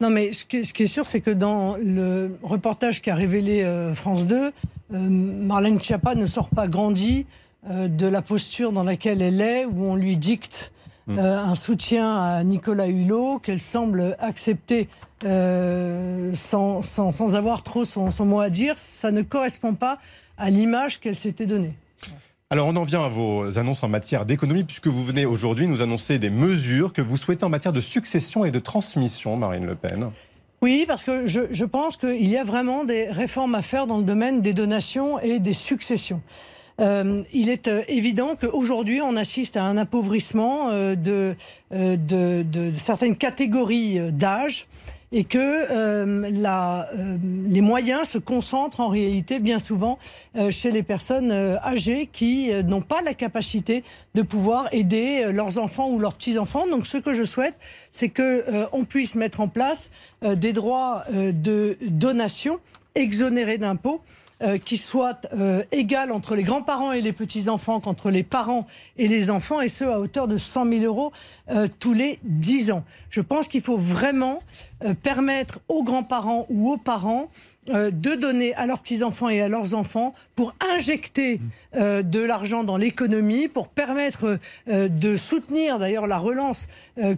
Non, 0.00 0.10
mais 0.10 0.32
ce 0.32 0.44
qui, 0.44 0.56
est 0.56 0.86
sûr, 0.86 1.06
c'est 1.06 1.20
que 1.20 1.30
dans 1.30 1.76
le 1.76 2.36
reportage 2.42 3.02
qu'a 3.02 3.14
révélé 3.14 3.62
euh, 3.62 3.94
France 3.94 4.26
2, 4.26 4.36
euh, 4.46 4.50
Marlène 4.90 5.80
Schiappa 5.80 6.16
ne 6.16 6.26
sort 6.26 6.48
pas 6.48 6.66
grandie 6.66 7.24
euh, 7.70 7.86
de 7.86 8.06
la 8.06 8.20
posture 8.20 8.72
dans 8.72 8.82
laquelle 8.82 9.22
elle 9.22 9.40
est, 9.40 9.64
où 9.64 9.84
on 9.84 9.94
lui 9.94 10.16
dicte 10.16 10.72
hmm. 11.06 11.20
un 11.20 11.54
soutien 11.54 12.20
à 12.20 12.42
Nicolas 12.42 12.88
Hulot, 12.88 13.38
qu'elle 13.38 13.60
semble 13.60 14.16
accepter 14.18 14.88
sans, 15.22 16.82
sans, 16.82 17.36
avoir 17.36 17.62
trop 17.62 17.84
son, 17.84 18.10
son 18.10 18.26
mot 18.26 18.40
à 18.40 18.50
dire. 18.50 18.76
Ça 18.78 19.12
ne 19.12 19.22
correspond 19.22 19.74
pas 19.74 19.98
à 20.36 20.50
l'image 20.50 20.98
qu'elle 20.98 21.14
s'était 21.14 21.46
donnée. 21.46 21.74
Alors 22.52 22.66
on 22.66 22.76
en 22.76 22.82
vient 22.82 23.02
à 23.02 23.08
vos 23.08 23.58
annonces 23.58 23.82
en 23.82 23.88
matière 23.88 24.26
d'économie, 24.26 24.62
puisque 24.62 24.88
vous 24.88 25.02
venez 25.02 25.24
aujourd'hui 25.24 25.66
nous 25.66 25.80
annoncer 25.80 26.18
des 26.18 26.28
mesures 26.28 26.92
que 26.92 27.00
vous 27.00 27.16
souhaitez 27.16 27.46
en 27.46 27.48
matière 27.48 27.72
de 27.72 27.80
succession 27.80 28.44
et 28.44 28.50
de 28.50 28.58
transmission, 28.58 29.38
Marine 29.38 29.64
Le 29.64 29.74
Pen. 29.74 30.10
Oui, 30.60 30.84
parce 30.86 31.02
que 31.02 31.24
je, 31.24 31.64
pense 31.64 31.96
qu'il 31.96 32.28
y 32.28 32.36
a 32.36 32.44
vraiment 32.44 32.84
des 32.84 33.08
réformes 33.08 33.54
à 33.54 33.62
faire 33.62 33.86
dans 33.86 33.96
le 33.96 34.04
domaine 34.04 34.42
des 34.42 34.52
donations 34.52 35.18
et 35.18 35.40
des 35.40 35.54
successions. 35.54 36.20
Euh, 36.78 37.22
il 37.32 37.48
est 37.48 37.68
euh, 37.68 37.84
évident 37.88 38.36
qu'aujourd'hui, 38.38 39.00
on 39.00 39.16
assiste 39.16 39.56
à 39.56 39.64
un 39.64 39.78
appauvrissement 39.78 40.68
euh, 40.72 40.94
de, 40.94 41.34
de, 41.70 42.72
certaines 42.76 43.16
catégories 43.16 44.12
d'âge 44.12 44.68
et 45.12 45.24
que 45.24 45.38
euh, 45.38 46.24
euh, 46.24 47.16
les 47.46 47.60
moyens 47.60 48.08
se 48.08 48.18
concentrent 48.18 48.80
en 48.80 48.88
réalité 48.88 49.38
bien 49.38 49.58
souvent 49.58 49.98
euh, 50.36 50.50
chez 50.50 50.70
les 50.70 50.82
personnes 50.82 51.30
âgées 51.30 52.08
qui 52.10 52.50
n'ont 52.64 52.80
pas 52.80 53.02
la 53.02 53.14
capacité 53.14 53.84
de 54.14 54.22
pouvoir 54.22 54.68
aider 54.72 55.30
leurs 55.32 55.58
enfants 55.58 55.90
ou 55.90 55.98
leurs 55.98 56.14
petits-enfants. 56.14 56.66
Donc 56.66 56.86
ce 56.86 56.96
que 56.96 57.12
je 57.12 57.24
souhaite, 57.24 57.54
c'est 57.90 58.08
que 58.08 58.66
on 58.72 58.84
puisse 58.84 59.14
mettre 59.14 59.40
en 59.40 59.48
place 59.48 59.90
des 60.22 60.52
droits 60.52 61.04
de 61.12 61.76
donation 61.82 62.58
exonérés 62.94 63.58
d'impôts 63.58 64.00
euh, 64.42 64.58
qui 64.58 64.76
soit 64.76 65.26
euh, 65.32 65.62
égal 65.70 66.10
entre 66.10 66.34
les 66.34 66.42
grands-parents 66.42 66.90
et 66.90 67.00
les 67.00 67.12
petits-enfants 67.12 67.78
qu'entre 67.78 68.10
les 68.10 68.24
parents 68.24 68.66
et 68.96 69.06
les 69.06 69.30
enfants, 69.30 69.60
et 69.60 69.68
ce 69.68 69.84
à 69.84 70.00
hauteur 70.00 70.26
de 70.26 70.36
100 70.36 70.68
000 70.68 70.84
euros 70.84 71.12
euh, 71.50 71.68
tous 71.78 71.92
les 71.92 72.18
10 72.24 72.72
ans. 72.72 72.84
Je 73.08 73.20
pense 73.20 73.46
qu'il 73.46 73.60
faut 73.60 73.78
vraiment 73.78 74.40
permettre 75.02 75.60
aux 75.68 75.84
grands-parents 75.84 76.46
ou 76.48 76.72
aux 76.72 76.76
parents 76.76 77.28
de 77.68 78.14
donner 78.16 78.54
à 78.54 78.66
leurs 78.66 78.80
petits-enfants 78.80 79.28
et 79.28 79.40
à 79.40 79.48
leurs 79.48 79.74
enfants 79.74 80.14
pour 80.34 80.54
injecter 80.74 81.40
de 81.74 82.20
l'argent 82.20 82.64
dans 82.64 82.76
l'économie, 82.76 83.46
pour 83.46 83.68
permettre 83.68 84.38
de 84.66 85.16
soutenir 85.16 85.78
d'ailleurs 85.78 86.06
la 86.08 86.18
relance 86.18 86.66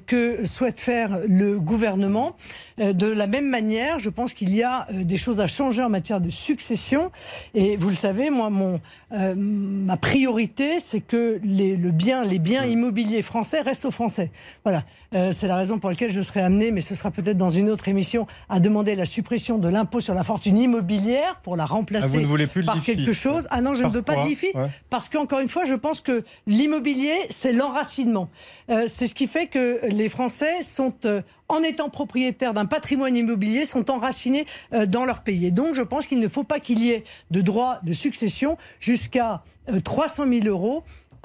que 0.07 0.45
souhaite 0.47 0.81
faire 0.81 1.19
le 1.27 1.59
gouvernement. 1.59 2.37
de 2.79 3.07
la 3.07 3.27
même 3.27 3.49
manière, 3.49 3.99
je 3.99 4.11
pense 4.11 4.35
qu'il 4.35 4.55
y 4.55 4.63
a 4.63 4.87
des 4.93 5.17
choses 5.17 5.41
à 5.41 5.47
changer 5.47 5.83
en 5.83 5.89
matière 5.89 6.21
de 6.21 6.31
succession. 6.31 7.11
Et 7.55 7.77
vous 7.77 7.89
le 7.89 7.95
savez, 7.95 8.31
moi, 8.31 8.51
mon, 8.51 8.81
euh, 9.13 9.35
ma 9.37 9.97
priorité, 9.97 10.81
c'est 10.81 11.01
que 11.01 11.41
les, 11.45 11.77
le 11.77 11.91
bien, 11.91 12.25
les 12.25 12.39
biens 12.39 12.65
immobiliers 12.65 13.23
français 13.23 13.61
restent 13.61 13.85
aux 13.85 13.91
Français. 13.91 14.31
Voilà. 14.65 14.85
Euh, 15.15 15.33
c'est 15.33 15.47
la 15.47 15.57
raison 15.57 15.79
pour 15.79 15.91
laquelle 15.91 16.11
je 16.11 16.21
serai 16.21 16.41
amené, 16.41 16.71
mais 16.71 16.81
ce 16.81 16.95
sera 16.95 17.11
peut-être 17.11 17.39
dans 17.39 17.51
une 17.51 17.71
autre 17.71 17.89
émission, 17.89 18.27
à 18.49 18.61
demander 18.61 18.95
la 18.95 19.07
suppression 19.07 19.59
de 19.59 19.69
l'impôt 19.69 20.01
sur 20.01 20.15
la 20.15 20.23
fortune 20.23 20.34
immobilière 20.45 21.41
pour 21.43 21.57
la 21.57 21.65
remplacer 21.67 22.19
Ah, 22.23 22.27
voulez 22.27 22.47
plus 22.47 22.65
par 22.65 22.83
quelque 22.83 23.13
chose. 23.13 23.47
Ah 23.51 23.61
non, 23.61 23.75
je 23.75 23.85
ne 23.85 23.89
veux 23.91 24.03
pas 24.03 24.17
de 24.17 24.29
l'IFI 24.29 24.49
Ouais. 24.55 24.69
parce 24.91 25.09
qu'encore 25.09 25.41
une 25.41 25.49
fois, 25.49 25.65
je 25.65 25.75
pense 25.75 26.01
que 26.01 26.25
l'immobilier, 26.47 27.15
c'est 27.31 27.53
l'enracinement. 27.53 28.29
Euh, 28.71 28.85
c'est 28.89 29.07
ce 29.07 29.15
qui 29.15 29.27
fait 29.27 29.47
que 29.47 29.81
les 29.91 30.09
Français 30.09 30.63
sont, 30.63 30.95
euh, 31.05 31.23
en 31.49 31.63
étant 31.63 31.89
propriétaires 31.91 32.55
d'un 32.55 32.67
patrimoine 32.67 33.17
immobilier, 33.17 33.65
sont 33.65 33.91
enracinés 33.91 34.47
euh, 34.73 34.87
dans 34.87 35.05
leur 35.05 35.23
pays. 35.23 35.47
Et 35.47 35.51
donc, 35.51 35.75
je 35.75 35.83
pense 35.83 36.07
qu'il 36.07 36.21
ne 36.21 36.29
faut 36.29 36.45
pas 36.45 36.61
qu'il 36.61 36.83
y 36.83 36.91
ait 36.91 37.05
de 37.31 37.41
droit 37.41 37.79
de 37.83 37.93
succession 37.93 38.57
jusqu'à 38.81 39.43
euh, 39.69 39.81
300 39.81 40.25
000 40.29 40.47
euros 40.47 40.85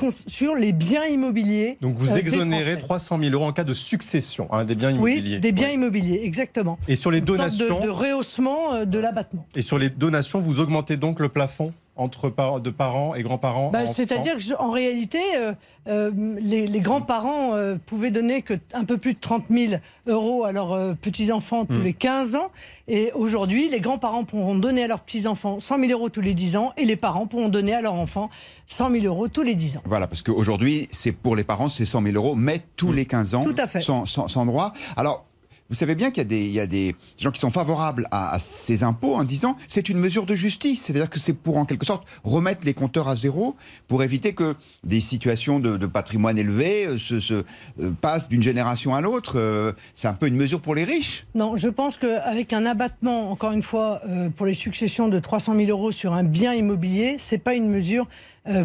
sur 0.09 0.55
les 0.55 0.71
biens 0.71 1.05
immobiliers. 1.05 1.77
Donc 1.81 1.95
vous 1.97 2.09
euh, 2.11 2.15
exonérez 2.15 2.73
Français. 2.73 2.79
300 2.81 3.19
000 3.19 3.33
euros 3.33 3.45
en 3.45 3.53
cas 3.53 3.63
de 3.63 3.73
succession 3.73 4.47
hein, 4.51 4.65
des 4.65 4.75
biens 4.75 4.97
Oui, 4.97 5.13
immobiliers. 5.13 5.39
des 5.39 5.51
biens 5.51 5.67
Ouais. 5.67 5.73
immobiliers, 5.75 6.21
exactement. 6.23 6.77
Et 6.87 6.95
sur 6.95 7.11
les 7.11 7.19
Une 7.19 7.27
sorte 7.27 7.37
de, 7.39 7.57
donations, 7.67 7.79
de 7.81 7.89
rehaussement 7.89 8.73
euh, 8.73 8.85
de 8.85 8.99
l'abattement. 8.99 9.45
et 9.55 9.61
sur 9.61 9.77
les 9.77 9.89
donations, 9.89 10.39
vous 10.39 10.59
augmentez 10.59 10.97
donc 10.97 11.19
le 11.19 11.29
plafond? 11.29 11.73
Entre 11.99 12.29
par- 12.29 12.61
de 12.61 12.69
parents 12.69 13.13
et 13.15 13.21
grands-parents. 13.21 13.69
Bah, 13.71 13.85
C'est-à-dire 13.85 14.35
qu'en 14.57 14.71
réalité, 14.71 15.19
euh, 15.37 15.53
euh, 15.87 16.11
les, 16.41 16.67
les 16.67 16.79
grands-parents 16.79 17.55
euh, 17.55 17.75
pouvaient 17.85 18.11
donner 18.11 18.41
que 18.41 18.53
un 18.73 18.85
peu 18.85 18.97
plus 18.97 19.13
de 19.13 19.19
30 19.19 19.45
000 19.49 19.73
euros 20.07 20.43
à 20.45 20.51
leurs 20.51 20.73
euh, 20.73 20.93
petits-enfants 20.93 21.65
tous 21.65 21.77
Hmm. 21.77 21.83
les 21.83 21.93
15 21.93 22.35
ans. 22.35 22.49
Et 22.87 23.11
aujourd'hui, 23.13 23.69
les 23.69 23.79
grands-parents 23.81 24.23
pourront 24.23 24.55
donner 24.55 24.83
à 24.83 24.87
leurs 24.87 25.01
petits-enfants 25.01 25.59
100 25.59 25.79
000 25.79 25.91
euros 25.91 26.09
tous 26.09 26.21
les 26.21 26.33
10 26.33 26.55
ans 26.57 26.73
et 26.77 26.85
les 26.85 26.95
parents 26.95 27.27
pourront 27.27 27.49
donner 27.49 27.73
à 27.73 27.81
leurs 27.81 27.93
enfants 27.95 28.29
100 28.67 28.91
000 28.91 29.05
euros 29.05 29.27
tous 29.27 29.43
les 29.43 29.55
10 29.55 29.77
ans. 29.77 29.81
Voilà, 29.85 30.07
parce 30.07 30.21
qu'aujourd'hui, 30.21 30.87
c'est 30.91 31.11
pour 31.11 31.35
les 31.35 31.43
parents, 31.43 31.69
c'est 31.69 31.85
100 31.85 32.01
000 32.03 32.15
euros, 32.15 32.35
mais 32.35 32.61
tous 32.75 32.91
les 32.93 33.05
15 33.05 33.35
ans, 33.35 33.43
Tout 33.43 33.55
à 33.57 33.67
fait. 33.67 33.81
Sans, 33.81 34.05
sans- 34.05 34.27
sans 34.27 34.45
droit. 34.45 34.73
Alors, 34.97 35.25
vous 35.69 35.75
savez 35.75 35.95
bien 35.95 36.09
qu'il 36.09 36.51
y 36.51 36.59
a 36.59 36.67
des, 36.67 36.95
gens 37.17 37.31
qui 37.31 37.39
sont 37.39 37.51
favorables 37.51 38.07
à, 38.11 38.37
ces 38.39 38.83
impôts 38.83 39.15
en 39.15 39.23
disant 39.23 39.55
c'est 39.67 39.89
une 39.89 39.99
mesure 39.99 40.25
de 40.25 40.35
justice, 40.35 40.85
c'est-à-dire 40.85 41.09
que 41.09 41.19
c'est 41.19 41.33
pour 41.33 41.57
en 41.57 41.65
quelque 41.65 41.85
sorte 41.85 42.07
remettre 42.23 42.61
les 42.65 42.73
compteurs 42.73 43.07
à 43.07 43.15
zéro 43.15 43.55
pour 43.87 44.03
éviter 44.03 44.33
que 44.33 44.55
des 44.83 44.99
situations 44.99 45.59
de, 45.59 45.77
patrimoine 45.85 46.37
élevé 46.37 46.85
euh, 46.85 46.97
se, 46.97 47.33
euh, 47.33 47.91
passent 48.01 48.27
d'une 48.29 48.43
génération 48.43 48.95
à 48.95 49.01
l'autre. 49.01 49.33
Euh, 49.37 49.73
c'est 49.95 50.07
un 50.07 50.13
peu 50.13 50.27
une 50.27 50.35
mesure 50.35 50.61
pour 50.61 50.75
les 50.75 50.83
riches. 50.83 51.25
Non, 51.35 51.55
je 51.55 51.69
pense 51.69 51.97
qu'avec 51.97 52.53
un 52.53 52.65
abattement, 52.65 53.31
encore 53.31 53.51
une 53.51 53.61
fois, 53.61 54.01
pour 54.35 54.45
les 54.45 54.53
successions 54.53 55.07
de 55.07 55.19
300 55.19 55.55
000 55.55 55.69
euros 55.69 55.91
sur 55.91 56.13
un 56.13 56.23
bien 56.23 56.53
immobilier, 56.53 57.15
c'est 57.17 57.37
pas 57.37 57.53
une 57.53 57.69
mesure 57.69 58.07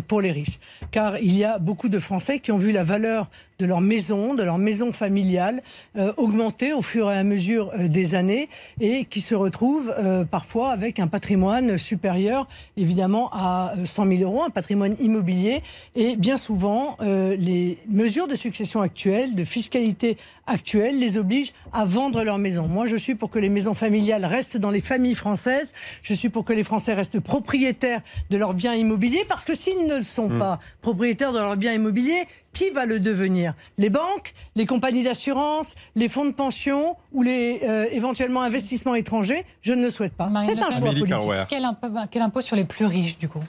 pour 0.06 0.20
les 0.20 0.32
riches. 0.32 0.58
Car 0.90 1.18
il 1.18 1.36
y 1.36 1.44
a 1.44 1.58
beaucoup 1.58 1.88
de 1.88 1.98
Français 1.98 2.38
qui 2.38 2.52
ont 2.52 2.58
vu 2.58 2.72
la 2.72 2.84
valeur 2.84 3.28
de 3.58 3.66
leur 3.66 3.80
maison, 3.80 4.34
de 4.34 4.42
leur 4.42 4.58
maison 4.58 4.92
familiale, 4.92 5.62
euh, 5.96 6.12
augmenter 6.16 6.72
au 6.72 6.82
fur 6.82 7.10
et 7.10 7.16
à 7.16 7.24
mesure 7.24 7.70
euh, 7.78 7.88
des 7.88 8.14
années 8.14 8.48
et 8.80 9.04
qui 9.04 9.20
se 9.20 9.34
retrouvent 9.34 9.94
euh, 9.96 10.24
parfois 10.24 10.70
avec 10.70 10.98
un 10.98 11.06
patrimoine 11.06 11.78
supérieur, 11.78 12.48
évidemment, 12.76 13.30
à 13.32 13.74
euh, 13.78 13.84
100 13.84 14.08
000 14.08 14.22
euros, 14.22 14.42
un 14.42 14.50
patrimoine 14.50 14.96
immobilier. 15.00 15.62
Et 15.94 16.16
bien 16.16 16.36
souvent, 16.36 16.96
euh, 17.00 17.36
les 17.36 17.78
mesures 17.88 18.26
de 18.26 18.34
succession 18.34 18.80
actuelles, 18.80 19.34
de 19.34 19.44
fiscalité 19.44 20.16
actuelle, 20.46 20.98
les 20.98 21.16
obligent 21.16 21.52
à 21.72 21.84
vendre 21.84 22.24
leur 22.24 22.38
maison. 22.38 22.66
Moi, 22.66 22.86
je 22.86 22.96
suis 22.96 23.14
pour 23.14 23.30
que 23.30 23.38
les 23.38 23.48
maisons 23.48 23.74
familiales 23.74 24.24
restent 24.24 24.56
dans 24.56 24.70
les 24.70 24.80
familles 24.80 25.14
françaises. 25.14 25.72
Je 26.02 26.14
suis 26.14 26.28
pour 26.28 26.44
que 26.44 26.52
les 26.52 26.64
Français 26.64 26.94
restent 26.94 27.20
propriétaires 27.20 28.00
de 28.30 28.36
leurs 28.36 28.54
biens 28.54 28.74
immobiliers, 28.74 29.24
parce 29.28 29.44
que 29.44 29.54
s'ils 29.74 29.86
ne 29.86 29.96
le 29.96 30.04
sont 30.04 30.28
pas 30.28 30.58
propriétaires 30.80 31.32
de 31.32 31.38
leurs 31.38 31.56
biens 31.56 31.72
immobiliers, 31.72 32.26
qui 32.52 32.70
va 32.70 32.86
le 32.86 33.00
devenir? 33.00 33.54
Les 33.78 33.90
banques, 33.90 34.32
les 34.54 34.66
compagnies 34.66 35.04
d'assurance, 35.04 35.74
les 35.94 36.08
fonds 36.08 36.24
de 36.24 36.32
pension 36.32 36.96
ou 37.12 37.22
les 37.22 37.60
euh, 37.64 37.86
éventuellement 37.90 38.42
investissements 38.42 38.94
étrangers? 38.94 39.44
Je 39.60 39.72
ne 39.72 39.82
le 39.82 39.90
souhaite 39.90 40.14
pas. 40.14 40.30
C'est 40.42 40.60
un 40.60 40.70
choix 40.70 40.88
politique. 40.88 41.08
Carrouer. 41.08 41.44
Quel 41.48 41.64
impôt, 41.64 41.88
quel 42.10 42.22
impôt 42.22 42.40
sur 42.40 42.56
les 42.56 42.64
plus 42.64 42.86
riches, 42.86 43.18
du 43.18 43.28
coup? 43.28 43.42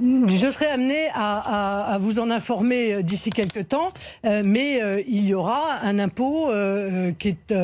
Je 0.00 0.50
serai 0.50 0.66
amené 0.66 1.08
à, 1.14 1.38
à- 1.90 1.94
à 1.94 1.98
vous 1.98 2.20
en 2.20 2.30
informer 2.30 2.94
euh, 2.94 3.02
d'ici 3.02 3.28
quelques 3.30 3.68
temps, 3.68 3.92
euh, 4.24 4.42
mais 4.44 4.82
euh, 4.82 5.02
il 5.06 5.26
y 5.26 5.34
aura 5.34 5.78
un 5.82 5.98
impôt 5.98 6.50
euh, 6.50 7.12
qui 7.18 7.28
est 7.28 7.54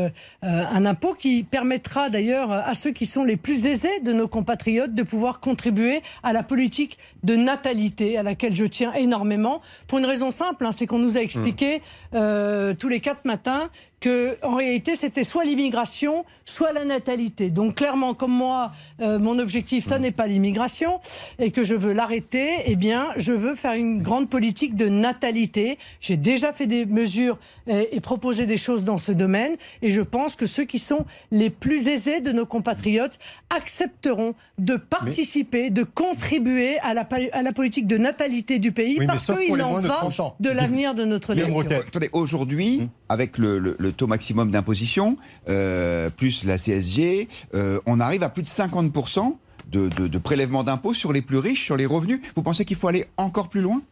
un 0.43 0.85
impôt 0.87 1.15
qui 1.15 1.45
permettra 1.45 2.11
d'ailleurs 2.11 2.51
à 2.53 2.75
ceux 2.75 2.91
qui 2.93 3.07
sont 3.07 3.25
les 3.25 3.37
plus 3.37 3.67
aisés 3.67 4.01
de 4.05 4.13
nos 4.13 4.29
compatriotes 4.29 4.95
de 4.95 5.03
pouvoir 5.03 5.41
contribuer 5.41 6.03
à 6.23 6.33
la 6.35 6.43
politique 6.43 6.99
de 7.23 7.37
natalité 7.37 8.19
à 8.19 8.23
laquelle 8.23 8.55
je 8.55 8.65
tiens 8.67 8.93
énormément 8.93 9.61
pour 9.89 9.99
une 9.99 10.07
raison 10.07 10.31
simple, 10.31 10.67
hein, 10.67 10.73
c'est 10.73 10.87
qu'on 10.87 10.99
nous 10.99 11.17
a 11.17 11.21
expliqué 11.21 11.81
euh, 12.15 12.75
tous 12.75 12.89
les 12.89 13.01
quatre 13.01 13.25
matins 13.25 13.71
que 13.99 14.37
en 14.43 14.55
réalité 14.57 14.95
c'était 14.95 15.25
soit 15.25 15.45
l'immigration, 15.45 16.25
soit 16.45 16.73
la 16.73 16.85
natalité. 16.85 17.51
Donc 17.51 17.77
clairement, 17.77 18.13
comme 18.13 18.31
moi, 18.33 18.71
mon 19.01 19.39
objectif, 19.39 19.85
ça 19.85 19.99
n'est 19.99 20.11
pas 20.13 20.27
l'immigration 20.27 21.01
et 21.39 21.51
que 21.51 21.63
je 21.63 21.75
veux 21.75 21.93
l'arrêter. 21.95 22.26
Eh 22.35 22.77
bien, 22.77 23.09
je 23.17 23.33
veux 23.33 23.55
faire 23.55 23.75
une 23.75 24.03
grande 24.03 24.29
politique 24.29 24.77
de 24.77 24.89
natalité. 24.89 25.79
J'ai 26.01 26.17
déjà 26.17 26.53
fait 26.53 26.67
des 26.67 26.87
mesures 26.87 27.39
euh, 27.69 27.85
et 27.93 28.01
proposé 28.01 28.47
des 28.47 28.57
choses 28.57 28.85
dans 28.85 28.99
ce 28.99 29.13
domaine, 29.13 29.57
et 29.83 29.91
je 29.91 30.01
pense 30.03 30.35
que 30.37 30.47
ceux 30.47 30.65
qui 30.65 30.79
sont 30.79 31.05
les 31.31 31.51
plus 31.51 31.89
aisés 31.89 32.21
de 32.21 32.33
nos 32.33 32.47
compatriotes 32.47 33.19
accepteront 33.51 34.35
de 34.59 34.77
participer, 34.77 35.71
de 35.71 35.83
contribuer 35.83 36.79
à 36.81 36.95
la, 36.95 37.05
pa- 37.05 37.17
à 37.33 37.43
la 37.43 37.53
politique 37.53 37.87
de 37.87 37.99
natalité 37.99 38.59
du 38.59 38.73
pays, 38.73 38.97
Oui, 38.99 39.07
parce 39.07 39.27
qu'il 39.27 39.63
en 39.63 39.81
de 39.81 39.87
va 39.87 39.95
30 39.97 40.21
ans. 40.21 40.37
de 40.41 40.51
l'avenir 40.51 40.95
de 40.95 41.05
notre 41.05 41.35
nation. 41.35 41.61
Attendez, 41.61 42.11
aujourd'hui, 42.13 42.89
avec 43.09 43.39
le, 43.39 43.59
le- 43.59 43.77
le 43.79 43.93
taux 43.93 44.07
maximum 44.07 44.51
d'imposition, 44.51 45.17
euh, 45.49 46.11
plus 46.11 46.45
la 46.45 46.59
CSG, 46.59 47.29
euh, 47.55 47.81
on 47.87 48.01
arrive 48.01 48.23
à 48.23 48.29
plus 48.29 48.43
de 48.43 48.49
50% 48.49 49.37
de, 49.67 49.89
de, 49.89 50.07
de 50.07 50.19
prélèvement 50.19 50.65
d'impôts 50.65 50.95
sur 50.95 51.13
les 51.13 51.23
plus 51.23 51.39
riches, 51.39 51.65
sur 51.65 51.77
les 51.77 51.87
revenus. 51.87 52.21
Vous 52.35 52.43
pensez 52.43 52.65
qu'il 52.65 52.77
faut 52.77 52.89
aller 52.89 53.07
encore 53.17 53.49
plus 53.49 53.61
loin? 53.61 53.83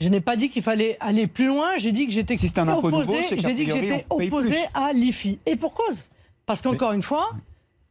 Je 0.00 0.08
n'ai 0.08 0.20
pas 0.20 0.36
dit 0.36 0.50
qu'il 0.50 0.62
fallait 0.62 0.96
aller 1.00 1.26
plus 1.26 1.46
loin, 1.46 1.70
j'ai 1.78 1.92
dit 1.92 2.06
que 2.06 2.12
j'étais 2.12 2.36
Si 2.36 2.48
c'est 2.48 2.58
un 2.58 2.68
impôt 2.68 2.88
opposé, 2.88 3.18
j'ai 3.30 3.54
dit 3.54 3.64
que 3.64 3.70
priori, 3.70 3.88
j'étais 3.88 4.06
opposé 4.10 4.56
à 4.74 4.92
l'IFI. 4.92 5.38
Et 5.46 5.56
pour 5.56 5.74
cause. 5.74 6.04
Parce 6.44 6.60
qu'encore 6.60 6.92
une 6.92 7.02
fois, 7.02 7.30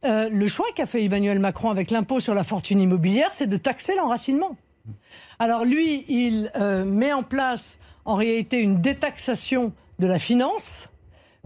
euh, 0.04 0.28
le 0.30 0.46
choix 0.46 0.66
qu'a 0.74 0.86
fait 0.86 1.04
Emmanuel 1.04 1.38
Macron 1.38 1.70
avec 1.70 1.90
l'impôt 1.90 2.20
sur 2.20 2.34
la 2.34 2.44
fortune 2.44 2.80
immobilière, 2.80 3.32
c'est 3.32 3.46
de 3.46 3.56
taxer 3.56 3.94
l'enracinement. 3.94 4.56
Alors 5.38 5.64
lui, 5.64 6.04
il 6.08 6.50
euh, 6.56 6.84
met 6.84 7.12
en 7.12 7.22
place 7.22 7.78
en 8.04 8.16
réalité 8.16 8.60
une 8.60 8.80
détaxation 8.80 9.72
de 9.98 10.06
la 10.06 10.18
finance. 10.18 10.88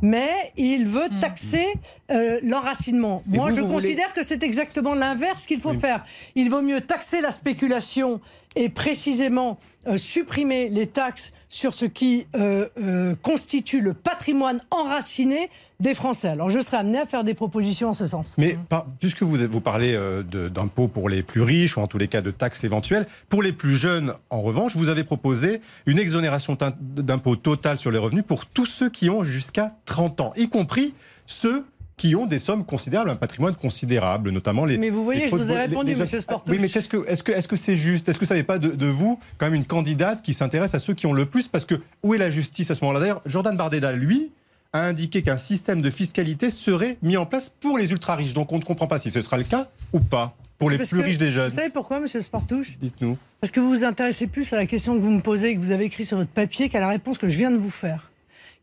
Mais 0.03 0.53
il 0.59 0.86
veut 0.86 1.09
taxer 1.20 1.72
euh, 2.11 2.38
l'enracinement. 2.42 3.22
Moi, 3.26 3.48
vous, 3.50 3.57
je 3.57 3.61
vous 3.61 3.66
voulez- 3.68 3.74
considère 3.82 4.12
que 4.12 4.22
c'est 4.22 4.42
exactement 4.42 4.94
l'inverse 4.94 5.44
qu'il 5.46 5.61
faut 5.61 5.74
faire. 5.74 6.04
Il 6.34 6.50
vaut 6.50 6.62
mieux 6.62 6.80
taxer 6.80 7.20
la 7.20 7.30
spéculation 7.32 8.20
et 8.59 8.68
précisément 8.70 9.59
euh, 9.86 9.98
supprimer 9.98 10.70
les 10.70 10.86
taxes 10.86 11.32
sur 11.50 11.74
ce 11.74 11.84
qui 11.84 12.26
euh, 12.36 12.68
euh, 12.78 13.14
constitue 13.20 13.80
le 13.82 13.92
patrimoine 13.92 14.62
enraciné 14.70 15.50
des 15.78 15.92
Français. 15.94 16.28
Alors 16.28 16.48
je 16.48 16.61
serai 16.61 16.78
amené 16.78 16.98
à 16.98 17.04
faire 17.07 17.22
des 17.22 17.34
propositions 17.34 17.90
en 17.90 17.94
ce 17.94 18.07
sens. 18.07 18.34
Mais 18.38 18.57
par- 18.70 18.86
puisque 18.98 19.22
vous, 19.22 19.36
vous 19.36 19.61
parlez 19.61 19.94
euh, 19.94 20.22
d'impôts 20.48 20.88
pour 20.88 21.11
les 21.11 21.22
plus 21.22 21.42
riches, 21.42 21.76
ou 21.76 21.80
en 21.80 21.86
tous 21.86 21.98
les 21.98 22.09
cas 22.09 22.22
de 22.22 22.30
taxes 22.30 22.64
éventuelles, 22.64 23.07
pour 23.28 23.42
les 23.42 23.52
plus 23.52 23.74
jeunes, 23.74 24.14
en 24.30 24.40
revanche, 24.40 24.74
vous 24.74 24.88
avez 24.88 25.04
proposé 25.04 25.61
une 25.84 25.98
exonération 25.98 26.57
d'impôts 26.80 27.36
totale 27.36 27.76
sur 27.76 27.90
les 27.90 27.98
revenus 27.98 28.24
pour 28.26 28.46
tous 28.46 28.66
ceux 28.66 28.88
qui 28.88 29.11
ont 29.11 29.22
jusqu'à 29.22 29.74
30 29.84 30.20
ans, 30.22 30.32
y 30.36 30.48
compris 30.48 30.94
ceux 31.26 31.64
qui 31.97 32.14
ont 32.14 32.26
des 32.26 32.38
sommes 32.38 32.64
considérables, 32.64 33.09
un 33.11 33.16
patrimoine 33.16 33.55
considérable, 33.55 34.30
notamment 34.30 34.64
les. 34.66 34.76
Mais 34.76 34.90
vous 34.90 35.03
voyez, 35.05 35.22
les 35.22 35.28
je 35.28 35.34
vous 35.36 35.51
ai 35.51 35.55
répondu, 35.57 35.92
les- 35.94 35.97
monsieur 36.01 36.20
Sportouche. 36.20 36.53
Oui, 36.55 36.59
mais 36.61 36.66
est-ce 36.66 36.88
que 36.88 37.07
est-ce 37.09 37.22
que 37.22 37.32
est-ce 37.32 37.49
que 37.49 37.57
c'est 37.57 37.76
juste? 37.76 38.09
Est-ce 38.09 38.18
que 38.18 38.26
ça 38.26 38.34
n'est 38.34 38.42
pas 38.42 38.59
de, 38.59 38.68
de 38.68 38.86
vous 38.86 39.18
quand 39.38 39.47
même 39.47 39.55
une 39.55 39.64
candidate 39.64 40.20
qui 40.22 40.34
s'intéresse 40.34 40.74
à 40.74 40.78
ceux 40.78 40.92
qui 40.94 41.07
ont 41.07 41.14
le 41.14 41.24
plus? 41.26 41.49
Parce 41.49 41.64
que 41.64 41.74
où 42.03 42.14
est 42.14 42.18
la 42.18 42.30
justice 42.30 42.70
à 42.70 42.74
ce 42.74 42.82
moment-là? 42.84 43.01
D'ailleurs, 43.01 43.22
Jordan 43.24 43.57
Bardella, 43.57 43.92
lui, 43.92 44.32
a 44.74 44.82
indiqué 44.84 45.22
qu'un 45.22 45.38
système 45.38 45.80
de 45.80 45.88
fiscalité 45.88 46.51
serait 46.51 46.99
mis 47.01 47.16
en 47.16 47.24
place 47.24 47.49
pour 47.49 47.78
les 47.78 47.90
ultra 47.92 48.14
riches. 48.14 48.34
Donc 48.34 48.53
on 48.53 48.59
ne 48.59 48.64
comprend 48.64 48.86
pas 48.86 48.99
si 48.99 49.11
ce 49.11 49.22
sera 49.22 49.38
le 49.38 49.44
cas 49.44 49.68
ou 49.94 50.01
pas 50.01 50.36
pour 50.59 50.68
les 50.68 50.76
plus 50.76 50.90
que- 50.90 50.97
riches 50.97 51.18
des 51.18 51.30
jeunes. 51.30 51.49
Vous 51.49 51.57
savez 51.57 51.70
pourquoi, 51.70 51.99
monsieur 52.01 52.20
Sportouche 52.20 52.76
Dites-nous. 52.80 53.16
Parce 53.40 53.51
que 53.51 53.61
vous 53.61 53.70
vous 53.70 53.84
intéressez 53.84 54.26
plus 54.26 54.53
à 54.53 54.57
la 54.57 54.66
question 54.66 54.94
que 54.97 55.01
vous 55.01 55.11
me 55.11 55.20
posez 55.22 55.51
et 55.51 55.55
que 55.57 55.61
vous 55.61 55.70
avez 55.70 55.84
écrite 55.86 56.07
sur 56.07 56.18
votre 56.18 56.30
papier 56.30 56.68
qu'à 56.68 56.80
la 56.80 56.88
réponse 56.88 57.16
que 57.16 57.28
je 57.28 57.38
viens 57.38 57.51
de 57.51 57.57
vous 57.57 57.70
faire. 57.70 58.11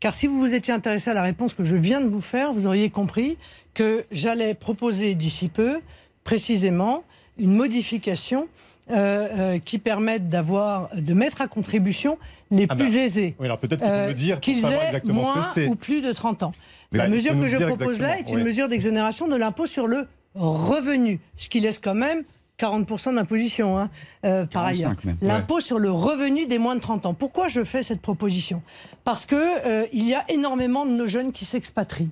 Car 0.03 0.13
si 0.13 0.27
vous 0.27 0.37
vous 0.37 0.53
étiez 0.53 0.73
intéressé 0.73 1.11
à 1.11 1.13
la 1.13 1.21
réponse 1.21 1.53
que 1.53 1.63
je 1.63 1.77
viens 1.77 2.01
de 2.01 2.09
vous 2.09 2.19
faire, 2.19 2.51
vous 2.51 2.67
auriez 2.67 2.89
compris 2.89 3.37
que 3.73 4.03
j'allais 4.11 4.53
proposer 4.53 5.15
d'ici 5.15 5.47
peu, 5.47 5.79
précisément, 6.25 7.05
une 7.37 7.53
modification 7.53 8.49
euh, 8.91 9.29
euh, 9.31 9.59
qui 9.59 9.77
permette 9.77 10.27
d'avoir, 10.27 10.89
de 10.93 11.13
mettre 11.13 11.39
à 11.39 11.47
contribution 11.47 12.17
les 12.51 12.65
Ah 12.67 12.75
plus 12.75 12.93
bah, 12.95 12.99
aisés. 12.99 13.35
Oui, 13.39 13.45
alors 13.45 13.59
peut-être 13.59 13.79
que 13.79 13.85
vous 13.85 13.91
Euh, 13.91 14.07
me 14.09 14.13
dire 14.13 14.35
pour 14.35 14.41
qu'ils 14.41 14.65
aient 14.65 14.87
exactement 14.87 15.21
ce 15.21 15.25
moins 15.25 15.41
que 15.41 15.47
c'est. 15.53 15.67
ou 15.67 15.75
plus 15.75 16.01
de 16.01 16.11
30 16.11 16.43
ans. 16.43 16.53
Mais 16.91 16.97
la 16.97 17.05
bah, 17.05 17.11
mesure 17.11 17.39
que 17.39 17.47
je 17.47 17.55
propose 17.55 18.01
là 18.01 18.19
est 18.19 18.29
une 18.29 18.35
oui. 18.35 18.43
mesure 18.43 18.67
d'exonération 18.67 19.29
de 19.29 19.37
l'impôt 19.37 19.67
sur 19.67 19.87
le 19.87 20.05
revenu, 20.35 21.21
ce 21.37 21.47
qui 21.47 21.61
laisse 21.61 21.79
quand 21.79 21.95
même 21.95 22.23
40% 22.64 23.16
d'imposition, 23.16 23.78
hein, 23.78 23.89
euh, 24.26 24.45
par 24.45 24.66
45 24.66 25.05
ailleurs. 25.05 25.16
L'impôt 25.22 25.59
sur 25.59 25.80
le 25.80 25.91
revenu 25.91 26.45
des 26.45 26.57
moins 26.57 26.76
de 26.76 26.82
30 26.82 27.05
ans. 27.05 27.14
Pourquoi 27.14 27.47
je 27.49 27.64
fais 27.64 27.84
cette 27.84 28.01
proposition? 28.01 28.61
Parce 29.03 29.26
que 29.26 29.36
euh, 29.36 29.86
il 29.91 30.07
y 30.07 30.14
a 30.14 30.24
énormément 30.30 30.86
de 30.86 30.91
nos 30.91 31.07
jeunes 31.07 31.32
qui 31.32 31.45
s'expatrient. 31.45 32.11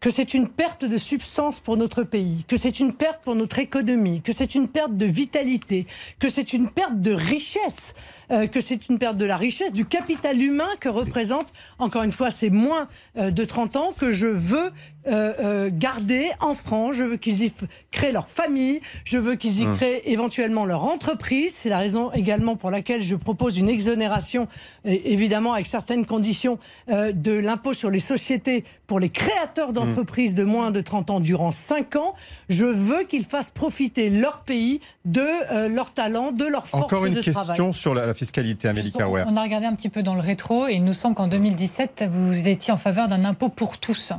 Que 0.00 0.10
c'est 0.10 0.32
une 0.32 0.48
perte 0.48 0.86
de 0.86 0.96
substance 0.96 1.60
pour 1.60 1.76
notre 1.76 2.02
pays, 2.04 2.44
que 2.48 2.56
c'est 2.56 2.80
une 2.80 2.94
perte 2.94 3.22
pour 3.22 3.34
notre 3.34 3.58
économie, 3.58 4.22
que 4.22 4.32
c'est 4.32 4.54
une 4.54 4.66
perte 4.68 4.96
de 4.96 5.04
vitalité, 5.04 5.86
que 6.18 6.30
c'est 6.30 6.54
une 6.54 6.70
perte 6.70 7.02
de 7.02 7.12
richesse, 7.12 7.94
euh, 8.30 8.46
que 8.46 8.60
c'est 8.60 8.88
une 8.88 8.98
perte 8.98 9.16
de 9.16 9.24
la 9.24 9.36
richesse, 9.36 9.72
du 9.72 9.84
capital 9.84 10.40
humain 10.40 10.68
que 10.80 10.88
représente, 10.88 11.48
encore 11.78 12.02
une 12.02 12.12
fois, 12.12 12.30
ces 12.30 12.50
moins 12.50 12.88
euh, 13.18 13.30
de 13.30 13.44
30 13.44 13.76
ans 13.76 13.94
que 13.98 14.12
je 14.12 14.26
veux 14.26 14.70
euh, 15.06 15.32
euh, 15.40 15.70
garder 15.72 16.30
en 16.40 16.54
France. 16.54 16.96
Je 16.96 17.04
veux 17.04 17.16
qu'ils 17.16 17.42
y 17.44 17.52
créent 17.90 18.12
leur 18.12 18.28
famille, 18.28 18.80
je 19.04 19.16
veux 19.18 19.34
qu'ils 19.36 19.60
y 19.60 19.64
Hum. 19.64 19.76
créent 19.76 20.02
éventuellement 20.10 20.64
leur 20.64 20.84
entreprise. 20.84 21.54
C'est 21.54 21.68
la 21.68 21.78
raison 21.78 22.10
également 22.12 22.56
pour 22.56 22.70
laquelle 22.70 23.02
je 23.02 23.14
propose 23.16 23.56
une 23.58 23.68
exonération, 23.68 24.46
évidemment 24.84 25.52
avec 25.54 25.66
certaines 25.66 26.06
conditions, 26.06 26.58
euh, 26.90 27.12
de 27.12 27.32
l'impôt 27.32 27.72
sur 27.74 27.90
les 27.90 28.00
sociétés 28.00 28.64
pour 28.86 29.00
les 29.00 29.08
créateurs 29.08 29.68
Hum. 29.68 29.74
d'entreprises 29.74 30.34
de 30.34 30.44
moins 30.44 30.70
de 30.70 30.80
30 30.80 31.10
ans 31.10 31.20
durant 31.20 31.50
5 31.50 31.96
ans. 31.96 32.14
Je 32.48 32.64
veux 32.64 33.04
qu'ils 33.04 33.24
fassent 33.24 33.50
profiter 33.50 34.10
leur 34.10 34.40
pays 34.40 34.80
de 35.04 35.20
euh, 35.52 35.68
leur 35.68 35.92
talent, 35.92 36.32
de 36.32 36.44
leur 36.44 36.66
force 36.66 36.84
Encore 36.84 37.06
une 37.06 37.14
de 37.14 37.20
question 37.20 37.42
travail. 37.42 37.74
sur 37.74 37.94
la, 37.94 38.06
la 38.06 38.14
fiscalité, 38.20 38.68
Amélie 38.68 38.92
Carwer. 38.92 39.24
On 39.26 39.36
a 39.38 39.42
regardé 39.42 39.66
un 39.66 39.74
petit 39.74 39.88
peu 39.88 40.02
dans 40.02 40.14
le 40.14 40.20
rétro 40.20 40.68
et 40.68 40.74
il 40.74 40.84
nous 40.84 40.92
semble 40.92 41.14
qu'en 41.14 41.26
2017, 41.26 42.04
vous 42.12 42.48
étiez 42.48 42.70
en 42.70 42.76
faveur 42.76 43.08
d'un 43.08 43.24
impôt 43.24 43.48
pour 43.48 43.78
tous. 43.78 44.12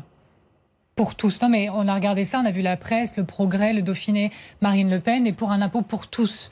Pour 0.96 1.14
tous. 1.14 1.40
Non, 1.44 1.50
mais 1.50 1.70
on 1.70 1.88
a 1.88 1.94
regardé 1.94 2.24
ça, 2.24 2.40
on 2.40 2.46
a 2.46 2.52
vu 2.52 2.64
la 2.64 2.78
presse, 2.78 3.16
le 3.16 3.26
Progrès, 3.26 3.74
le 3.74 3.84
Dauphiné, 3.84 4.32
Marine 4.60 4.90
Le 4.90 5.00
Pen, 5.00 5.28
et 5.28 5.34
pour 5.34 5.52
un 5.52 5.62
impôt 5.62 5.84
pour 5.84 6.08
tous. 6.08 6.52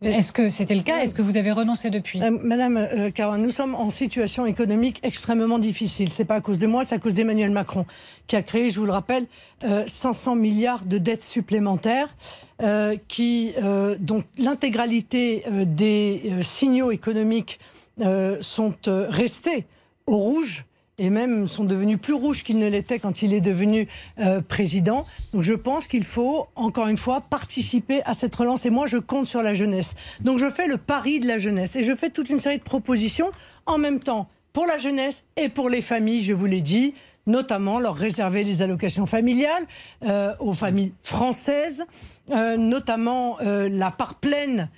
Est-ce 0.00 0.32
que 0.32 0.48
c'était 0.48 0.76
le 0.76 0.82
cas? 0.82 0.98
Est-ce 0.98 1.14
que 1.14 1.22
vous 1.22 1.36
avez 1.36 1.50
renoncé 1.50 1.90
depuis? 1.90 2.22
Euh, 2.22 2.30
Madame 2.30 2.76
euh, 2.76 3.10
Caron, 3.10 3.36
nous 3.36 3.50
sommes 3.50 3.74
en 3.74 3.90
situation 3.90 4.46
économique 4.46 5.00
extrêmement 5.02 5.58
difficile. 5.58 6.12
C'est 6.12 6.24
pas 6.24 6.36
à 6.36 6.40
cause 6.40 6.60
de 6.60 6.68
moi, 6.68 6.84
c'est 6.84 6.94
à 6.94 6.98
cause 6.98 7.14
d'Emmanuel 7.14 7.50
Macron, 7.50 7.84
qui 8.28 8.36
a 8.36 8.42
créé, 8.42 8.70
je 8.70 8.78
vous 8.78 8.86
le 8.86 8.92
rappelle, 8.92 9.26
euh, 9.64 9.82
500 9.88 10.36
milliards 10.36 10.84
de 10.84 10.98
dettes 10.98 11.24
supplémentaires, 11.24 12.14
euh, 12.62 12.96
qui 13.08 13.54
euh, 13.60 13.96
donc 13.98 14.24
l'intégralité 14.38 15.42
euh, 15.48 15.64
des 15.64 16.22
euh, 16.26 16.42
signaux 16.44 16.92
économiques 16.92 17.58
euh, 18.00 18.38
sont 18.40 18.74
euh, 18.86 19.08
restés 19.08 19.66
au 20.06 20.16
rouge 20.16 20.64
et 20.98 21.10
même 21.10 21.48
sont 21.48 21.64
devenus 21.64 21.98
plus 22.00 22.14
rouges 22.14 22.42
qu'ils 22.42 22.58
ne 22.58 22.68
l'étaient 22.68 22.98
quand 22.98 23.22
il 23.22 23.32
est 23.32 23.40
devenu 23.40 23.88
euh, 24.18 24.40
président. 24.40 25.06
Donc 25.32 25.42
je 25.42 25.54
pense 25.54 25.86
qu'il 25.86 26.04
faut, 26.04 26.46
encore 26.56 26.88
une 26.88 26.96
fois, 26.96 27.20
participer 27.20 28.02
à 28.04 28.14
cette 28.14 28.34
relance. 28.34 28.66
Et 28.66 28.70
moi, 28.70 28.86
je 28.86 28.98
compte 28.98 29.26
sur 29.26 29.42
la 29.42 29.54
jeunesse. 29.54 29.94
Donc 30.20 30.38
je 30.38 30.50
fais 30.50 30.66
le 30.66 30.76
pari 30.76 31.20
de 31.20 31.26
la 31.26 31.38
jeunesse. 31.38 31.76
Et 31.76 31.82
je 31.82 31.94
fais 31.94 32.10
toute 32.10 32.30
une 32.30 32.40
série 32.40 32.58
de 32.58 32.62
propositions 32.62 33.30
en 33.66 33.78
même 33.78 34.00
temps 34.00 34.28
pour 34.52 34.66
la 34.66 34.78
jeunesse 34.78 35.24
et 35.36 35.48
pour 35.48 35.68
les 35.68 35.80
familles, 35.80 36.22
je 36.22 36.32
vous 36.32 36.46
l'ai 36.46 36.62
dit 36.62 36.94
notamment 37.28 37.78
leur 37.78 37.94
réserver 37.94 38.42
les 38.42 38.62
allocations 38.62 39.06
familiales 39.06 39.66
euh, 40.04 40.32
aux 40.40 40.54
familles 40.54 40.94
françaises, 41.02 41.84
euh, 42.30 42.56
notamment 42.56 43.38
euh, 43.40 43.68
la 43.70 43.90
part 43.92 44.16
pleine 44.16 44.68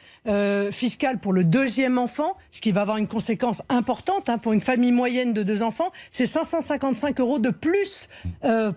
fiscale 0.72 1.18
pour 1.18 1.32
le 1.32 1.44
deuxième 1.44 1.96
enfant, 1.98 2.36
ce 2.51 2.61
qui 2.61 2.72
va 2.72 2.82
avoir 2.82 2.98
une 2.98 3.09
conséquence 3.09 3.62
importante 3.68 4.28
hein, 4.28 4.38
pour 4.38 4.53
une 4.53 4.61
famille 4.61 4.92
moyenne 4.92 5.32
de 5.32 5.42
deux 5.42 5.62
enfants, 5.62 5.90
c'est 6.11 6.26
555 6.26 7.18
euros 7.20 7.38
de 7.38 7.51
plus 7.51 8.09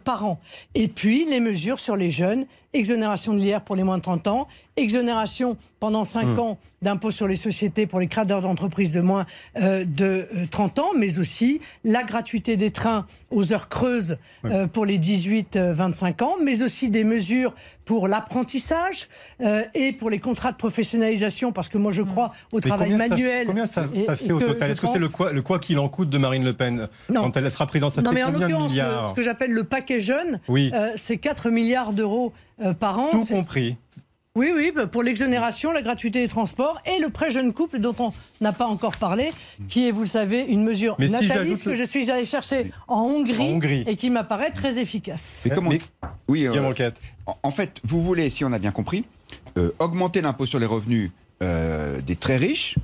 par 0.03 0.25
an. 0.25 0.39
Et 0.75 0.87
puis 0.87 1.25
les 1.25 1.39
mesures 1.39 1.79
sur 1.79 1.95
les 1.95 2.09
jeunes, 2.09 2.45
exonération 2.73 3.33
de 3.33 3.39
l'IR 3.39 3.61
pour 3.61 3.75
les 3.75 3.83
moins 3.83 3.97
de 3.97 4.03
30 4.03 4.27
ans, 4.27 4.47
exonération 4.75 5.57
pendant 5.79 6.05
5 6.05 6.37
ans 6.39 6.57
d'impôt 6.81 7.11
sur 7.11 7.27
les 7.27 7.35
sociétés 7.35 7.85
pour 7.87 7.99
les 7.99 8.07
créateurs 8.07 8.41
d'entreprises 8.41 8.93
de 8.93 9.01
moins 9.01 9.25
euh, 9.57 9.85
de 9.85 10.27
euh, 10.35 10.45
30 10.49 10.79
ans, 10.79 10.89
mais 10.97 11.19
aussi 11.19 11.61
la 11.83 12.03
gratuité 12.03 12.57
des 12.57 12.71
trains 12.71 13.05
aux 13.31 13.53
heures 13.53 13.69
creuses 13.69 14.17
euh, 14.45 14.67
pour 14.67 14.85
les 14.85 14.97
18-25 14.97 16.23
ans, 16.23 16.35
mais 16.43 16.63
aussi 16.63 16.89
des 16.89 17.03
mesures 17.03 17.53
pour 17.85 18.07
l'apprentissage 18.07 19.07
euh, 19.41 19.63
et 19.73 19.91
pour 19.91 20.09
les 20.09 20.19
contrats 20.19 20.51
de 20.51 20.57
professionnalisation, 20.57 21.51
parce 21.51 21.69
que 21.69 21.77
moi 21.77 21.91
je 21.91 22.01
crois 22.01 22.31
au 22.51 22.57
Mais 22.57 22.61
travail 22.61 22.91
combien 22.91 23.05
ça- 23.05 23.09
manuel. 23.09 23.47
combien 23.47 23.65
ça, 23.65 23.85
et- 23.93 24.03
ça 24.03 24.13
et 24.13 24.15
fait 24.15 24.31
au 24.31 24.39
que 24.39 24.45
total 24.45 24.71
Est-ce 24.71 24.81
que 24.81 24.87
c'est 24.87 24.99
le 24.99 25.05
pense- 25.07 25.15
quoi, 25.15 25.31
le 25.33 25.41
quoi 25.41 25.59
qu'il 25.59 25.79
en 25.79 25.89
coûte 25.89 26.09
de 26.09 26.17
Marine 26.17 26.43
Le 26.43 26.53
Pen 26.53 26.87
Non. 27.13 27.21
quand 27.23 27.37
elle 27.37 27.51
sera 27.51 27.67
présidente 27.67 27.91
Ça 27.91 28.01
non, 28.01 28.09
fait 28.11 28.15
mais 28.15 28.23
en 28.23 28.31
combien 28.31 28.47
l'occurrence, 28.47 29.09
ce 29.09 29.13
que 29.15 29.21
j'appelle 29.21 29.51
le 29.51 29.63
paquet 29.63 29.99
jeune, 29.99 30.39
Oui. 30.47 30.71
euh, 30.73 30.91
c'est 30.95 31.17
4 31.17 31.49
milliards 31.49 31.93
d'euros 31.93 32.33
euh, 32.63 32.73
par 32.73 32.99
an. 32.99 33.09
Tout 33.11 33.25
compris. 33.25 33.77
Oui, 34.35 34.51
oui, 34.51 34.71
bah, 34.75 34.87
pour 34.87 35.03
l'exonération, 35.03 35.71
la 35.71 35.83
gratuité 35.83 36.19
des 36.19 36.27
transports 36.27 36.81
et 36.87 36.99
le 36.99 37.09
prêt 37.09 37.29
jeune 37.29 37.53
couple 37.53 37.77
dont 37.77 37.93
on 37.99 38.11
n'a 38.41 38.51
pas 38.51 38.65
encore 38.65 38.97
parlé, 38.97 39.31
qui 39.69 39.87
est, 39.87 39.91
vous 39.91 40.01
le 40.01 40.07
savez, 40.07 40.41
une 40.41 40.63
mesure 40.63 40.95
Mais 40.97 41.05
si 41.07 41.13
nataliste 41.13 41.65
le- 41.65 41.71
que 41.73 41.77
je 41.77 41.83
suis 41.83 42.09
allé 42.09 42.25
chercher 42.25 42.71
en 42.87 43.01
Hongrie, 43.01 43.37
En 43.37 43.53
Hongrie. 43.57 43.83
et 43.85 43.95
qui 43.95 44.09
m'apparaît 44.09 44.49
très 44.49 44.79
efficace. 44.79 45.43
Mais 45.45 45.51
comment 45.53 45.69
Mais- 45.69 45.77
Oui, 46.27 46.47
euh, 46.47 46.73
en 47.43 47.51
fait, 47.51 47.79
vous 47.83 48.01
voulez, 48.01 48.31
si 48.31 48.43
on 48.43 48.51
a 48.53 48.57
bien 48.57 48.71
compris, 48.71 49.05
euh, 49.59 49.69
augmenter 49.77 50.21
l'impôt 50.21 50.47
sur 50.47 50.57
les 50.57 50.65
revenus 50.65 51.11
euh, 51.43 52.01
des 52.01 52.15
très 52.15 52.37
riches, 52.37 52.75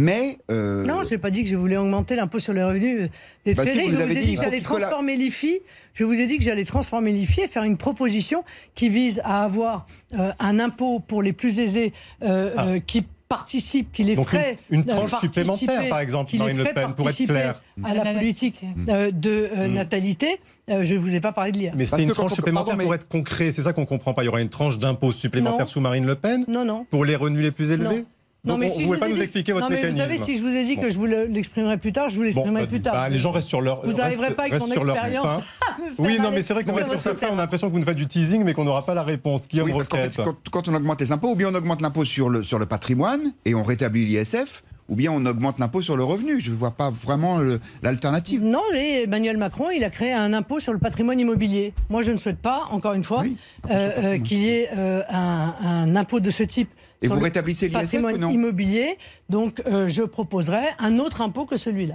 mais 0.00 0.38
euh, 0.50 0.84
Non, 0.84 1.02
je 1.02 1.10
n'ai 1.10 1.18
pas 1.18 1.30
dit 1.30 1.42
que 1.42 1.48
je 1.48 1.56
voulais 1.56 1.76
augmenter 1.76 2.14
l'impôt 2.14 2.38
sur 2.38 2.52
les 2.52 2.62
revenus 2.62 3.10
des 3.44 3.54
Bah 3.54 3.64
très 3.64 3.72
si, 3.72 3.78
vous 3.80 3.84
riches. 3.88 3.98
Je 3.98 4.04
vous 4.04 4.10
ai 4.16 4.22
dit, 4.22 4.34
que 4.36 4.40
j'allais 4.42 4.60
transformer 4.60 5.16
l'IFI. 5.16 5.58
Je 5.94 6.04
vous 6.04 6.12
ai 6.14 6.26
dit 6.28 6.38
que 6.38 6.44
j'allais 6.44 6.64
transformer 6.64 7.10
l'IFI 7.12 7.40
et 7.42 7.48
faire 7.48 7.64
une 7.64 7.76
proposition 7.76 8.44
qui 8.76 8.88
vise 8.88 9.20
à 9.24 9.42
avoir 9.42 9.86
euh, 10.16 10.30
un 10.38 10.60
impôt 10.60 11.00
pour 11.00 11.20
les 11.22 11.32
plus 11.32 11.58
aisés 11.58 11.92
euh, 12.22 12.52
Ah. 12.56 12.66
euh, 12.68 12.78
qui 12.80 13.04
participent, 13.28 13.92
qui 13.92 14.04
les 14.04 14.14
Donc 14.16 14.26
ferait 14.30 14.56
une- 14.70 14.80
une 14.80 14.84
tranche 14.86 15.14
supplémentaire, 15.20 15.88
par 15.90 15.98
exemple, 16.00 16.34
Marine 16.36 16.56
Le 16.58 16.64
Pen, 16.64 16.72
pour 16.74 16.82
être 16.88 16.96
participer 16.96 17.32
clair. 17.34 17.60
à 17.84 17.92
la 17.94 18.14
politique 18.14 18.62
natalité. 18.62 18.92
euh, 18.92 19.10
de 19.10 19.50
euh, 19.54 19.68
Mm. 19.68 19.72
natalité. 19.74 20.40
Euh, 20.70 20.82
je 20.82 20.94
ne 20.94 20.98
vous 21.00 21.14
ai 21.14 21.20
pas 21.20 21.32
parlé 21.32 21.52
de 21.52 21.58
l'IA. 21.58 21.72
Mais 21.76 21.84
c'est 21.84 22.02
une 22.02 22.12
tranche 22.12 22.32
on- 22.32 22.34
supplémentaire 22.36 22.66
pardon, 22.68 22.78
mais- 22.78 22.84
pour 22.84 22.94
être 22.94 23.06
concret. 23.08 23.52
C'est 23.52 23.62
ça 23.62 23.72
qu'on 23.74 23.84
comprend 23.84 24.14
pas. 24.14 24.22
Il 24.22 24.26
y 24.26 24.28
aura 24.30 24.40
une 24.40 24.48
tranche 24.48 24.78
d'impôt 24.78 25.12
supplémentaire 25.12 25.60
Non. 25.60 25.66
sous 25.66 25.80
Marine 25.80 26.06
Le 26.06 26.14
Pen 26.14 26.44
Non, 26.48 26.64
non. 26.64 26.86
pour 26.88 27.04
les 27.04 27.16
revenus 27.16 27.42
les 27.42 27.50
plus 27.50 27.70
élevés. 27.72 27.96
Non. 27.98 28.04
Non, 28.44 28.54
Donc, 28.54 28.60
mais 28.60 28.66
on- 28.70 28.74
si 28.74 28.74
vous 28.76 28.80
je 28.80 28.84
pouvez 28.86 28.96
vous 28.96 29.00
pas 29.00 29.06
ai 29.06 29.10
nous 29.10 29.16
dit- 29.16 29.22
expliquer 29.22 29.52
votre 29.52 29.64
non, 29.64 29.70
mais 29.70 29.76
mécanisme. 29.82 29.96
Vous 30.00 30.08
savez, 30.10 30.16
si 30.16 30.36
je 30.36 30.42
vous 30.42 30.54
ai 30.54 30.64
dit 30.64 30.76
Bon. 30.76 30.82
que 30.82 30.90
je 30.90 30.96
vous 30.96 31.06
le- 31.06 31.24
l'exprimerai 31.26 31.76
plus 31.76 31.90
tard, 31.92 32.08
je 32.08 32.16
vous 32.16 32.22
l'exprimerai 32.22 32.68
plus 32.68 32.80
tard. 32.80 32.94
bah, 32.94 33.08
les 33.08 33.18
gens 33.18 33.32
restent 33.32 33.48
sur 33.48 33.60
leur. 33.60 33.84
Vous 33.84 33.94
n'arriverez 33.94 34.32
pas 34.32 34.44
avec 34.44 34.60
mon 34.60 34.66
expérience 34.70 35.26
faim. 35.26 35.42
à 35.76 35.80
me 35.82 35.86
faire 35.90 35.94
Oui, 36.06 36.18
non, 36.22 36.30
mais 36.30 36.40
c'est 36.42 36.54
vrai 36.54 36.62
qu'on 36.64 36.72
reste 36.72 36.90
sur 36.90 37.00
ce 37.00 37.14
fait. 37.14 37.26
On 37.30 37.34
a 37.34 37.36
l'impression 37.38 37.66
que 37.66 37.72
vous 37.72 37.80
nous 37.80 37.84
faites 37.84 37.96
du 37.96 38.06
teasing, 38.06 38.44
mais 38.44 38.54
qu'on 38.54 38.64
n'aura 38.64 38.86
pas 38.86 38.94
la 38.94 39.02
réponse. 39.02 39.48
Guillaume 39.48 39.66
oui, 39.66 39.72
parce 39.74 39.88
qu'en 39.88 39.96
Roquette. 39.98 40.14
fait, 40.14 40.22
quand, 40.24 40.36
quand 40.50 40.68
on 40.68 40.74
augmente 40.74 41.00
les 41.00 41.10
impôts, 41.10 41.30
ou 41.30 41.34
bien 41.34 41.48
on 41.50 41.54
augmente 41.54 41.82
l'impôt 41.82 42.04
sur 42.04 42.30
le, 42.30 42.42
sur 42.44 42.58
le 42.60 42.66
patrimoine 42.66 43.32
et 43.44 43.56
on 43.56 43.64
rétablit 43.64 44.04
l'ISF, 44.06 44.62
ou 44.88 44.94
bien 44.94 45.10
on 45.12 45.26
augmente 45.26 45.58
l'impôt 45.58 45.82
sur 45.82 45.96
le 45.96 46.04
revenu. 46.04 46.40
Je 46.40 46.50
ne 46.50 46.56
vois 46.56 46.70
pas 46.70 46.90
vraiment 46.90 47.40
l'alternative. 47.82 48.42
Non, 48.42 48.62
et 48.74 49.02
Emmanuel 49.02 49.36
Macron, 49.36 49.66
il 49.74 49.82
a 49.84 49.90
créé 49.90 50.12
un 50.12 50.32
impôt 50.32 50.60
sur 50.60 50.72
le 50.72 50.78
patrimoine 50.78 51.18
immobilier. 51.20 51.74
Moi, 51.90 52.02
je 52.02 52.12
ne 52.12 52.18
souhaite 52.18 52.38
pas, 52.38 52.62
encore 52.70 52.94
une 52.94 53.04
fois, 53.04 53.20
Oui, 53.22 53.36
euh, 53.70 53.90
euh, 53.98 54.18
qu'il 54.18 54.38
y 54.38 54.48
ait 54.48 54.68
euh, 54.76 55.02
un, 55.10 55.54
un 55.60 55.96
impôt 55.96 56.20
de 56.20 56.30
ce 56.30 56.44
type. 56.44 56.70
Et 57.02 57.08
vous 57.08 57.18
rétablissez 57.18 57.68
l'ISF 57.68 57.94
ou 57.94 58.16
non 58.18 58.30
immobilier. 58.30 58.98
Donc, 59.28 59.62
euh, 59.66 59.88
je 59.88 60.02
proposerai 60.02 60.62
un 60.78 60.98
autre 60.98 61.22
impôt 61.22 61.46
que 61.46 61.56
celui-là. 61.56 61.94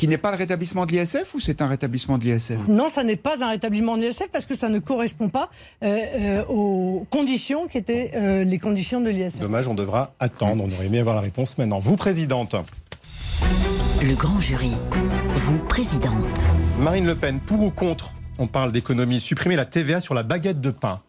Qui 0.00 0.08
n'est 0.08 0.16
pas 0.16 0.30
le 0.30 0.38
rétablissement 0.38 0.86
de 0.86 0.92
l'ISF 0.92 1.34
ou 1.34 1.40
c'est 1.40 1.60
un 1.60 1.68
rétablissement 1.68 2.16
de 2.16 2.24
l'ISF? 2.24 2.56
Non, 2.68 2.88
ça 2.88 3.04
n'est 3.04 3.16
pas 3.16 3.44
un 3.44 3.50
rétablissement 3.50 3.98
de 3.98 4.02
l'ISF 4.02 4.28
parce 4.32 4.46
que 4.46 4.54
ça 4.54 4.70
ne 4.70 4.78
correspond 4.78 5.28
pas 5.28 5.50
euh, 5.82 5.98
euh, 6.14 6.44
aux 6.46 7.06
conditions 7.10 7.68
qui 7.68 7.76
étaient 7.76 8.12
euh, 8.14 8.42
les 8.42 8.58
conditions 8.58 9.02
de 9.02 9.10
l'ISF. 9.10 9.40
Dommage, 9.40 9.68
on 9.68 9.74
devra 9.74 10.14
attendre. 10.18 10.64
On 10.64 10.72
aurait 10.72 10.86
aimé 10.86 11.00
avoir 11.00 11.16
la 11.16 11.20
réponse 11.20 11.58
maintenant. 11.58 11.80
Vous, 11.80 11.96
présidente. 11.96 12.56
Le 14.02 14.14
grand 14.14 14.40
jury. 14.40 14.72
Vous, 15.34 15.58
présidente. 15.58 16.48
Marine 16.78 17.04
Le 17.04 17.14
Pen, 17.14 17.38
pour 17.38 17.60
ou 17.62 17.70
contre? 17.70 18.14
On 18.38 18.46
parle 18.46 18.72
d'économie. 18.72 19.20
Supprimer 19.20 19.56
la 19.56 19.66
TVA 19.66 20.00
sur 20.00 20.14
la 20.14 20.22
baguette 20.22 20.62
de 20.62 20.70
pain, 20.70 21.02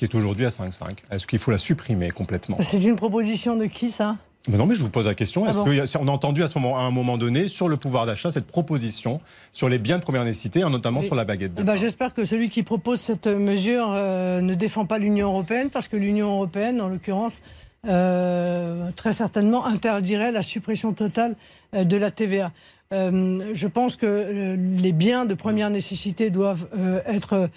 qui 0.00 0.06
est 0.06 0.14
aujourd'hui 0.14 0.46
à 0.46 0.48
5,5. 0.48 0.96
Est-ce 1.10 1.26
qu'il 1.26 1.38
faut 1.38 1.50
la 1.50 1.58
supprimer 1.58 2.10
complètement? 2.10 2.56
C'est 2.60 2.82
une 2.82 2.96
proposition 2.96 3.54
de 3.56 3.66
qui, 3.66 3.90
ça? 3.90 4.16
Mais 4.48 4.56
non, 4.56 4.64
mais 4.64 4.74
je 4.74 4.80
vous 4.80 4.88
pose 4.88 5.06
la 5.06 5.14
question. 5.14 5.44
Ah 5.46 5.52
qu'on 5.52 6.08
a 6.08 6.10
entendu 6.10 6.42
à, 6.42 6.46
ce 6.46 6.58
moment, 6.58 6.78
à 6.78 6.80
un 6.80 6.90
moment 6.90 7.18
donné 7.18 7.48
sur 7.48 7.68
le 7.68 7.76
pouvoir 7.76 8.06
d'achat 8.06 8.30
cette 8.30 8.46
proposition 8.46 9.20
sur 9.52 9.68
les 9.68 9.78
biens 9.78 9.98
de 9.98 10.02
première 10.02 10.24
nécessité, 10.24 10.62
hein, 10.62 10.70
notamment 10.70 11.02
sur 11.02 11.14
la 11.14 11.26
baguette 11.26 11.52
de 11.52 11.60
Eh 11.60 11.64
ben, 11.64 11.76
J'espère 11.76 12.14
que 12.14 12.24
celui 12.24 12.48
qui 12.48 12.62
propose 12.62 12.98
cette 12.98 13.26
mesure 13.26 13.88
euh, 13.90 14.40
ne 14.40 14.54
défend 14.54 14.86
pas 14.86 14.98
l'Union 14.98 15.28
européenne, 15.28 15.68
parce 15.68 15.86
que 15.86 15.98
l'Union 15.98 16.32
européenne, 16.32 16.80
en 16.80 16.88
l'occurrence, 16.88 17.42
euh, 17.86 18.90
très 18.96 19.12
certainement 19.12 19.66
interdirait 19.66 20.32
la 20.32 20.42
suppression 20.42 20.94
totale 20.94 21.36
euh, 21.74 21.84
de 21.84 21.98
la 21.98 22.10
TVA. 22.10 22.52
Je 22.92 23.66
pense 23.68 23.94
que 23.94 24.56
les 24.56 24.90
biens 24.92 25.24
de 25.24 25.34
première 25.34 25.70
nécessité 25.70 26.30
doivent 26.30 26.66
être 27.06 27.48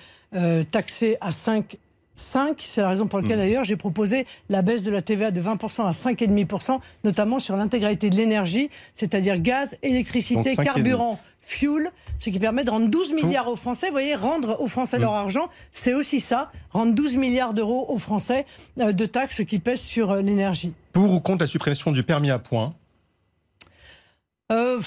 taxés 0.70 1.18
à 1.22 1.32
5 1.32 1.80
5. 2.16 2.56
C'est 2.60 2.82
la 2.82 2.90
raison 2.90 3.08
pour 3.08 3.20
laquelle, 3.20 3.38
mmh. 3.38 3.42
d'ailleurs, 3.42 3.64
j'ai 3.64 3.76
proposé 3.76 4.26
la 4.50 4.62
baisse 4.62 4.84
de 4.84 4.92
la 4.92 5.02
TVA 5.02 5.32
de 5.32 5.42
20% 5.42 5.88
à 5.88 5.92
5,5%, 5.92 6.80
notamment 7.04 7.40
sur 7.40 7.56
l'intégralité 7.56 8.10
de 8.10 8.16
l'énergie, 8.16 8.70
c'est-à-dire 8.94 9.40
gaz, 9.40 9.78
électricité, 9.82 10.56
carburant, 10.56 11.20
fuel, 11.40 11.90
ce 12.18 12.30
qui 12.30 12.40
permet 12.40 12.64
de 12.64 12.70
rendre 12.70 12.88
12 12.88 13.14
milliards 13.14 13.50
aux 13.50 13.56
Français. 13.56 13.88
Vous 13.88 13.94
voyez, 13.94 14.16
rendre 14.16 14.62
aux 14.62 14.68
Français 14.68 15.00
leur 15.00 15.14
mmh. 15.14 15.16
argent, 15.16 15.50
c'est 15.72 15.94
aussi 15.94 16.20
ça, 16.20 16.52
rendre 16.72 16.94
12 16.94 17.18
milliards 17.18 17.54
d'euros 17.54 17.86
aux 17.90 18.00
Français 18.00 18.46
euh, 18.80 18.92
de 18.92 19.06
taxes 19.06 19.44
qui 19.46 19.60
pèsent 19.60 19.82
sur 19.82 20.12
euh, 20.12 20.22
l'énergie. 20.22 20.74
Pour 20.92 21.12
ou 21.12 21.20
contre 21.20 21.42
la 21.42 21.48
suppression 21.48 21.92
du 21.92 22.04
permis 22.04 22.30
à 22.30 22.40
points 22.40 22.74
euh, 24.52 24.80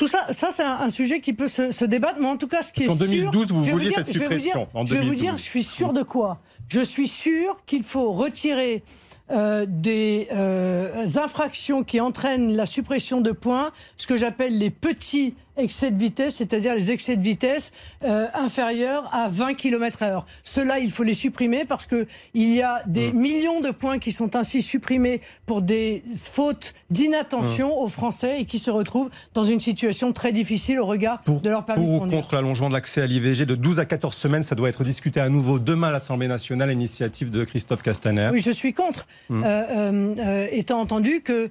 tout 0.00 0.08
ça, 0.08 0.28
ça 0.30 0.48
c'est 0.50 0.62
un, 0.62 0.88
sujet 0.88 1.20
qui 1.20 1.34
peut 1.34 1.46
se, 1.46 1.84
débattre, 1.84 2.16
mais 2.20 2.26
en 2.26 2.38
tout 2.38 2.48
cas, 2.48 2.62
ce 2.62 2.72
qui 2.72 2.84
est 2.84 2.88
sûr... 2.88 2.94
En 2.94 3.06
2012, 3.06 3.52
vous 3.52 3.64
vouliez 3.64 3.92
cette 3.92 4.10
suppression. 4.10 4.66
Je 4.86 4.94
vais 4.94 5.04
vous 5.04 5.14
dire, 5.14 5.36
je 5.36 5.42
suis 5.42 5.62
sûr 5.62 5.92
de 5.92 6.02
quoi? 6.02 6.40
Je 6.68 6.80
suis 6.80 7.06
sûr 7.06 7.58
qu'il 7.66 7.84
faut 7.84 8.10
retirer 8.12 8.82
euh, 9.30 9.66
des 9.68 10.28
euh, 10.32 11.06
infractions 11.16 11.84
qui 11.84 12.00
entraînent 12.00 12.56
la 12.56 12.64
suppression 12.64 13.20
de 13.20 13.32
points, 13.32 13.72
ce 13.98 14.06
que 14.06 14.16
j'appelle 14.16 14.56
les 14.56 14.70
petits 14.70 15.34
excès 15.60 15.90
de 15.90 15.98
vitesse, 15.98 16.36
c'est-à-dire 16.36 16.74
les 16.74 16.90
excès 16.90 17.16
de 17.16 17.22
vitesse 17.22 17.72
euh, 18.04 18.26
inférieurs 18.34 19.08
à 19.12 19.28
20 19.28 19.54
km 19.54 20.02
h 20.02 20.24
Cela, 20.44 20.78
il 20.78 20.90
faut 20.90 21.02
les 21.02 21.14
supprimer 21.14 21.64
parce 21.64 21.86
que 21.86 22.06
il 22.34 22.54
y 22.54 22.62
a 22.62 22.82
des 22.86 23.12
mmh. 23.12 23.20
millions 23.20 23.60
de 23.60 23.70
points 23.70 23.98
qui 23.98 24.12
sont 24.12 24.36
ainsi 24.36 24.62
supprimés 24.62 25.20
pour 25.46 25.62
des 25.62 26.02
fautes 26.16 26.74
d'inattention 26.90 27.68
mmh. 27.68 27.84
aux 27.84 27.88
Français 27.88 28.40
et 28.40 28.44
qui 28.44 28.58
se 28.58 28.70
retrouvent 28.70 29.10
dans 29.34 29.44
une 29.44 29.60
situation 29.60 30.12
très 30.12 30.32
difficile 30.32 30.80
au 30.80 30.86
regard 30.86 31.22
de 31.26 31.48
leur 31.48 31.64
permis 31.64 31.84
pour 31.84 32.02
ou 32.02 32.10
contre 32.10 32.34
l'allongement 32.34 32.68
de 32.68 32.74
l'accès 32.74 33.02
à 33.02 33.06
l'IVG 33.06 33.46
de 33.46 33.54
12 33.54 33.80
à 33.80 33.84
14 33.84 34.14
semaines, 34.14 34.42
ça 34.42 34.54
doit 34.54 34.68
être 34.68 34.84
discuté 34.84 35.20
à 35.20 35.28
nouveau 35.28 35.58
demain 35.58 35.88
à 35.88 35.90
l'Assemblée 35.90 36.28
nationale, 36.28 36.72
initiative 36.72 37.30
de 37.30 37.44
Christophe 37.44 37.82
Castaner. 37.82 38.30
Oui, 38.32 38.40
je 38.40 38.50
suis 38.50 38.74
contre, 38.74 39.06
mmh. 39.28 39.42
euh, 39.44 39.46
euh, 39.46 40.14
euh, 40.18 40.46
étant 40.50 40.80
entendu 40.80 41.20
que 41.22 41.50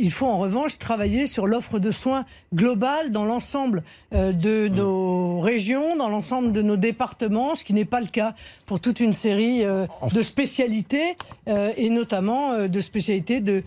il 0.00 0.10
faut 0.10 0.26
en 0.26 0.38
revanche 0.38 0.78
travailler 0.78 1.26
sur 1.26 1.46
l'offre 1.46 1.78
de 1.78 1.90
soins 1.90 2.24
globale 2.54 3.10
dans 3.10 3.24
l'ensemble 3.24 3.47
l'ensemble 3.48 3.82
euh, 4.14 4.32
de 4.32 4.68
mm. 4.68 4.74
nos 4.74 5.40
régions, 5.40 5.96
dans 5.96 6.10
l'ensemble 6.10 6.52
de 6.52 6.60
nos 6.60 6.76
départements, 6.76 7.54
ce 7.54 7.64
qui 7.64 7.72
n'est 7.72 7.86
pas 7.86 8.00
le 8.00 8.06
cas 8.06 8.34
pour 8.66 8.78
toute 8.78 9.00
une 9.00 9.14
série 9.14 9.64
euh, 9.64 9.86
de 10.12 10.20
spécialités, 10.20 11.16
euh, 11.48 11.70
et 11.78 11.88
notamment 11.88 12.66
de 12.66 12.80
spécialités 12.80 13.40
de 13.40 13.62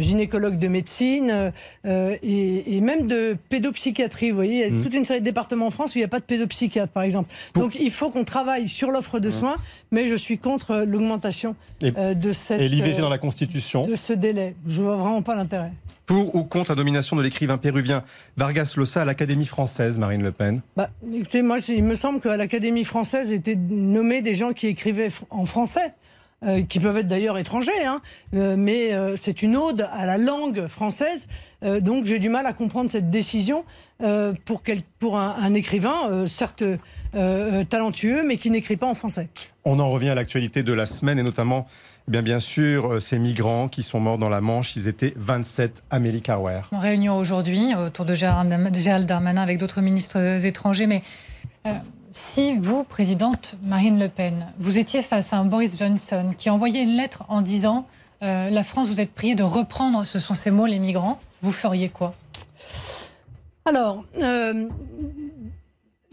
gynécologues 0.00 0.58
de 0.58 0.68
médecine 0.68 1.52
et, 1.84 2.80
même 2.82 3.06
de 3.06 3.36
pédopsychiatrie. 3.48 4.30
Vous 4.30 4.36
voyez, 4.36 4.54
il 4.54 4.60
y 4.60 4.64
a 4.64 4.70
mm. 4.70 4.80
toute 4.80 4.94
une 4.94 5.04
série 5.04 5.20
de 5.20 5.24
départements 5.24 5.66
en 5.66 5.70
France 5.70 5.94
où 5.94 5.98
il 5.98 6.02
n'y 6.02 6.06
a 6.06 6.08
pas 6.08 6.20
de 6.20 6.24
pédopsychiatre, 6.24 6.92
par 6.92 7.02
exemple. 7.02 7.32
Donc 7.54 7.76
il 7.80 7.90
faut 7.90 8.10
qu'on 8.10 8.24
travaille 8.24 8.68
sur 8.68 8.90
l'offre 8.90 9.20
de 9.20 9.28
mm. 9.28 9.32
soins, 9.32 9.56
mais 9.90 10.06
je 10.06 10.16
suis 10.16 10.36
contre 10.36 10.84
l'augmentation 10.86 11.56
de 11.80 12.32
cette... 12.32 12.60
Et 12.60 12.68
l'IVG 12.68 13.00
dans 13.00 13.08
la 13.08 13.18
Constitution 13.18 13.86
De 13.86 13.96
ce 13.96 14.12
délai. 14.12 14.54
Je 14.66 14.82
vois 14.82 14.96
vraiment 14.96 15.22
pas 15.22 15.34
l'intérêt. 15.34 15.72
Pour 16.06 16.34
ou 16.34 16.44
contre 16.44 16.72
la 16.72 16.76
domination 16.76 17.16
de 17.16 17.22
l'écrivain 17.22 17.58
péruvien 17.58 18.04
Vargas 18.36 18.74
Llosa 18.76 19.02
à 19.02 19.04
l'Académie 19.04 19.46
française, 19.46 19.98
Marine 19.98 20.22
Le 20.22 20.32
Pen 20.32 20.62
bah, 20.76 20.90
écoutez, 21.12 21.42
moi, 21.42 21.58
il 21.68 21.84
me 21.84 21.94
semble 21.94 22.20
qu'à 22.20 22.36
l'Académie 22.36 22.84
française 22.84 23.32
étaient 23.32 23.56
nommés 23.56 24.22
des 24.22 24.34
gens 24.34 24.52
qui 24.52 24.66
écrivaient 24.66 25.08
en 25.30 25.46
français. 25.46 25.94
Euh, 26.44 26.62
qui 26.62 26.80
peuvent 26.80 26.96
être 26.96 27.06
d'ailleurs 27.06 27.38
étrangers, 27.38 27.84
hein, 27.86 28.00
euh, 28.34 28.56
mais 28.58 28.92
euh, 28.92 29.14
c'est 29.14 29.42
une 29.42 29.56
ode 29.56 29.88
à 29.92 30.06
la 30.06 30.18
langue 30.18 30.66
française. 30.66 31.28
donc 31.80 32.04
j'ai 32.04 32.18
du 32.18 32.28
mal 32.28 32.46
à 32.46 32.52
comprendre 32.52 32.90
cette 32.90 33.10
décision 33.10 33.64
pour, 34.44 34.64
quel, 34.64 34.80
pour 34.98 35.16
un, 35.16 35.36
un 35.40 35.54
écrivain, 35.54 36.26
certes 36.26 36.64
talentueux, 37.12 38.24
mais 38.26 38.36
qui 38.36 38.50
n'écrit 38.50 38.76
pas 38.76 38.88
en 38.88 38.94
français. 38.94 39.28
On 39.64 39.78
en 39.78 39.88
revient 39.88 40.08
à 40.08 40.16
l'actualité 40.16 40.64
de 40.64 40.72
la 40.72 40.86
semaine 40.86 41.20
et 41.20 41.22
notamment 41.22 41.68
eh 42.08 42.10
bien, 42.10 42.22
bien 42.22 42.40
sûr, 42.40 42.94
euh, 42.94 43.00
ces 43.00 43.18
migrants 43.18 43.68
qui 43.68 43.84
sont 43.84 44.00
morts 44.00 44.18
dans 44.18 44.28
la 44.28 44.40
Manche, 44.40 44.74
ils 44.74 44.88
étaient 44.88 45.14
27 45.16 45.84
à 45.88 46.00
Mélicaouer. 46.00 46.62
En 46.72 46.80
réunion 46.80 47.16
aujourd'hui 47.16 47.74
autour 47.74 48.04
de 48.04 48.14
Gérald 48.14 49.06
Darmanin 49.06 49.40
avec 49.40 49.58
d'autres 49.58 49.80
ministres 49.80 50.44
étrangers. 50.44 50.86
Mais 50.86 51.02
euh, 51.68 51.70
si 52.10 52.58
vous, 52.58 52.82
présidente 52.82 53.56
Marine 53.62 54.00
Le 54.00 54.08
Pen, 54.08 54.48
vous 54.58 54.78
étiez 54.78 55.00
face 55.02 55.32
à 55.32 55.36
un 55.36 55.44
Boris 55.44 55.78
Johnson 55.78 56.34
qui 56.36 56.50
envoyait 56.50 56.82
une 56.82 56.96
lettre 56.96 57.24
en 57.28 57.40
disant 57.40 57.86
euh, 58.22 58.50
La 58.50 58.64
France, 58.64 58.88
vous 58.88 59.00
êtes 59.00 59.14
priée 59.14 59.36
de 59.36 59.44
reprendre, 59.44 60.04
ce 60.04 60.18
sont 60.18 60.34
ces 60.34 60.50
mots, 60.50 60.66
les 60.66 60.80
migrants, 60.80 61.20
vous 61.40 61.52
feriez 61.52 61.88
quoi? 61.88 62.14
Alors. 63.64 64.04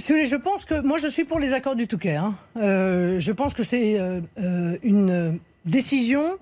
Si 0.02 0.14
vous 0.14 0.20
voulez, 0.20 0.30
je 0.30 0.38
pense 0.38 0.64
que 0.64 0.80
moi 0.80 0.98
je 0.98 1.08
suis 1.08 1.26
pour 1.26 1.40
les 1.40 1.52
accords 1.52 1.76
du 1.76 1.86
Touquet. 1.86 2.16
Hein. 2.16 2.34
je 2.56 3.32
pense 3.34 3.54
que 3.54 3.64
c'est 3.64 4.00
une 4.82 5.40
décision 5.70 6.38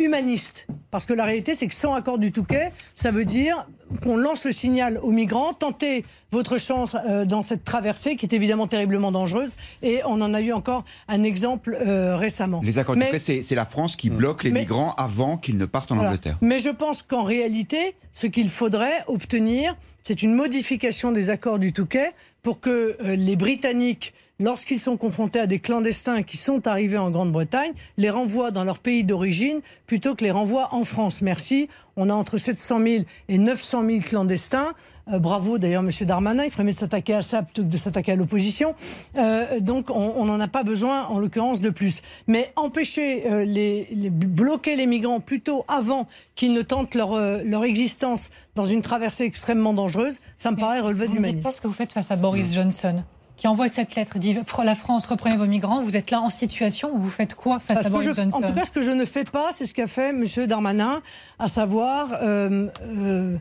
humaniste. 0.00 0.66
Parce 0.90 1.06
que 1.06 1.12
la 1.12 1.24
réalité, 1.24 1.54
c'est 1.54 1.68
que 1.68 1.74
sans 1.74 1.94
accord 1.94 2.18
du 2.18 2.32
Touquet, 2.32 2.72
ça 2.96 3.10
veut 3.10 3.24
dire 3.24 3.66
qu'on 4.02 4.16
lance 4.16 4.44
le 4.44 4.52
signal 4.52 4.98
aux 5.02 5.12
migrants, 5.12 5.52
tentez 5.52 6.04
votre 6.30 6.58
chance 6.58 6.96
euh, 7.08 7.24
dans 7.24 7.42
cette 7.42 7.64
traversée 7.64 8.16
qui 8.16 8.26
est 8.26 8.32
évidemment 8.32 8.66
terriblement 8.66 9.12
dangereuse. 9.12 9.56
Et 9.82 10.00
on 10.06 10.20
en 10.20 10.32
a 10.34 10.40
eu 10.40 10.52
encore 10.52 10.84
un 11.08 11.22
exemple 11.22 11.76
euh, 11.80 12.16
récemment. 12.16 12.60
Les 12.64 12.78
accords 12.78 12.96
du 12.96 13.02
Touquet, 13.02 13.42
c'est 13.42 13.54
la 13.54 13.66
France 13.66 13.96
qui 13.96 14.10
bloque 14.10 14.42
les 14.42 14.52
migrants 14.52 14.92
avant 14.96 15.36
qu'ils 15.36 15.58
ne 15.58 15.66
partent 15.66 15.92
en 15.92 15.98
Angleterre. 15.98 16.38
Mais 16.40 16.58
je 16.58 16.70
pense 16.70 17.02
qu'en 17.02 17.24
réalité, 17.24 17.94
ce 18.12 18.26
qu'il 18.26 18.48
faudrait 18.48 19.04
obtenir, 19.06 19.76
c'est 20.02 20.22
une 20.22 20.34
modification 20.34 21.12
des 21.12 21.30
accords 21.30 21.58
du 21.58 21.72
Touquet 21.72 22.12
pour 22.42 22.60
que 22.60 22.96
euh, 23.00 23.16
les 23.16 23.36
Britanniques 23.36 24.14
lorsqu'ils 24.40 24.80
sont 24.80 24.96
confrontés 24.96 25.38
à 25.38 25.46
des 25.46 25.60
clandestins 25.60 26.22
qui 26.22 26.36
sont 26.36 26.66
arrivés 26.66 26.98
en 26.98 27.10
Grande-Bretagne, 27.10 27.72
les 27.98 28.10
renvoient 28.10 28.50
dans 28.50 28.64
leur 28.64 28.80
pays 28.80 29.04
d'origine 29.04 29.60
plutôt 29.86 30.16
que 30.16 30.24
les 30.24 30.32
renvoient 30.32 30.74
en 30.74 30.84
France. 30.84 31.22
Merci. 31.22 31.68
On 31.96 32.08
a 32.08 32.14
entre 32.14 32.38
700 32.38 32.80
000 32.82 33.04
et 33.28 33.38
900 33.38 33.84
000 33.86 34.00
clandestins. 34.00 34.72
Euh, 35.12 35.18
bravo 35.18 35.58
d'ailleurs, 35.58 35.82
Monsieur 35.82 36.06
Darmanin. 36.06 36.44
Il 36.44 36.50
ferait 36.50 36.64
mieux 36.64 36.72
de 36.72 36.76
s'attaquer 36.76 37.14
à 37.14 37.22
ça 37.22 37.42
plutôt 37.42 37.62
que 37.62 37.68
de 37.68 37.76
s'attaquer 37.76 38.12
à 38.12 38.16
l'opposition. 38.16 38.74
Euh, 39.16 39.60
donc 39.60 39.90
on 39.90 40.24
n'en 40.24 40.40
a 40.40 40.48
pas 40.48 40.62
besoin, 40.62 41.04
en 41.04 41.18
l'occurrence, 41.18 41.60
de 41.60 41.70
plus. 41.70 42.00
Mais 42.26 42.52
empêcher, 42.56 43.30
euh, 43.30 43.44
les, 43.44 43.86
bloquer 44.10 44.76
les 44.76 44.86
migrants 44.86 45.20
plutôt 45.20 45.64
avant 45.68 46.06
qu'ils 46.34 46.54
ne 46.54 46.62
tentent 46.62 46.94
leur, 46.94 47.14
leur 47.44 47.64
existence 47.64 48.30
dans 48.54 48.64
une 48.64 48.80
traversée 48.80 49.24
extrêmement 49.24 49.74
dangereuse, 49.74 50.20
ça 50.38 50.50
me 50.50 50.56
paraît 50.56 50.80
relever 50.80 51.08
de 51.08 51.12
l'humanisme. 51.12 51.42
Qu'est-ce 51.42 51.60
que 51.60 51.66
vous 51.66 51.74
faites 51.74 51.92
face 51.92 52.10
à 52.10 52.16
Boris 52.16 52.54
Johnson 52.54 53.02
qui 53.40 53.48
envoie 53.48 53.68
cette 53.68 53.94
lettre, 53.94 54.18
dit 54.18 54.36
la 54.62 54.74
France, 54.74 55.06
reprenez 55.06 55.38
vos 55.38 55.46
migrants, 55.46 55.80
vous 55.80 55.96
êtes 55.96 56.10
là 56.10 56.20
en 56.20 56.28
situation, 56.28 56.90
vous 56.94 57.08
faites 57.08 57.34
quoi 57.34 57.58
face 57.58 57.86
à 57.86 57.88
Boris 57.88 58.14
Johnson 58.14 58.36
En 58.36 58.46
tout 58.46 58.52
cas, 58.52 58.66
ce 58.66 58.70
que 58.70 58.82
je 58.82 58.90
ne 58.90 59.06
fais 59.06 59.24
pas, 59.24 59.48
c'est 59.52 59.64
ce 59.64 59.72
qu'a 59.72 59.86
fait 59.86 60.10
M. 60.10 60.26
Darmanin, 60.46 61.00
à 61.38 61.48
savoir 61.48 62.18
euh, 62.20 62.68
euh, 62.84 63.38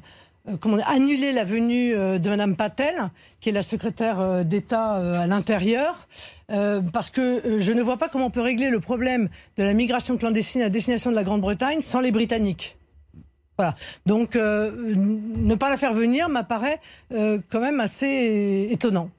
comment 0.62 0.78
annuler 0.88 1.34
la 1.34 1.44
venue 1.44 1.94
euh, 1.94 2.18
de 2.18 2.30
Mme 2.30 2.56
Patel, 2.56 3.10
qui 3.42 3.50
est 3.50 3.52
la 3.52 3.62
secrétaire 3.62 4.46
d'État 4.46 4.94
à 4.94 5.28
l'intérieur. 5.28 6.08
parce 6.48 7.10
que 7.10 7.60
je 7.60 7.74
ne 7.74 7.82
vois 7.82 7.98
pas 7.98 8.08
comment 8.08 8.28
on 8.28 8.32
peut 8.32 8.40
régler 8.40 8.70
le 8.70 8.80
problème 8.80 9.28
de 9.58 9.64
la 9.64 9.74
migration 9.74 10.16
clandestine 10.16 10.62
à 10.62 10.70
destination 10.70 11.12
de 11.12 11.16
la 11.16 11.24
Grande-Bretagne 11.24 11.82
sans 11.82 12.00
les 12.00 12.12
Britanniques. 12.12 12.78
Voilà. 13.58 13.76
Donc, 14.06 14.36
ne 14.36 15.56
pas 15.56 15.70
la 15.70 15.76
faire 15.76 15.94
venir 15.94 16.30
m'apparaît 16.30 16.80
quand 17.12 17.60
même 17.60 17.82
assez 17.82 18.70
étonnant. 18.72 19.10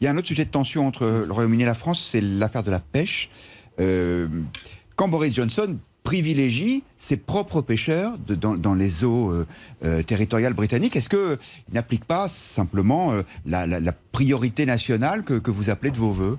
Il 0.00 0.04
y 0.04 0.08
a 0.08 0.10
un 0.10 0.16
autre 0.16 0.28
sujet 0.28 0.44
de 0.44 0.50
tension 0.50 0.86
entre 0.86 1.24
le 1.26 1.32
Royaume-Uni 1.32 1.62
et 1.62 1.66
la 1.66 1.74
France, 1.74 2.08
c'est 2.10 2.20
l'affaire 2.20 2.62
de 2.62 2.70
la 2.70 2.80
pêche. 2.80 3.30
Euh, 3.80 4.26
quand 4.94 5.08
Boris 5.08 5.34
Johnson 5.34 5.78
privilégie 6.02 6.84
ses 6.98 7.16
propres 7.16 7.62
pêcheurs 7.62 8.16
dans, 8.18 8.74
les 8.74 9.02
eaux 9.02 9.30
euh, 9.30 9.46
euh, 9.84 10.02
territoriales 10.04 10.54
britanniques. 10.54 10.94
Est-ce 10.94 11.08
qu'il 11.08 11.38
n'applique 11.74 12.04
pas 12.04 12.28
simplement 12.28 13.12
la, 13.44 13.66
priorité 14.12 14.66
nationale 14.66 15.24
que, 15.24 15.50
vous 15.50 15.68
appelez 15.68 15.90
de 15.90 15.98
vos 15.98 16.12
voeux? 16.12 16.38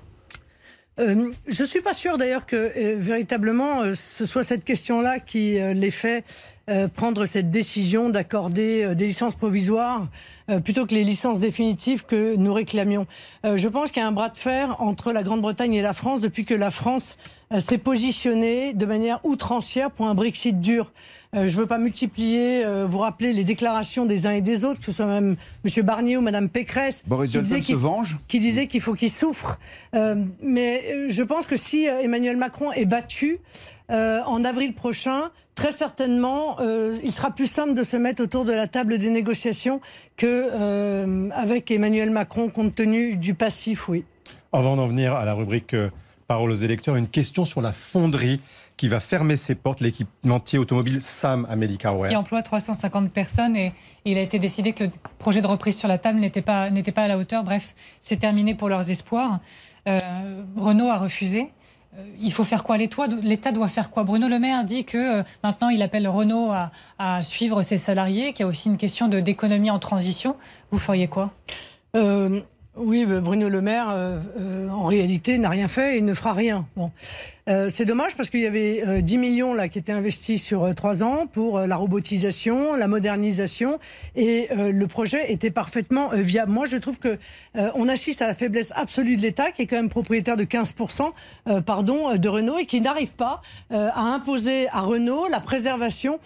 Je 0.96 1.62
ne 1.62 1.66
suis 1.66 1.82
pas 1.82 1.92
sûr 1.92 2.16
d'ailleurs 2.16 2.46
que 2.46 2.96
véritablement 2.96 3.94
ce 3.94 4.26
soit 4.26 4.42
cette 4.42 4.64
question-là 4.64 5.20
qui 5.20 5.58
les 5.74 5.90
fait 5.90 6.24
euh, 6.68 6.86
prendre 6.86 7.24
cette 7.24 7.50
décision 7.50 8.10
d'accorder 8.10 8.84
euh, 8.84 8.94
des 8.94 9.06
licences 9.06 9.34
provisoires 9.34 10.06
euh, 10.50 10.60
plutôt 10.60 10.84
que 10.84 10.94
les 10.94 11.04
licences 11.04 11.40
définitives 11.40 12.04
que 12.04 12.36
nous 12.36 12.52
réclamions. 12.52 13.06
je 13.44 13.68
pense 13.68 13.90
qu'il 13.90 14.02
y 14.02 14.04
a 14.04 14.08
un 14.08 14.12
bras 14.12 14.28
de 14.28 14.36
fer 14.36 14.76
entre 14.78 15.12
la 15.12 15.22
Grande-Bretagne 15.22 15.74
et 15.74 15.82
la 15.82 15.94
France 15.94 16.20
depuis 16.20 16.44
que 16.44 16.54
la 16.54 16.70
France 16.70 17.16
s'est 17.58 17.78
positionnée 17.78 18.74
de 18.74 18.86
manière 18.86 19.20
outrancière 19.24 19.90
pour 19.90 20.06
un 20.06 20.14
Brexit 20.14 20.60
dur. 20.60 20.92
je 21.32 21.40
ne 21.40 21.48
veux 21.48 21.66
pas 21.66 21.78
multiplier, 21.78 22.64
vous 22.86 22.98
rappeler 22.98 23.32
les 23.32 23.44
déclarations 23.44 24.04
des 24.04 24.26
uns 24.26 24.32
et 24.32 24.40
des 24.40 24.64
autres, 24.64 24.80
que 24.80 24.84
ce 24.84 24.92
soit 24.92 25.06
même 25.06 25.36
M. 25.64 25.84
Barnier 25.84 26.16
ou 26.16 26.20
Mme 26.20 26.48
Pécresse, 26.48 27.04
Boris 27.06 27.30
qui, 27.30 27.40
disait 27.40 27.62
se 27.62 27.72
venge? 27.72 28.18
qui 28.28 28.40
disait 28.40 28.66
qu'il 28.66 28.80
faut 28.80 28.94
qu'il 28.94 29.10
souffre. 29.10 29.58
mais 30.42 31.08
je 31.08 31.22
pense 31.22 31.46
que 31.46 31.56
si 31.56 31.84
Emmanuel 31.84 32.36
Macron 32.36 32.72
est 32.72 32.86
battu 32.86 33.40
en 33.88 34.44
avril 34.44 34.74
prochain, 34.74 35.30
très 35.58 35.72
certainement, 35.72 36.60
euh, 36.60 36.96
il 37.02 37.10
sera 37.10 37.32
plus 37.32 37.48
simple 37.48 37.74
de 37.74 37.82
se 37.82 37.96
mettre 37.96 38.22
autour 38.22 38.44
de 38.44 38.52
la 38.52 38.68
table 38.68 38.96
des 38.96 39.10
négociations 39.10 39.80
que 40.16 40.26
euh, 40.52 41.30
avec 41.34 41.72
Emmanuel 41.72 42.10
Macron, 42.10 42.48
compte 42.48 42.76
tenu 42.76 43.16
du 43.16 43.34
passif, 43.34 43.88
oui. 43.88 44.04
Avant 44.52 44.76
d'en 44.76 44.86
venir 44.86 45.14
à 45.14 45.24
la 45.24 45.34
rubrique 45.34 45.74
euh, 45.74 45.90
parole 46.28 46.50
aux 46.50 46.56
électeurs, 46.56 46.94
une 46.96 47.08
question 47.08 47.46
sur 47.46 47.62
la 47.62 47.72
fonderie 47.72 48.40
qui 48.76 48.86
va 48.86 49.00
fermer 49.00 49.36
ses 49.36 49.54
portes, 49.54 49.80
l'équipementier 49.80 50.58
automobile 50.58 51.00
Sam 51.00 51.46
America 51.50 51.92
Il 52.10 52.16
emploie 52.16 52.42
350 52.42 53.10
personnes 53.10 53.56
et 53.56 53.72
il 54.04 54.18
a 54.18 54.20
été 54.20 54.38
décidé 54.38 54.74
que 54.74 54.84
le 54.84 54.90
projet 55.18 55.40
de 55.40 55.46
reprise 55.46 55.76
sur 55.76 55.88
la 55.88 55.96
table 55.96 56.20
n'était 56.20 56.42
pas, 56.42 56.68
n'était 56.68 56.92
pas 56.92 57.04
à 57.04 57.08
la 57.08 57.16
hauteur. 57.16 57.42
Bref, 57.44 57.74
c'est 58.02 58.18
terminé 58.18 58.54
pour 58.54 58.68
leurs 58.68 58.90
espoirs. 58.90 59.40
Euh, 59.88 59.98
Renault 60.54 60.90
a 60.90 60.98
refusé. 60.98 61.50
Euh, 61.96 62.04
il 62.20 62.30
faut 62.30 62.44
faire 62.44 62.62
quoi? 62.62 62.76
L'État 62.76 63.50
doit 63.50 63.68
faire 63.68 63.90
quoi? 63.90 64.04
Bruno 64.04 64.28
Le 64.28 64.38
Maire 64.38 64.64
dit 64.64 64.84
que 64.84 65.20
euh, 65.20 65.22
maintenant 65.42 65.70
il 65.70 65.80
appelle 65.80 66.06
Renault 66.06 66.52
à, 66.52 66.70
à 66.98 67.22
suivre 67.22 67.62
ses 67.62 67.78
salariés, 67.78 68.34
qu'il 68.34 68.44
y 68.44 68.46
a 68.46 68.48
aussi 68.48 68.68
une 68.68 68.76
question 68.76 69.08
d'économie 69.08 69.70
en 69.70 69.78
transition. 69.78 70.36
Vous 70.70 70.78
feriez 70.78 71.08
quoi? 71.08 71.32
Oui, 72.80 73.06
Bruno 73.06 73.48
Le 73.48 73.60
Maire, 73.60 73.88
euh, 73.90 74.18
euh, 74.38 74.68
en 74.68 74.86
réalité, 74.86 75.38
n'a 75.38 75.48
rien 75.48 75.68
fait 75.68 75.98
et 75.98 76.00
ne 76.00 76.14
fera 76.14 76.32
rien. 76.32 76.66
Bon. 76.76 76.90
Euh, 77.48 77.68
c'est 77.70 77.84
dommage 77.84 78.14
parce 78.16 78.28
qu'il 78.28 78.40
y 78.40 78.46
avait 78.46 79.02
10 79.02 79.18
millions 79.18 79.54
là 79.54 79.68
qui 79.68 79.78
étaient 79.78 79.92
investis 79.92 80.42
sur 80.42 80.74
trois 80.74 81.02
ans 81.02 81.26
pour 81.26 81.60
la 81.60 81.76
robotisation, 81.76 82.76
la 82.76 82.88
modernisation 82.88 83.78
et 84.16 84.48
le 84.54 84.86
projet 84.86 85.32
était 85.32 85.50
parfaitement 85.50 86.10
viable. 86.12 86.52
Moi, 86.52 86.66
je 86.66 86.76
trouve 86.76 86.98
que 86.98 87.16
on 87.74 87.88
assiste 87.88 88.20
à 88.20 88.26
la 88.26 88.34
faiblesse 88.34 88.70
absolue 88.76 89.16
de 89.16 89.22
l'État 89.22 89.50
qui 89.50 89.62
est 89.62 89.66
quand 89.66 89.76
même 89.76 89.88
propriétaire 89.88 90.36
de 90.36 90.44
15% 90.44 91.10
pardon 91.62 92.14
de 92.16 92.28
Renault 92.28 92.58
et 92.58 92.66
qui 92.66 92.82
n'arrive 92.82 93.14
pas 93.14 93.40
à 93.70 94.02
imposer 94.02 94.68
à 94.68 94.82
Renault 94.82 95.26
la 95.30 95.40
préservation 95.40 96.18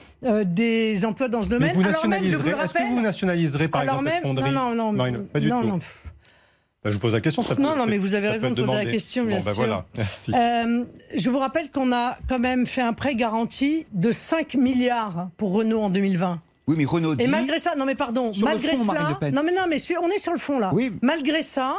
des 0.45 1.05
emplois 1.05 1.29
dans 1.29 1.45
ce 1.45 1.49
domaine. 1.49 1.77
vous 1.77 1.85
nationaliserez, 1.85 2.51
est-ce 2.65 2.75
que 2.75 2.91
vous 2.91 3.01
nationaliserez 3.01 3.69
par 3.69 3.83
exemple 3.85 4.11
cette 4.13 4.23
fonderie 4.23 4.51
Non, 4.51 4.75
non, 4.75 4.93
non, 4.93 5.25
pas 5.33 5.39
du 5.39 5.49
tout. 5.49 5.79
Bah, 6.85 6.91
je 6.91 6.95
vous 6.95 7.01
pose 7.01 7.13
la 7.13 7.21
question. 7.21 7.43
Ça 7.43 7.55
non, 7.55 7.77
non, 7.77 7.87
mais 7.87 7.97
vous 7.97 8.15
avez 8.15 8.29
raison 8.29 8.51
de 8.51 8.63
poser 8.63 8.85
la 8.85 8.91
question, 8.91 9.25
bien 9.25 9.37
bah, 9.37 9.43
sûr. 9.43 9.55
Voilà. 9.55 9.85
Euh, 10.33 10.85
je 11.15 11.31
vous 11.31 11.39
rappelle 11.39 11.71
qu'on 11.71 11.93
a 11.93 12.17
quand 12.29 12.39
même 12.39 12.67
fait 12.67 12.81
un 12.81 12.93
prêt 12.93 13.15
garanti 13.15 13.87
de 13.93 14.13
5 14.13 14.55
milliards 14.55 15.29
pour 15.37 15.53
Renault 15.53 15.83
en 15.83 15.91
2020. 15.91 16.41
Oui, 16.67 16.77
mais 16.79 16.85
Renault 16.85 17.15
dit... 17.15 17.25
Et 17.25 17.27
malgré 17.27 17.59
ça, 17.59 17.75
non 17.77 17.85
mais 17.85 17.95
pardon, 17.95 18.33
malgré 18.43 18.77
fond, 18.77 18.85
cela, 18.85 19.19
non 19.33 19.43
mais 19.43 19.53
non 19.53 19.63
mais 19.69 19.79
on 20.01 20.09
est 20.09 20.19
sur 20.19 20.33
le 20.33 20.39
fond 20.39 20.59
là. 20.59 20.71
Oui. 20.73 20.93
Malgré 21.03 21.43
ça, 21.43 21.75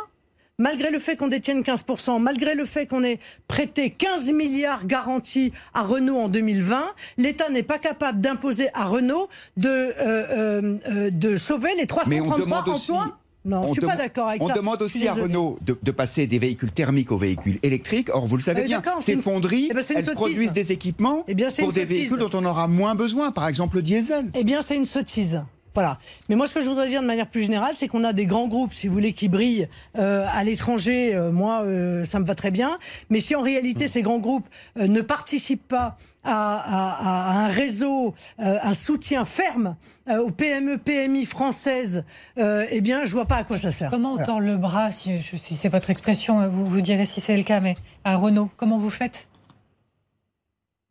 malgré 0.59 0.91
le 0.91 0.99
fait 0.99 1.15
qu'on 1.15 1.29
détienne 1.29 1.61
15%, 1.61 2.21
malgré 2.21 2.53
le 2.53 2.65
fait 2.65 2.85
qu'on 2.85 3.03
ait 3.03 3.19
prêté 3.47 3.89
15 3.91 4.31
milliards 4.33 4.85
garantis 4.85 5.51
à 5.73 5.83
Renault 5.83 6.17
en 6.17 6.29
2020, 6.29 6.83
l'État 7.17 7.49
n'est 7.49 7.63
pas 7.63 7.79
capable 7.79 8.19
d'imposer 8.19 8.69
à 8.73 8.85
Renault 8.85 9.29
de, 9.57 9.69
euh, 9.69 9.93
euh, 10.01 10.77
euh 10.89 11.09
de 11.11 11.37
sauver 11.37 11.75
les 11.77 11.87
333 11.87 12.59
emplois. 12.59 13.17
Non, 13.45 13.63
je 13.63 13.69
ne 13.69 13.73
suis 13.73 13.81
pas 13.81 13.95
d'accord 13.97 14.29
avec 14.29 14.41
on 14.41 14.47
ça. 14.47 14.53
On 14.53 14.57
demande 14.57 14.81
aussi 14.81 15.07
à 15.07 15.13
Renault 15.13 15.59
de, 15.61 15.91
passer 15.91 16.27
des 16.27 16.39
véhicules 16.39 16.71
thermiques 16.71 17.11
aux 17.11 17.17
véhicules 17.17 17.59
électriques. 17.61 18.09
Or, 18.13 18.25
vous 18.25 18.37
le 18.37 18.41
savez 18.41 18.61
euh, 18.61 18.65
bien, 18.65 18.81
ces 18.99 19.17
fonderies, 19.17 19.67
eh 19.69 19.73
ben, 19.73 19.83
elles 19.95 20.05
produisent 20.13 20.53
des 20.53 20.71
équipements 20.71 21.25
eh 21.27 21.35
pour 21.59 21.73
des 21.73 21.85
véhicules 21.85 22.17
dont 22.19 22.29
on 22.33 22.45
aura 22.45 22.67
moins 22.67 22.95
besoin, 22.95 23.31
par 23.31 23.47
exemple 23.47 23.77
le 23.77 23.81
diesel. 23.81 24.27
Eh 24.35 24.43
bien, 24.43 24.61
c'est 24.61 24.75
une 24.75 24.85
sottise. 24.85 25.41
Voilà. 25.73 25.97
Mais 26.29 26.35
moi, 26.35 26.47
ce 26.47 26.53
que 26.53 26.61
je 26.61 26.69
voudrais 26.69 26.87
dire 26.87 27.01
de 27.01 27.07
manière 27.07 27.27
plus 27.27 27.43
générale, 27.43 27.71
c'est 27.73 27.87
qu'on 27.87 28.03
a 28.03 28.13
des 28.13 28.25
grands 28.25 28.47
groupes, 28.47 28.73
si 28.73 28.87
vous 28.87 28.93
voulez, 28.93 29.13
qui 29.13 29.27
brillent 29.27 29.67
euh, 29.97 30.25
à 30.31 30.43
l'étranger. 30.43 31.15
Euh, 31.15 31.31
moi, 31.31 31.63
euh, 31.63 32.05
ça 32.05 32.19
me 32.19 32.25
va 32.25 32.35
très 32.35 32.51
bien. 32.51 32.77
Mais 33.09 33.19
si 33.19 33.35
en 33.35 33.41
réalité 33.41 33.87
ces 33.87 34.01
grands 34.01 34.19
groupes 34.19 34.47
ne 34.75 35.01
participent 35.01 35.67
pas 35.67 35.97
à, 36.23 37.45
un 37.45 37.47
réseau, 37.47 38.13
un 38.37 38.73
soutien 38.73 39.25
ferme 39.25 39.75
aux 40.09 40.31
PME, 40.31 40.77
PMI 40.77 41.25
françaises, 41.25 42.05
eh 42.37 42.81
bien, 42.81 43.03
je 43.03 43.11
vois 43.11 43.25
pas 43.25 43.37
à 43.37 43.43
quoi 43.43 43.57
ça 43.57 43.71
sert. 43.71 43.89
Comment 43.89 44.13
on 44.13 44.23
tord 44.23 44.39
le 44.39 44.55
bras, 44.55 44.91
si, 44.91 45.19
c'est 45.19 45.69
votre 45.69 45.89
expression, 45.89 46.47
vous 46.47 46.65
vous 46.65 46.81
direz 46.81 47.05
si 47.05 47.19
c'est 47.19 47.35
le 47.35 47.43
cas, 47.43 47.59
mais 47.59 47.75
à 48.05 48.15
Renault, 48.15 48.49
comment 48.55 48.77
vous 48.77 48.89
faites? 48.89 49.27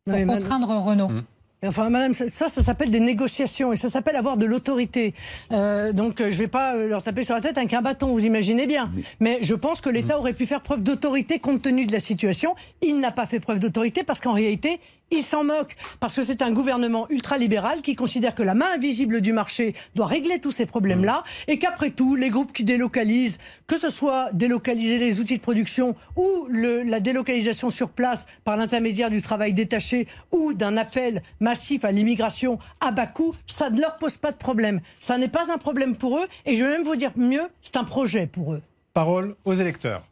Pour 0.05 0.15
contraindre 0.27 0.67
Renault 0.67 1.09
mmh. 1.09 1.23
Enfin, 1.65 1.89
madame, 1.89 2.13
ça, 2.13 2.49
ça 2.49 2.61
s'appelle 2.61 2.91
des 2.91 2.99
négociations 2.99 3.71
et 3.71 3.75
ça 3.75 3.89
s'appelle 3.89 4.15
avoir 4.15 4.37
de 4.37 4.45
l'autorité. 4.45 5.13
Euh, 5.51 5.93
donc, 5.93 6.19
je 6.19 6.37
vais 6.37 6.47
pas 6.47 6.75
euh, 6.75 6.87
leur 6.87 7.03
taper 7.03 7.23
sur 7.23 7.35
la 7.35 7.41
tête 7.41 7.57
avec 7.57 7.73
un 7.73 7.81
bâton, 7.81 8.07
vous 8.07 8.25
imaginez 8.25 8.67
bien. 8.67 8.91
Mais 9.19 9.39
je 9.41 9.53
pense 9.53 9.79
que 9.79 9.89
l'État 9.89 10.17
aurait 10.19 10.33
pu 10.33 10.45
faire 10.45 10.61
preuve 10.61 10.83
d'autorité 10.83 11.39
compte 11.39 11.61
tenu 11.61 11.85
de 11.85 11.91
la 11.91 11.99
situation. 11.99 12.55
Il 12.81 12.99
n'a 12.99 13.11
pas 13.11 13.25
fait 13.25 13.39
preuve 13.39 13.59
d'autorité 13.59 14.03
parce 14.03 14.19
qu'en 14.19 14.33
réalité, 14.33 14.79
il 15.13 15.23
s'en 15.23 15.43
moque 15.43 15.75
parce 15.99 16.15
que 16.15 16.23
c'est 16.23 16.41
un 16.41 16.51
gouvernement 16.51 17.07
ultralibéral 17.09 17.81
qui 17.81 17.95
considère 17.95 18.35
que 18.35 18.43
la 18.43 18.55
main 18.55 18.67
invisible 18.75 19.21
du 19.21 19.31
marché 19.33 19.75
doit 19.95 20.07
régler 20.07 20.39
tous 20.39 20.51
ces 20.51 20.65
problèmes-là 20.65 21.23
et 21.47 21.59
qu'après 21.59 21.91
tout, 21.91 22.15
les 22.15 22.29
groupes 22.29 22.51
qui 22.51 22.63
délocalisent, 22.63 23.37
que 23.67 23.77
ce 23.77 23.89
soit 23.89 24.31
délocaliser 24.33 24.97
les 24.97 25.19
outils 25.19 25.37
de 25.37 25.41
production 25.41 25.95
ou 26.15 26.47
le, 26.49 26.83
la 26.83 26.99
délocalisation 26.99 27.69
sur 27.69 27.89
place 27.89 28.25
par 28.43 28.57
l'intermédiaire 28.57 29.09
du 29.09 29.21
travail 29.21 29.53
détaché 29.53 30.07
ou 30.31 30.53
d'un 30.53 30.77
appel 30.77 31.21
massif 31.39 31.85
à 31.85 31.91
l'immigration 31.91 32.57
à 32.81 32.91
bas 32.91 33.07
coût, 33.07 33.35
ça 33.47 33.69
ne 33.69 33.79
leur 33.79 33.97
pose 33.97 34.17
pas 34.17 34.31
de 34.31 34.37
problème. 34.37 34.81
Ça 34.99 35.17
n'est 35.17 35.27
pas 35.27 35.51
un 35.53 35.57
problème 35.57 35.95
pour 35.95 36.17
eux 36.17 36.27
et 36.45 36.55
je 36.55 36.63
vais 36.63 36.71
même 36.71 36.83
vous 36.83 36.95
dire 36.95 37.11
mieux, 37.15 37.47
c'est 37.61 37.77
un 37.77 37.83
projet 37.83 38.27
pour 38.27 38.53
eux. 38.53 38.61
Parole 38.93 39.35
aux 39.45 39.53
électeurs. 39.53 40.03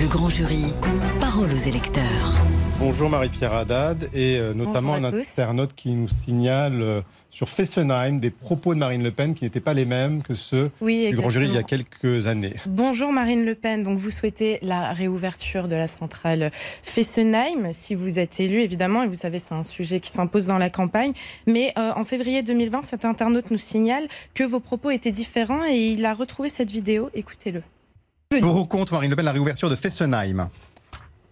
Le 0.00 0.06
grand 0.06 0.28
jury, 0.28 0.62
parole 1.18 1.52
aux 1.52 1.68
électeurs. 1.68 2.38
Bonjour 2.78 3.10
Marie-Pierre 3.10 3.52
Haddad 3.52 4.08
et 4.14 4.38
euh, 4.38 4.54
notamment 4.54 4.94
un 4.94 5.02
internaute 5.02 5.74
qui 5.74 5.90
nous 5.90 6.06
signale 6.06 6.80
euh, 6.80 7.00
sur 7.30 7.48
Fessenheim 7.48 8.20
des 8.20 8.30
propos 8.30 8.74
de 8.74 8.78
Marine 8.78 9.02
Le 9.02 9.10
Pen 9.10 9.34
qui 9.34 9.42
n'étaient 9.42 9.58
pas 9.58 9.74
les 9.74 9.86
mêmes 9.86 10.22
que 10.22 10.34
ceux 10.34 10.70
du 10.80 11.14
grand 11.14 11.30
jury 11.30 11.46
il 11.46 11.54
y 11.54 11.58
a 11.58 11.64
quelques 11.64 12.28
années. 12.28 12.54
Bonjour 12.66 13.10
Marine 13.10 13.44
Le 13.44 13.56
Pen, 13.56 13.82
donc 13.82 13.98
vous 13.98 14.12
souhaitez 14.12 14.60
la 14.62 14.92
réouverture 14.92 15.66
de 15.66 15.74
la 15.74 15.88
centrale 15.88 16.52
Fessenheim 16.84 17.72
si 17.72 17.96
vous 17.96 18.20
êtes 18.20 18.38
élu 18.38 18.60
évidemment 18.60 19.02
et 19.02 19.08
vous 19.08 19.16
savez 19.16 19.40
c'est 19.40 19.54
un 19.54 19.64
sujet 19.64 19.98
qui 19.98 20.12
s'impose 20.12 20.46
dans 20.46 20.58
la 20.58 20.70
campagne 20.70 21.12
mais 21.48 21.72
euh, 21.76 21.90
en 21.96 22.04
février 22.04 22.44
2020 22.44 22.82
cet 22.82 23.04
internaute 23.04 23.50
nous 23.50 23.58
signale 23.58 24.06
que 24.34 24.44
vos 24.44 24.60
propos 24.60 24.90
étaient 24.90 25.10
différents 25.10 25.64
et 25.68 25.88
il 25.88 26.06
a 26.06 26.14
retrouvé 26.14 26.50
cette 26.50 26.70
vidéo, 26.70 27.10
écoutez-le. 27.14 27.62
Pour 28.40 28.56
ou 28.56 28.66
contre 28.66 28.92
Marine 28.92 29.10
Le 29.10 29.16
Pen 29.16 29.24
la 29.24 29.32
réouverture 29.32 29.70
de 29.70 29.76
Fessenheim 29.76 30.48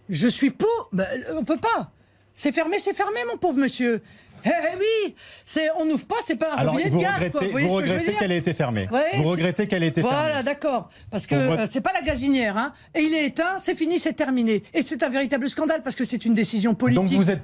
je 0.09 0.27
suis 0.27 0.51
pour. 0.51 0.89
Ben, 0.93 1.05
on 1.35 1.43
peut 1.43 1.57
pas. 1.57 1.91
C'est 2.33 2.51
fermé, 2.51 2.79
c'est 2.79 2.93
fermé, 2.93 3.19
mon 3.29 3.37
pauvre 3.37 3.57
monsieur. 3.57 4.01
Eh, 4.45 4.49
eh 4.49 4.77
oui, 4.77 5.15
c'est 5.43 5.69
on 5.77 5.85
n'ouvre 5.85 6.05
pas, 6.05 6.15
c'est 6.23 6.35
pas 6.35 6.53
un 6.55 6.69
robinet 6.69 6.89
de 6.91 6.97
gaz. 6.97 7.31
Vous, 7.33 7.67
vous 7.67 7.75
regrettez 7.75 8.13
qu'elle 8.13 8.31
ait 8.31 8.37
été 8.37 8.53
fermée. 8.53 8.87
vous 9.15 9.23
regrettez 9.23 9.67
qu'elle 9.67 9.83
ait 9.83 9.87
été 9.87 10.01
fermée. 10.01 10.15
Voilà, 10.15 10.43
d'accord. 10.43 10.89
Parce 11.09 11.25
que 11.25 11.35
euh, 11.35 11.65
c'est 11.65 11.81
pas 11.81 11.91
la 11.91 12.01
gazinière, 12.01 12.55
hein. 12.55 12.71
Et 12.93 13.01
il 13.01 13.13
est 13.13 13.25
éteint, 13.25 13.57
c'est 13.57 13.75
fini, 13.75 13.99
c'est 13.99 14.13
terminé. 14.13 14.63
Et 14.73 14.81
c'est 14.81 15.01
un 15.03 15.09
véritable 15.09 15.49
scandale 15.49 15.81
parce 15.83 15.95
que 15.95 16.05
c'est 16.05 16.23
une 16.23 16.35
décision 16.35 16.75
politique. 16.75 17.03
Donc 17.03 17.11
vous 17.11 17.31
êtes. 17.31 17.41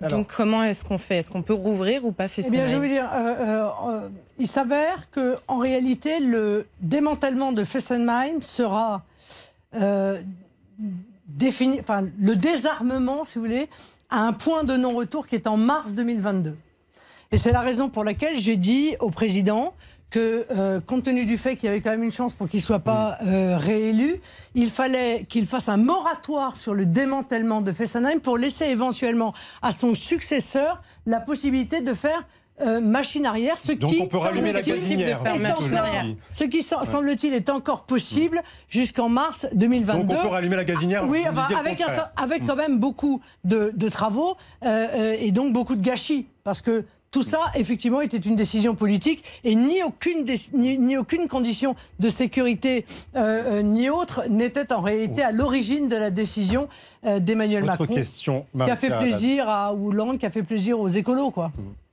Donc 0.00 0.28
comment 0.36 0.62
est-ce 0.62 0.84
qu'on 0.84 0.98
fait? 0.98 1.18
Est-ce 1.18 1.30
qu'on 1.30 1.42
peut 1.42 1.54
rouvrir 1.54 2.04
ou 2.04 2.12
pas 2.12 2.26
Eh 2.36 2.50
bien, 2.50 2.66
je 2.66 2.76
veux 2.76 2.88
dire, 2.88 3.08
euh, 3.14 3.68
euh, 3.88 4.08
il 4.38 4.46
s'avère 4.46 5.10
que 5.10 5.36
en 5.48 5.58
réalité, 5.58 6.20
le 6.20 6.66
démantèlement 6.80 7.52
de 7.52 7.64
Fessenheim 7.64 8.42
sera 8.42 9.04
défini, 11.28 11.80
enfin, 11.80 12.06
le 12.18 12.36
désarmement, 12.36 13.24
si 13.24 13.38
vous 13.38 13.44
voulez, 13.44 13.68
à 14.10 14.20
un 14.20 14.32
point 14.32 14.64
de 14.64 14.76
non-retour 14.76 15.26
qui 15.26 15.34
est 15.34 15.46
en 15.46 15.56
mars 15.56 15.94
2022. 15.94 16.56
Et 17.32 17.38
c'est 17.38 17.52
la 17.52 17.60
raison 17.60 17.88
pour 17.88 18.04
laquelle 18.04 18.38
j'ai 18.38 18.56
dit 18.56 18.94
au 19.00 19.10
président 19.10 19.74
que, 20.16 20.46
euh, 20.50 20.80
compte 20.80 21.04
tenu 21.04 21.26
du 21.26 21.36
fait 21.36 21.56
qu'il 21.56 21.66
y 21.66 21.68
avait 21.68 21.82
quand 21.82 21.90
même 21.90 22.02
une 22.02 22.12
chance 22.12 22.32
pour 22.32 22.48
qu'il 22.48 22.60
ne 22.60 22.64
soit 22.64 22.78
pas 22.78 23.18
euh, 23.26 23.58
réélu, 23.58 24.18
il 24.54 24.70
fallait 24.70 25.26
qu'il 25.28 25.46
fasse 25.46 25.68
un 25.68 25.76
moratoire 25.76 26.56
sur 26.56 26.72
le 26.72 26.86
démantèlement 26.86 27.60
de 27.60 27.70
Fessenheim 27.70 28.20
pour 28.20 28.38
laisser 28.38 28.64
éventuellement 28.64 29.34
à 29.60 29.72
son 29.72 29.94
successeur 29.94 30.80
la 31.04 31.20
possibilité 31.20 31.82
de 31.82 31.92
faire 31.92 32.24
euh, 32.62 32.80
machine 32.80 33.26
arrière, 33.26 33.58
ce 33.58 33.72
Donc 33.72 33.90
qui 33.90 34.00
on 34.00 34.06
peut 34.06 34.16
rallumer 34.16 34.50
la 34.50 34.62
gazinière. 34.62 35.20
ce 36.32 36.44
qui 36.44 36.62
semble-t-il 36.62 37.34
est 37.34 37.50
encore 37.50 37.84
possible 37.84 38.40
jusqu'en 38.70 39.10
mars 39.10 39.46
2022. 39.52 40.06
Donc 40.08 40.18
on 40.18 40.22
peut 40.22 40.28
rallumer 40.28 40.56
la 40.56 40.64
gazinière. 40.64 41.06
Oui, 41.06 41.22
avec, 41.26 41.82
avec 42.16 42.46
quand 42.46 42.56
même 42.56 42.78
beaucoup 42.78 43.20
de, 43.44 43.88
travaux 43.90 44.38
euh, 44.64 44.86
euh, 44.94 45.16
et 45.20 45.32
donc 45.32 45.52
beaucoup 45.52 45.76
de 45.76 45.82
gâchis, 45.82 46.28
parce 46.44 46.62
que 46.62 46.86
tout 47.16 47.22
ça, 47.22 47.40
effectivement, 47.54 48.02
était 48.02 48.18
une 48.18 48.36
décision 48.36 48.74
politique 48.74 49.24
et 49.42 49.54
ni 49.54 49.82
aucune, 49.82 50.26
ni, 50.52 50.98
aucune 50.98 51.28
condition 51.28 51.74
de 51.98 52.10
sécurité 52.10 52.84
ni 53.64 53.88
autre 53.88 54.24
n'était 54.28 54.70
en 54.72 54.82
réalité 54.82 55.22
à 55.22 55.32
l'origine 55.32 55.88
de 55.88 55.96
la 55.96 56.10
décision 56.10 56.68
d'Emmanuel 57.02 57.64
Macron. 57.64 57.86
Question, 57.86 58.44
qui 58.52 58.70
a 58.70 58.76
fait 58.76 58.94
plaisir 58.98 59.48
à 59.48 59.72
Hollande, 59.72 60.18
qui 60.18 60.26
a 60.26 60.30
fait 60.30 60.42
plaisir 60.42 60.78
aux 60.78 60.88
écolos, 60.88 61.30
quoi. 61.30 61.52
Mmh. 61.56 61.85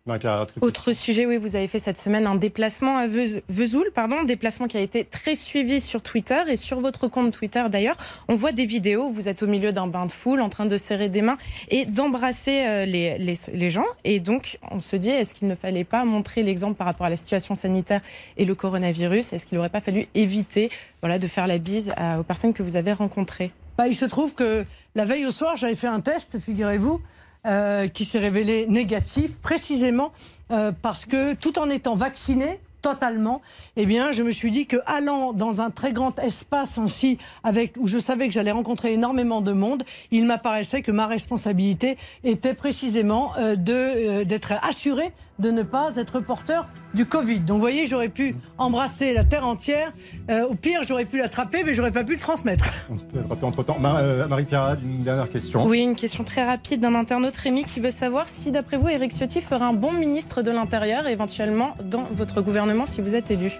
Autre 0.59 0.91
sujet, 0.91 1.25
oui, 1.25 1.37
vous 1.37 1.55
avez 1.55 1.67
fait 1.67 1.79
cette 1.79 1.97
semaine 1.97 2.27
un 2.27 2.35
déplacement 2.35 2.97
à 2.97 3.07
Vesoul, 3.07 3.89
pardon, 3.95 4.25
déplacement 4.25 4.67
qui 4.67 4.75
a 4.75 4.81
été 4.81 5.05
très 5.05 5.33
suivi 5.33 5.79
sur 5.79 6.01
Twitter 6.01 6.41
et 6.49 6.57
sur 6.57 6.81
votre 6.81 7.07
compte 7.07 7.31
Twitter 7.31 7.63
d'ailleurs. 7.69 7.95
On 8.27 8.35
voit 8.35 8.51
des 8.51 8.65
vidéos 8.65 9.05
où 9.05 9.11
vous 9.13 9.29
êtes 9.29 9.43
au 9.43 9.47
milieu 9.47 9.71
d'un 9.71 9.87
bain 9.87 10.05
de 10.05 10.11
foule 10.11 10.41
en 10.41 10.49
train 10.49 10.65
de 10.65 10.75
serrer 10.75 11.07
des 11.07 11.21
mains 11.21 11.37
et 11.69 11.85
d'embrasser 11.85 12.65
euh, 12.65 12.85
les, 12.85 13.17
les, 13.17 13.69
gens. 13.69 13.85
Et 14.03 14.19
donc, 14.19 14.59
on 14.71 14.81
se 14.81 14.97
dit, 14.97 15.09
est-ce 15.09 15.33
qu'il 15.33 15.47
ne 15.47 15.55
fallait 15.55 15.85
pas 15.85 16.03
montrer 16.03 16.43
l'exemple 16.43 16.75
par 16.75 16.87
rapport 16.87 17.05
à 17.05 17.09
la 17.09 17.15
situation 17.15 17.55
sanitaire 17.55 18.01
et 18.35 18.43
le 18.43 18.55
coronavirus? 18.55 19.31
Est-ce 19.31 19.45
qu'il 19.45 19.57
n'aurait 19.57 19.69
pas 19.69 19.79
fallu 19.79 20.07
éviter 20.15 20.69
voilà, 21.01 21.17
de 21.17 21.27
faire 21.27 21.47
la 21.47 21.59
bise 21.59 21.93
aux 22.19 22.23
personnes 22.23 22.53
que 22.53 22.61
vous 22.61 22.75
avez 22.75 22.91
rencontrées? 22.91 23.51
Bah, 23.77 23.87
Il 23.87 23.95
se 23.95 24.03
trouve 24.03 24.33
que 24.33 24.65
la 24.95 25.05
veille 25.05 25.25
au 25.25 25.31
soir, 25.31 25.55
j'avais 25.55 25.75
fait 25.75 25.87
un 25.87 26.01
test, 26.01 26.37
figurez-vous, 26.39 27.01
euh, 27.45 27.87
qui 27.87 28.05
s'est 28.05 28.19
révélé 28.19 28.67
négatif, 28.67 29.33
précisément 29.41 30.11
euh, 30.51 30.71
parce 30.81 31.05
que 31.05 31.33
tout 31.33 31.59
en 31.59 31.69
étant 31.69 31.95
vacciné, 31.95 32.59
totalement, 32.81 33.41
eh 33.75 33.85
bien, 33.85 34.11
je 34.11 34.23
me 34.23 34.31
suis 34.31 34.51
dit 34.51 34.65
que 34.67 34.77
allant 34.85 35.33
dans 35.33 35.61
un 35.61 35.69
très 35.69 35.93
grand 35.93 36.19
espace 36.19 36.77
ainsi, 36.77 37.17
avec 37.43 37.75
où 37.77 37.87
je 37.87 37.97
savais 37.97 38.27
que 38.27 38.33
j'allais 38.33 38.51
rencontrer 38.51 38.93
énormément 38.93 39.41
de 39.41 39.51
monde, 39.53 39.83
il 40.11 40.25
m'apparaissait 40.25 40.81
que 40.81 40.91
ma 40.91 41.07
responsabilité 41.07 41.97
était 42.23 42.53
précisément 42.53 43.33
euh, 43.37 43.55
de 43.55 44.23
d'être 44.23 44.53
assuré 44.61 45.11
de 45.39 45.51
ne 45.51 45.63
pas 45.63 45.95
être 45.95 46.19
porteur 46.19 46.67
du 46.93 47.05
Covid. 47.05 47.39
Donc 47.41 47.55
vous 47.55 47.61
voyez, 47.61 47.85
j'aurais 47.85 48.09
pu 48.09 48.35
embrasser 48.57 49.13
la 49.13 49.23
terre 49.23 49.45
entière. 49.45 49.91
Euh, 50.29 50.47
au 50.47 50.55
pire, 50.55 50.81
j'aurais 50.83 51.05
pu 51.05 51.17
l'attraper, 51.17 51.63
mais 51.63 51.73
j'aurais 51.73 51.91
pas 51.91 52.03
pu 52.03 52.13
le 52.13 52.19
transmettre. 52.19 52.65
On 52.89 52.95
peut 52.95 53.19
l'attraper 53.19 53.45
entre 53.45 53.63
temps. 53.63 53.77
Euh, 53.83 54.27
Marie-Pierre, 54.27 54.77
une 54.83 55.03
dernière 55.03 55.29
question. 55.29 55.65
Oui, 55.65 55.79
une 55.79 55.95
question 55.95 56.23
très 56.23 56.45
rapide 56.45 56.81
d'un 56.81 56.95
internaute 56.95 57.35
Rémi 57.35 57.63
qui 57.63 57.79
veut 57.79 57.91
savoir 57.91 58.27
si, 58.27 58.51
d'après 58.51 58.77
vous, 58.77 58.89
Éric 58.89 59.11
Ciotti 59.11 59.41
fera 59.41 59.65
un 59.65 59.73
bon 59.73 59.91
ministre 59.91 60.41
de 60.41 60.51
l'Intérieur, 60.51 61.07
éventuellement 61.07 61.75
dans 61.83 62.03
votre 62.11 62.41
gouvernement 62.41 62.85
si 62.85 63.01
vous 63.01 63.15
êtes 63.15 63.31
élu. 63.31 63.51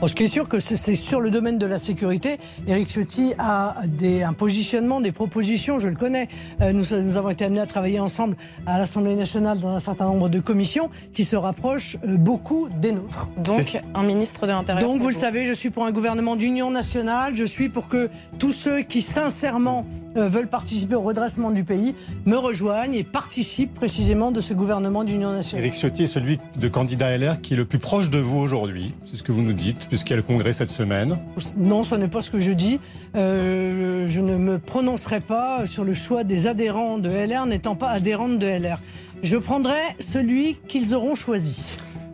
Bon, 0.00 0.08
ce 0.08 0.14
qui 0.14 0.24
est 0.24 0.28
sûr 0.28 0.48
que 0.48 0.60
c'est 0.60 0.94
sur 0.94 1.20
le 1.20 1.30
domaine 1.30 1.58
de 1.58 1.66
la 1.66 1.78
sécurité. 1.78 2.38
Éric 2.66 2.88
Ciotti 2.88 3.34
a 3.38 3.76
des, 3.86 4.22
un 4.22 4.32
positionnement, 4.32 5.00
des 5.00 5.12
propositions, 5.12 5.78
je 5.78 5.88
le 5.88 5.96
connais. 5.96 6.28
Euh, 6.60 6.72
nous, 6.72 6.84
nous 7.02 7.16
avons 7.16 7.30
été 7.30 7.44
amenés 7.44 7.60
à 7.60 7.66
travailler 7.66 8.00
ensemble 8.00 8.36
à 8.66 8.78
l'Assemblée 8.78 9.14
nationale 9.14 9.58
dans 9.58 9.74
un 9.74 9.80
certain 9.80 10.06
nombre 10.06 10.28
de 10.28 10.40
commissions 10.40 10.90
qui 11.12 11.24
se 11.24 11.36
rapprochent 11.36 11.96
beaucoup 12.04 12.68
des 12.80 12.92
nôtres. 12.92 13.28
Donc, 13.36 13.78
un 13.94 14.02
ministre 14.02 14.46
de 14.46 14.52
l'Intérieur. 14.52 14.88
Donc, 14.88 15.00
vous 15.00 15.08
le 15.08 15.14
savez, 15.14 15.44
je 15.44 15.52
suis 15.52 15.70
pour 15.70 15.84
un 15.84 15.90
gouvernement 15.90 16.36
d'union 16.36 16.70
nationale. 16.70 17.36
Je 17.36 17.44
suis 17.44 17.68
pour 17.68 17.88
que 17.88 18.08
tous 18.38 18.52
ceux 18.52 18.80
qui, 18.80 19.02
sincèrement, 19.02 19.86
euh, 20.16 20.28
veulent 20.28 20.48
participer 20.48 20.94
au 20.94 21.02
redressement 21.02 21.50
du 21.50 21.64
pays 21.64 21.94
me 22.26 22.36
rejoignent 22.36 22.94
et 22.94 23.04
participent 23.04 23.74
précisément 23.74 24.30
de 24.30 24.40
ce 24.40 24.54
gouvernement 24.54 25.04
d'union 25.04 25.32
nationale. 25.32 25.66
Éric 25.66 25.78
Ciotti 25.78 26.04
est 26.04 26.08
celui 26.08 26.38
de 26.58 26.68
candidat 26.68 27.16
LR 27.16 27.40
qui 27.40 27.54
est 27.54 27.56
le 27.56 27.64
plus 27.64 27.78
proche 27.78 28.10
de 28.10 28.18
vous 28.18 28.38
aujourd'hui. 28.38 28.94
C'est 29.06 29.16
ce 29.16 29.22
que 29.22 29.32
vous 29.32 29.42
nous 29.42 29.52
dites, 29.52 29.88
puisqu'il 29.88 30.10
y 30.10 30.14
a 30.14 30.16
le 30.16 30.22
congrès 30.22 30.52
cette 30.52 30.70
semaine. 30.70 31.18
Non, 31.56 31.84
ce 31.84 31.94
n'est 31.94 32.08
pas 32.08 32.20
ce 32.20 32.30
que 32.30 32.38
je 32.38 32.52
dis. 32.52 32.80
Euh, 33.16 34.06
je 34.08 34.20
ne 34.20 34.36
me 34.36 34.58
prononcerai 34.58 35.20
pas 35.20 35.66
sur 35.66 35.84
le 35.84 35.92
choix 35.92 36.24
des 36.24 36.46
adhérents 36.46 36.98
de 36.98 37.08
LR 37.08 37.46
n'étant 37.46 37.74
pas 37.74 37.88
adhérente 37.88 38.38
de 38.38 38.46
LR. 38.46 38.78
Je 39.22 39.36
prendrai 39.36 39.80
celui 39.98 40.58
qu'ils 40.68 40.94
auront 40.94 41.14
choisi. 41.14 41.64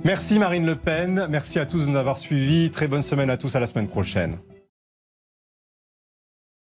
Merci 0.04 0.38
Marine 0.38 0.66
Le 0.66 0.76
Pen, 0.76 1.26
merci 1.30 1.58
à 1.58 1.64
tous 1.64 1.86
de 1.86 1.90
nous 1.90 1.96
avoir 1.96 2.18
suivis. 2.18 2.70
Très 2.70 2.88
bonne 2.88 3.00
semaine 3.00 3.30
à 3.30 3.38
tous, 3.38 3.56
à 3.56 3.60
la 3.60 3.66
semaine 3.66 3.88
prochaine. 3.88 4.36